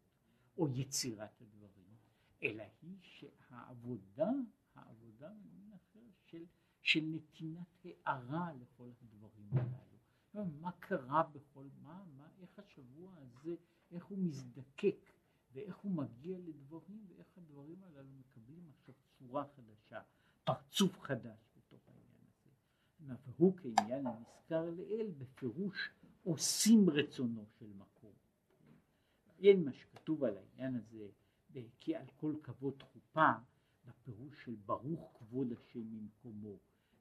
או 0.57 0.67
יצירת 0.67 1.41
הדברים, 1.41 1.95
אלא 2.43 2.63
היא 2.81 2.97
שהעבודה, 3.01 4.29
העבודה 4.75 5.29
במין 5.29 5.73
אחר 5.73 6.05
של, 6.25 6.45
של 6.81 7.01
נתינת 7.03 7.85
הערה 7.85 8.51
לכל 8.61 8.89
הדברים 9.01 9.49
הללו. 9.53 10.45
מה 10.61 10.71
קרה 10.71 11.23
בכל, 11.23 11.67
מה, 11.81 12.03
מה, 12.17 12.27
איך 12.41 12.59
השבוע 12.59 13.15
הזה, 13.17 13.55
איך 13.91 14.05
הוא 14.05 14.17
מזדקק 14.17 15.11
ואיך 15.51 15.77
הוא 15.77 15.91
מגיע 15.91 16.37
לדברים 16.37 17.05
ואיך 17.07 17.37
הדברים 17.37 17.83
הללו 17.83 18.09
מקבלים 18.13 18.69
עכשיו 18.69 18.95
צורה 19.19 19.45
חדשה, 19.55 20.01
פרצוף 20.43 20.99
חדש 20.99 21.39
בתוך 21.57 21.81
העניין 21.87 22.23
הזה. 22.27 23.19
והוא 23.27 23.57
כעניין 23.57 24.07
הנזכר 24.07 24.69
לעיל 24.69 25.11
בפירוש 25.17 25.89
עושים 26.23 26.89
רצונו 26.89 27.45
של 27.59 27.73
מקום. 27.73 28.13
אין 29.39 29.65
מה 29.65 29.73
שכתוב 29.73 30.23
על 30.23 30.37
העניין 30.37 30.75
הזה 30.75 31.07
כי 31.79 31.95
על 31.95 32.05
כל 32.17 32.35
כבוד 32.43 32.83
חופה 32.83 33.31
בפירוש 33.85 34.45
של 34.45 34.55
ברוך 34.65 35.17
כבוד 35.19 35.47
השם 35.51 35.79
ממקומו 35.79 36.57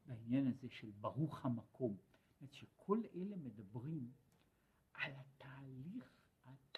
בעניין 0.07 0.47
הזה 0.47 0.69
של 0.71 0.91
ברוך 1.01 1.45
המקום 1.45 1.97
זאת 2.41 2.53
שכל 2.53 3.03
אלה 3.14 3.37
מדברים 3.37 4.12
על 4.95 5.12
התהליך 5.12 6.19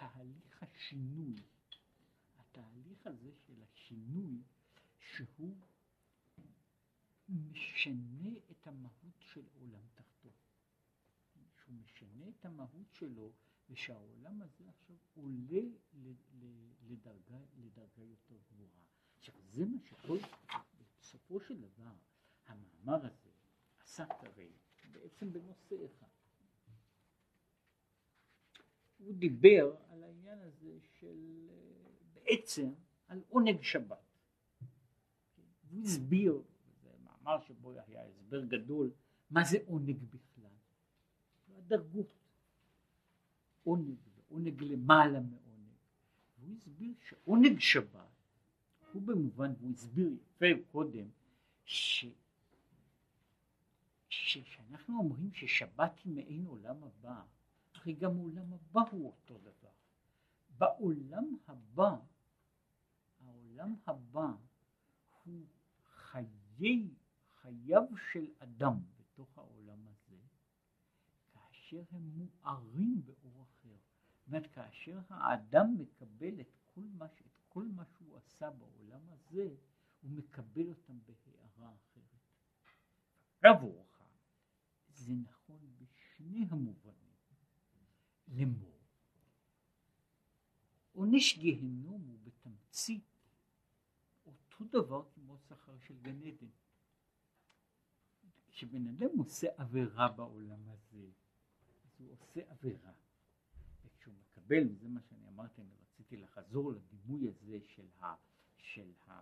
תהליך 0.01 0.63
השינוי, 0.63 1.35
התהליך 2.39 3.07
הזה 3.07 3.31
של 3.47 3.63
השינוי 3.63 4.43
שהוא 5.01 5.57
משנה 7.29 8.31
את 8.51 8.67
המהות 8.67 9.15
של 9.19 9.45
עולם 9.61 9.83
תחתון. 9.95 10.33
שהוא 11.57 11.75
משנה 11.75 12.29
את 12.29 12.45
המהות 12.45 12.93
שלו 12.93 13.33
ושהעולם 13.71 14.43
הזה 14.43 14.69
עכשיו 14.69 14.97
עולה 15.15 15.63
לדרגה, 16.83 17.39
לדרגה 17.57 18.03
יותר 18.03 18.37
גבוהה. 18.53 18.85
עכשיו 19.19 19.35
זה 19.51 19.65
מה 19.67 19.79
שכל, 19.85 20.19
בסופו 21.01 21.41
של 21.41 21.61
דבר, 21.61 21.95
המאמר 22.47 23.07
הזה 23.07 23.31
עסק 23.81 24.09
הרי 24.11 24.53
בעצם 24.93 25.33
בנושא 25.33 25.87
אחד. 25.87 26.07
הוא 28.99 29.15
דיבר 29.15 29.77
על 29.89 30.03
העניין 30.03 30.39
הזה 30.39 30.79
של 30.83 31.49
בעצם 32.13 32.73
על 33.09 33.23
עונג 33.29 33.63
שבת. 33.63 34.10
הוא 35.71 35.83
הסביר, 35.83 36.43
זה 36.83 36.91
מאמר 37.05 37.41
שבו 37.41 37.71
היה 37.71 38.05
הסבר 38.07 38.45
גדול, 38.45 38.91
מה 39.31 39.45
זה 39.45 39.59
עונג 39.67 39.97
בכלל. 40.05 40.51
הדרגות. 41.59 42.07
עונג 43.65 43.97
ועונג 44.17 44.63
למעלה 44.63 45.21
מעונג. 45.21 45.41
והוא 46.39 46.57
הסביר 46.57 46.93
שעונג 47.09 47.59
שבת 47.59 48.11
הוא 48.93 49.03
במובן, 49.03 49.53
הוא 49.61 49.71
הסביר 49.71 50.11
יפה 50.13 50.47
קודם, 50.73 51.07
ש... 51.65 52.07
כשאנחנו 54.09 54.99
אומרים 54.99 55.33
ששבת 55.33 55.99
היא 56.05 56.13
מעין 56.13 56.47
עולם 56.47 56.77
הבא, 56.85 57.23
הרי 57.75 57.93
גם 57.93 58.17
עולם 58.17 58.53
הבא 58.53 58.81
הוא 58.91 59.07
אותו 59.07 59.39
דבר. 59.39 59.71
בעולם 60.59 61.37
הבא, 61.49 61.97
העולם 63.27 63.75
הבא 63.87 64.33
הוא 65.25 65.45
חיי, 66.61 66.89
חייו 67.35 67.83
של 68.13 68.27
אדם 68.39 68.75
בתוך 68.97 69.39
העולם 69.39 69.87
הזה, 69.87 70.17
כאשר 71.33 71.83
הם 71.91 72.03
מוארים 72.03 73.03
באור 73.05 73.43
אחר. 73.43 73.77
זאת 74.19 74.27
אומרת, 74.27 74.47
כאשר 74.53 75.01
האדם 75.09 75.79
מקבל 75.79 76.41
את 76.41 76.57
כל 76.75 76.81
מה, 76.81 77.07
את 77.07 77.41
כל 77.49 77.65
מה 77.65 77.85
שהוא 77.85 78.17
עשה 78.17 78.51
בעולם 78.51 79.01
הזה, 79.11 79.55
הוא 80.01 80.11
מקבל 80.11 80.69
אותם 80.69 80.99
בהערה 81.07 81.75
אחרת. 81.75 82.21
עבורך, 83.43 84.03
זה 84.89 85.13
נכון 85.15 85.59
בשני 85.79 86.47
המובנים. 86.51 87.11
לאמור, 88.29 88.81
עונש 90.93 91.39
גיהנום 91.39 92.03
הוא 92.03 92.19
בתמצית 92.25 93.05
אותו 94.27 94.65
דבר 94.65 95.03
כמו 95.51 95.59
שכר 95.59 95.79
של 95.79 95.99
גן 96.03 96.23
עדן. 96.23 96.47
כשבן 98.51 98.87
אדם 98.87 99.19
עושה 99.19 99.47
עבירה 99.57 100.09
בעולם 100.09 100.69
הזה, 100.69 101.11
אז 101.85 101.91
הוא 101.99 102.13
עושה 102.13 102.41
עבירה. 102.51 102.93
וכשהוא 103.85 104.15
מקבל, 104.15 104.69
וזה 104.71 104.89
מה 104.89 105.01
שאני 105.01 105.29
אמרתי, 105.29 105.61
אני 105.61 105.75
רציתי 105.83 106.17
לחזור 106.17 106.73
לדימוי 106.73 107.29
הזה 107.29 107.59
של, 107.67 107.87
ה, 108.01 108.15
של, 108.57 108.93
ה, 109.07 109.21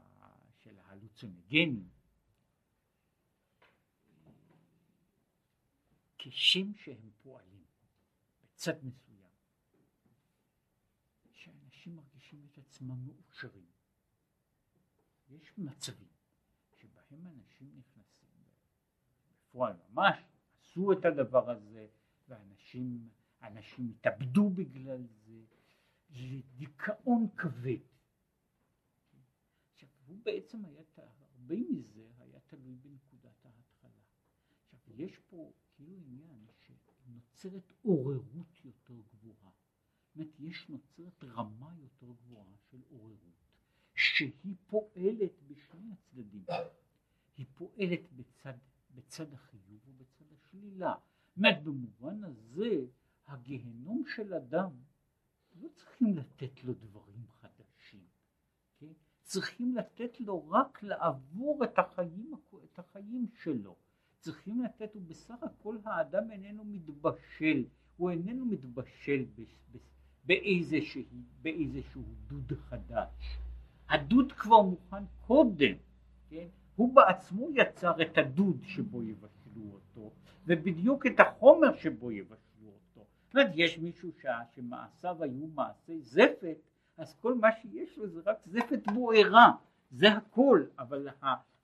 של 0.63 0.79
ההלוצינגנים, 0.79 1.89
כשם 6.19 6.75
שהם 6.75 7.11
פועלים 7.23 7.65
בצד 8.43 8.85
מסוים, 8.85 9.31
שאנשים 11.33 11.97
מרגישים 11.97 12.47
את 12.53 12.59
עצמם 12.59 13.07
מאושרים. 13.07 13.67
יש 15.31 15.59
מצבים 15.59 16.18
שבהם 17.09 17.27
אנשים 17.27 17.69
נכנסים, 17.77 18.29
בפועל 19.31 19.77
ממש 19.93 20.19
עשו 20.61 20.93
את 20.93 21.05
הדבר 21.05 21.51
הזה, 21.51 21.87
ואנשים 22.29 23.09
אנשים 23.43 23.91
התאבדו 23.91 24.51
בגלל 24.51 25.07
זה, 25.07 25.45
לדיכאון 26.11 27.29
כבד. 27.37 27.79
עכשיו, 29.73 29.89
הוא 30.07 30.19
בעצם 30.25 30.65
היה, 30.65 30.83
הרבה 30.97 31.55
מזה 31.71 32.09
היה 32.19 32.41
תלוי 32.47 32.75
בנקודת 32.75 33.47
ההתחלה. 33.47 34.03
עכשיו, 34.63 34.81
יש 34.89 35.19
פה 35.19 35.53
כאילו 35.75 35.97
עניין 35.97 36.47
שנוצרת 36.59 37.73
עוררות 37.83 38.65
יותר 38.65 38.95
גבוהה. 39.13 39.51
זאת 40.07 40.17
אומרת, 40.17 40.41
יש 40.41 40.69
נוצרת 40.69 41.25
רמה 41.25 41.75
יותר 41.79 42.07
גבוהה 42.07 42.57
של 42.71 42.83
עוררות, 42.91 43.45
שהיא 43.95 44.55
פועלת 44.67 45.43
בשני 45.47 45.93
הצדדים. 45.93 46.45
היא 47.39 47.47
פועלת 47.55 48.13
בצד, 48.17 48.55
בצד 48.95 49.33
החיוב 49.33 49.81
ובצד 49.87 50.25
השלילה. 50.33 50.95
זאת 51.37 51.63
במובן 51.63 52.25
הזה, 52.25 52.85
הגיהנום 53.27 54.03
של 54.07 54.35
אדם, 54.35 54.71
לא 55.61 55.69
צריכים 55.75 56.17
לתת 56.17 56.65
לו 56.65 56.75
דברים 56.75 57.27
חדשים, 57.29 58.07
כן? 58.79 58.93
צריכים 59.23 59.77
לתת 59.77 60.21
לו 60.21 60.51
רק 60.51 60.83
לעבור 60.83 61.65
את 61.65 61.79
החיים, 61.79 62.33
את 62.65 62.79
החיים 62.79 63.27
שלו. 63.43 63.77
צריכים 64.19 64.63
לתת, 64.63 64.91
ובסך 64.95 65.43
הכל 65.43 65.77
האדם 65.85 66.31
איננו 66.31 66.65
מתבשל, 66.65 67.65
הוא 67.97 68.11
איננו 68.11 68.47
מתבשל 68.47 69.25
באיזשהו, 70.25 71.03
באיזשהו 71.43 72.03
דוד 72.27 72.53
חדש. 72.53 73.39
הדוד 73.89 74.33
כבר 74.33 74.63
מוכן 74.63 75.05
קודם, 75.27 75.75
כן? 76.29 76.49
הוא 76.79 76.95
בעצמו 76.95 77.49
יצר 77.55 78.03
את 78.03 78.19
הדוד 78.19 78.61
שבו 78.63 79.03
יבשלו 79.03 79.73
אותו, 79.73 80.13
ובדיוק 80.47 81.07
את 81.07 81.21
החומר 81.21 81.77
שבו 81.77 82.13
יבשלו 82.13 82.49
זאת 83.29 83.35
אומרת, 83.35 83.51
יש 83.55 83.79
מישהו 83.79 84.13
שמעשיו 84.55 85.23
היו 85.23 85.47
מעשי 85.47 86.01
זפת, 86.01 86.57
אז 86.97 87.15
כל 87.21 87.35
מה 87.35 87.49
שיש 87.53 87.99
לו 87.99 88.09
זה 88.09 88.21
רק 88.27 88.39
זפת 88.47 88.87
בוערה, 88.95 89.53
זה 89.91 90.09
הכל, 90.09 90.65
אבל 90.79 91.09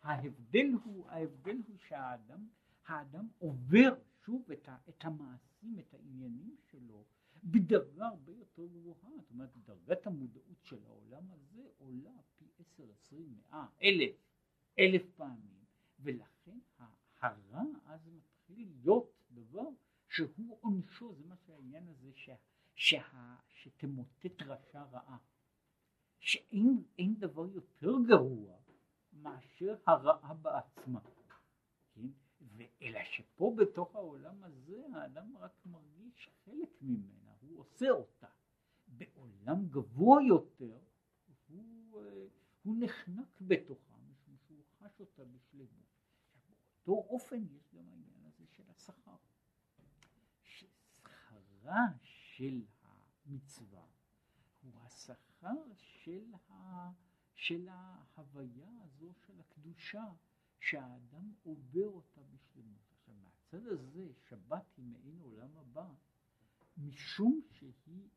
ההבדל 0.02 0.72
הוא, 0.84 1.08
ההבדל 1.08 1.56
הוא 1.68 1.76
שהאדם, 1.88 2.46
האדם 2.86 3.28
עובר 3.38 3.94
שוב 4.24 4.50
את, 4.52 4.68
ה, 4.68 4.76
את 4.88 5.04
המעשים, 5.04 5.78
את 5.78 5.94
העניינים 5.94 6.56
שלו, 6.70 7.04
בדרגה 7.44 8.06
הרבה 8.06 8.32
יותר 8.32 8.66
גבוהה, 8.66 9.10
זאת 9.20 9.30
אומרת 9.30 9.50
דרגת 9.66 10.06
המודעות 10.06 10.62
של 10.62 10.78
העולם 10.86 11.22
הזה 11.32 11.62
עולה 11.78 12.10
פי 12.38 12.44
עשר, 12.60 12.84
עשרים, 12.92 13.34
מאה, 13.36 13.66
אלף, 13.82 14.12
אלף 14.78 15.02
פעמים, 15.16 15.64
ולכן 16.00 16.58
הרע 17.20 17.62
אז 17.86 18.08
מתחיל 18.08 18.68
להיות 18.68 19.10
דבר 19.30 19.68
שהוא 20.08 20.58
עונשו, 20.60 21.14
זה 21.14 21.24
מה 21.24 21.36
שהעניין 21.36 21.88
הזה 21.88 22.12
שה, 22.14 22.34
שה, 22.74 23.36
שתמוטט 23.48 24.42
רשע 24.42 24.82
רעה. 24.82 25.18
שאין 26.18 27.14
דבר 27.18 27.46
יותר 27.46 27.92
גרוע 28.08 28.56
מאשר 29.12 29.76
הרעה 29.86 30.34
בעצמה. 30.34 31.00
כן? 31.94 32.08
אלא 32.82 33.00
שפה 33.04 33.54
בתוך 33.56 33.94
העולם 33.94 34.44
הזה 34.44 34.82
האדם 34.92 35.36
רק 35.36 35.66
מרגיש 35.66 36.30
חלק 36.44 36.82
ממנה, 36.82 37.32
הוא 37.40 37.60
עושה 37.60 37.90
אותה. 37.90 38.28
בעולם 38.88 39.68
גבוה 39.68 40.22
יותר 40.22 40.78
הוא, 41.48 42.00
אה, 42.00 42.26
הוא 42.62 42.76
נחנק 42.78 43.40
בתוכה 43.40 43.93
חש 44.94 45.00
אותה 45.00 45.24
בשלמות. 45.24 45.86
באותו 46.86 46.92
אופן 46.92 47.44
יש 47.50 47.74
גם 47.74 47.88
העניין 47.88 48.24
הזה 48.24 48.46
של 48.46 48.70
השכר. 48.70 49.16
השכרה 50.42 51.86
של 52.02 52.66
המצווה 52.82 53.86
הוא 54.62 54.80
השכר 54.80 55.74
של, 55.76 56.34
ה, 56.48 56.90
של 57.34 57.68
ההוויה 57.68 58.70
הזו 58.82 59.12
של 59.14 59.40
הקדושה 59.40 60.04
שהאדם 60.60 61.32
עובר 61.42 61.88
אותה 61.88 62.22
בשלמות. 62.22 62.92
עכשיו 62.92 63.14
מהצד 63.14 63.66
הזה 63.66 64.12
שבת 64.28 64.76
היא 64.76 64.84
מעין 64.84 65.20
עולם 65.20 65.56
הבא 65.56 65.88
משום 66.76 67.40
שהיא 67.50 68.08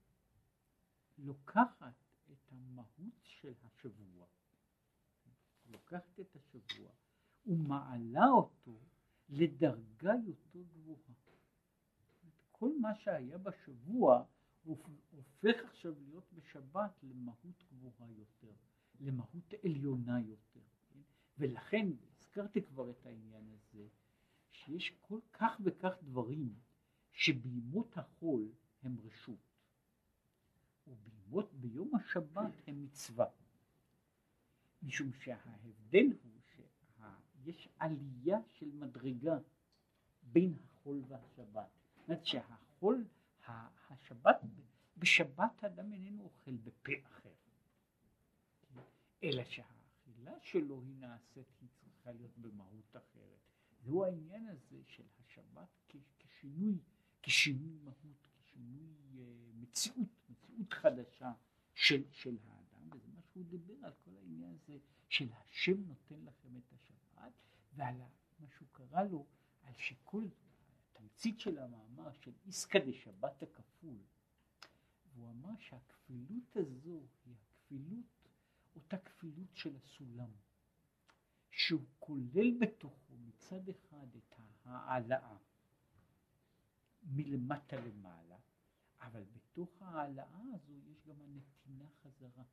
לוקחת 1.17 2.03
את 2.31 2.51
המהות 2.51 3.23
של 3.23 3.53
השבוע, 3.63 4.27
לוקחת 5.71 6.19
את 6.19 6.35
השבוע 6.35 6.91
ומעלה 7.45 8.25
אותו 8.25 8.79
לדרגה 9.29 10.13
יותר 10.25 10.63
גבוהה. 10.73 11.17
כל 12.51 12.71
מה 12.81 12.95
שהיה 12.95 13.37
בשבוע 13.37 14.23
הופך 15.11 15.65
עכשיו 15.65 15.93
להיות 15.99 16.33
בשבת 16.33 17.03
למהות 17.03 17.63
גבוהה 17.71 18.11
יותר, 18.11 18.53
למהות 18.99 19.53
עליונה 19.63 20.19
יותר. 20.19 20.59
כן? 20.89 20.99
ולכן, 21.37 21.87
הזכרתי 22.09 22.61
כבר 22.61 22.89
את 22.89 23.05
העניין 23.05 23.49
הזה, 23.49 23.87
שיש 24.51 24.93
כל 25.01 25.19
כך 25.33 25.61
וכך 25.63 25.93
דברים 26.03 26.55
שבימות 27.11 27.97
החול 27.97 28.51
הם 28.83 28.97
רשות. 28.99 29.47
וביום 31.31 31.95
השבת 31.95 32.51
הם 32.67 32.83
מצווה. 32.83 33.25
משום 34.87 35.13
שההבדל 35.13 36.05
הוא 36.23 36.41
שיש 37.45 37.67
עלייה 37.79 38.39
של 38.53 38.71
מדרגה 38.71 39.37
בין 40.23 40.53
החול 40.63 41.03
והשבת. 41.07 41.69
זאת 41.95 42.09
אומרת 42.09 42.25
שהחול, 42.25 43.05
השבת, 43.89 44.41
בשבת 44.97 45.63
האדם 45.63 45.93
איננו 45.93 46.23
אוכל 46.23 46.55
בפה 46.55 46.91
אחר, 47.03 47.33
אלא 49.23 49.43
שהאכילה 49.43 50.39
שלו 50.41 50.81
היא 50.81 50.95
נעשית, 50.99 51.47
היא 51.61 51.69
צריכה 51.69 52.11
להיות 52.11 52.37
במהות 52.37 52.97
אחרת. 52.97 53.39
זהו 53.83 54.05
העניין 54.05 54.47
הזה 54.47 54.81
של 54.87 55.03
השבת 55.19 55.93
כשינוי, 56.19 56.79
כשינוי 57.21 57.77
מהות, 57.83 58.27
כשינוי 58.39 58.95
uh, 59.15 59.21
מציאות, 59.53 60.09
מציאות 60.29 60.73
חדשה 60.73 61.31
של, 61.73 62.03
של 62.11 62.37
האדם, 62.43 62.56
שהוא 63.37 63.45
דיבר 63.45 63.85
על 63.85 63.93
כל 64.05 64.17
העניין 64.17 64.51
הזה 64.51 64.77
של 65.09 65.33
השם 65.33 65.83
נותן 65.87 66.23
לכם 66.25 66.57
את 66.57 66.73
השבת, 66.73 67.33
ועל 67.73 67.95
מה 68.39 68.47
שהוא 68.49 68.67
קרא 68.71 69.03
לו, 69.03 69.25
על 69.63 69.73
שכל 69.77 70.23
התמצית 70.91 71.39
של 71.39 71.57
המאמר 71.57 72.11
של 72.11 72.31
איסקא 72.45 72.79
דשבת 72.79 73.43
הכפול, 73.43 73.97
והוא 75.13 75.29
אמר 75.31 75.57
שהכפילות 75.59 76.55
הזו 76.55 77.05
היא 77.25 77.35
הכפילות, 77.35 78.29
אותה 78.75 78.97
כפילות 78.97 79.55
של 79.55 79.75
הסולם, 79.75 80.31
שהוא 81.51 81.85
כולל 81.99 82.57
בתוכו 82.59 83.17
מצד 83.17 83.69
אחד 83.69 84.15
את 84.15 84.35
ההעלאה 84.65 85.37
מלמטה 87.03 87.75
למעלה, 87.75 88.37
אבל 88.99 89.23
בתוך 89.23 89.81
ההעלאה 89.81 90.41
הזו 90.53 90.73
יש 90.73 91.01
גם 91.07 91.21
הנתינה 91.21 91.89
חזרה. 91.89 92.43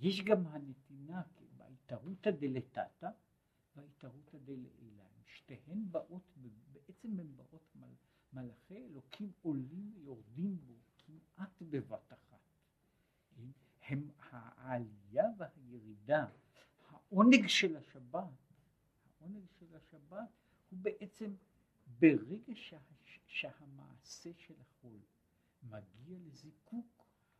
יש 0.00 0.22
גם 0.22 0.46
הנתינה 0.46 1.22
בהתערותא 1.56 2.30
דלתתא 2.30 3.10
וההתערותא 3.76 4.38
דלעילא. 4.38 5.04
שתיהן 5.28 5.84
באות, 5.90 6.22
בעצם 6.72 7.20
הן 7.20 7.36
באות 7.36 7.74
מל, 7.74 7.94
מלאכי 8.32 8.76
אלוקים 8.76 9.32
עולים 9.42 9.92
ויורדים 9.94 10.58
בו 10.66 10.74
כמעט 10.98 11.62
בבת 11.62 12.12
אחת. 12.12 12.38
הם 13.82 14.10
העלייה 14.20 15.24
והירידה, 15.36 16.26
העונג 16.88 17.46
של 17.46 17.76
השבת, 17.76 18.24
העונג 19.20 19.44
של 19.58 19.76
השבת 19.76 20.28
הוא 20.70 20.78
בעצם 20.82 21.34
ברגע 21.98 22.52
שה, 22.54 22.78
שהמעשה 23.26 24.30
של 24.36 24.54
החול 24.60 25.00
מגיע 25.62 26.18
לזיקוק, 26.18 26.97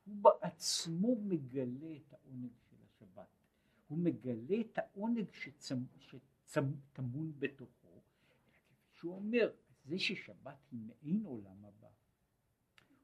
הוא 0.09 0.23
בעצמו 0.23 1.17
מגלה 1.21 1.97
את 1.97 2.13
העונג 2.13 2.53
של 2.71 2.77
השבת. 2.85 3.29
הוא 3.89 3.99
מגלה 3.99 4.61
את 4.61 4.79
העונג 4.79 5.27
שטמון 6.47 7.33
בתוכו. 7.39 8.03
שהוא 8.95 9.17
אומר, 9.17 9.53
זה 9.85 9.99
ששבת 9.99 10.59
היא 10.71 10.81
מעין 10.81 11.25
עולם 11.25 11.65
הבא, 11.65 11.89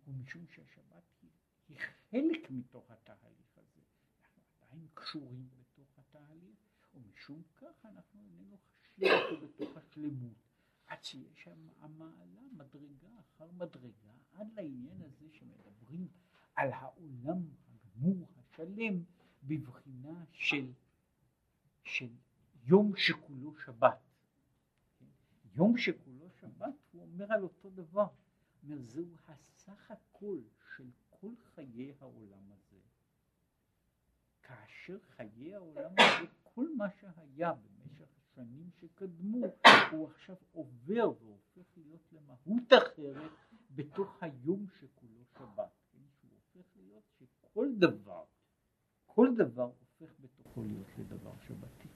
הוא 0.05 0.15
משום 0.15 0.47
שהשבת 0.49 1.03
היא, 1.23 1.31
היא 1.69 1.79
חלק 1.79 2.51
מתוך 2.51 2.91
התהליך 2.91 3.59
הזה. 3.59 3.81
אנחנו 4.21 4.43
עדיין 4.61 4.87
קשורים 4.95 5.49
בתוך 5.59 5.99
התהליך, 5.99 6.57
ומשום 6.95 7.43
כך 7.57 7.87
אנחנו 7.87 8.21
איננו 8.21 8.57
חשים 8.57 9.09
אותו 9.09 9.47
בתוך 9.47 9.77
השלמות. 9.77 10.37
עד 10.87 11.05
שיש 11.05 11.43
שם 11.45 11.69
המעלה 11.81 12.43
מדרגה 12.53 13.09
אחר 13.21 13.51
מדרגה 13.51 14.13
עד 14.33 14.53
לעניין 14.57 15.03
הזה 15.03 15.27
שמדברים 15.33 16.09
על 16.57 16.73
העולם 16.73 17.43
הגמור 17.69 18.27
השלם 18.37 19.03
בבחינה 19.43 20.25
של, 20.33 20.73
של 21.83 22.09
יום 22.65 22.97
שכולו 22.97 23.55
שבת. 23.65 23.99
יום 25.55 25.79
שכולו 25.79 26.31
שבת 26.41 26.75
הוא 26.93 27.03
אומר 27.03 27.33
על 27.33 27.43
אותו 27.43 27.71
דבר, 27.71 28.07
אומר 28.63 28.83
זהו 28.83 29.17
הסך 29.29 29.91
הכל 29.91 30.39
של 30.77 30.91
כל 31.11 31.33
חיי 31.55 31.95
העולם 32.01 32.53
הזה. 32.53 32.79
כאשר 34.43 34.99
חיי 35.17 35.55
העולם 35.55 35.93
הזה 35.99 36.27
כל 36.43 36.69
מה 36.77 36.91
שהיה 36.91 37.53
במשך 37.53 38.09
השנים 38.19 38.71
שקדמו 38.81 39.47
הוא 39.91 40.09
עכשיו 40.09 40.37
עובר 40.53 41.11
והופך 41.23 41.77
להיות 41.77 42.13
למהות 42.13 42.73
אחרת 42.73 43.33
בתוך 43.71 44.23
היום 44.23 44.67
שכולו 44.81 45.25
שבת, 45.39 45.84
שכל 47.55 47.69
דבר, 47.79 48.25
כל 49.07 49.29
דבר 49.37 49.71
הופך 49.99 50.15
בתוכו 50.21 50.63
להיות 50.65 50.87
לדבר 50.99 51.33
שבתי. 51.49 51.94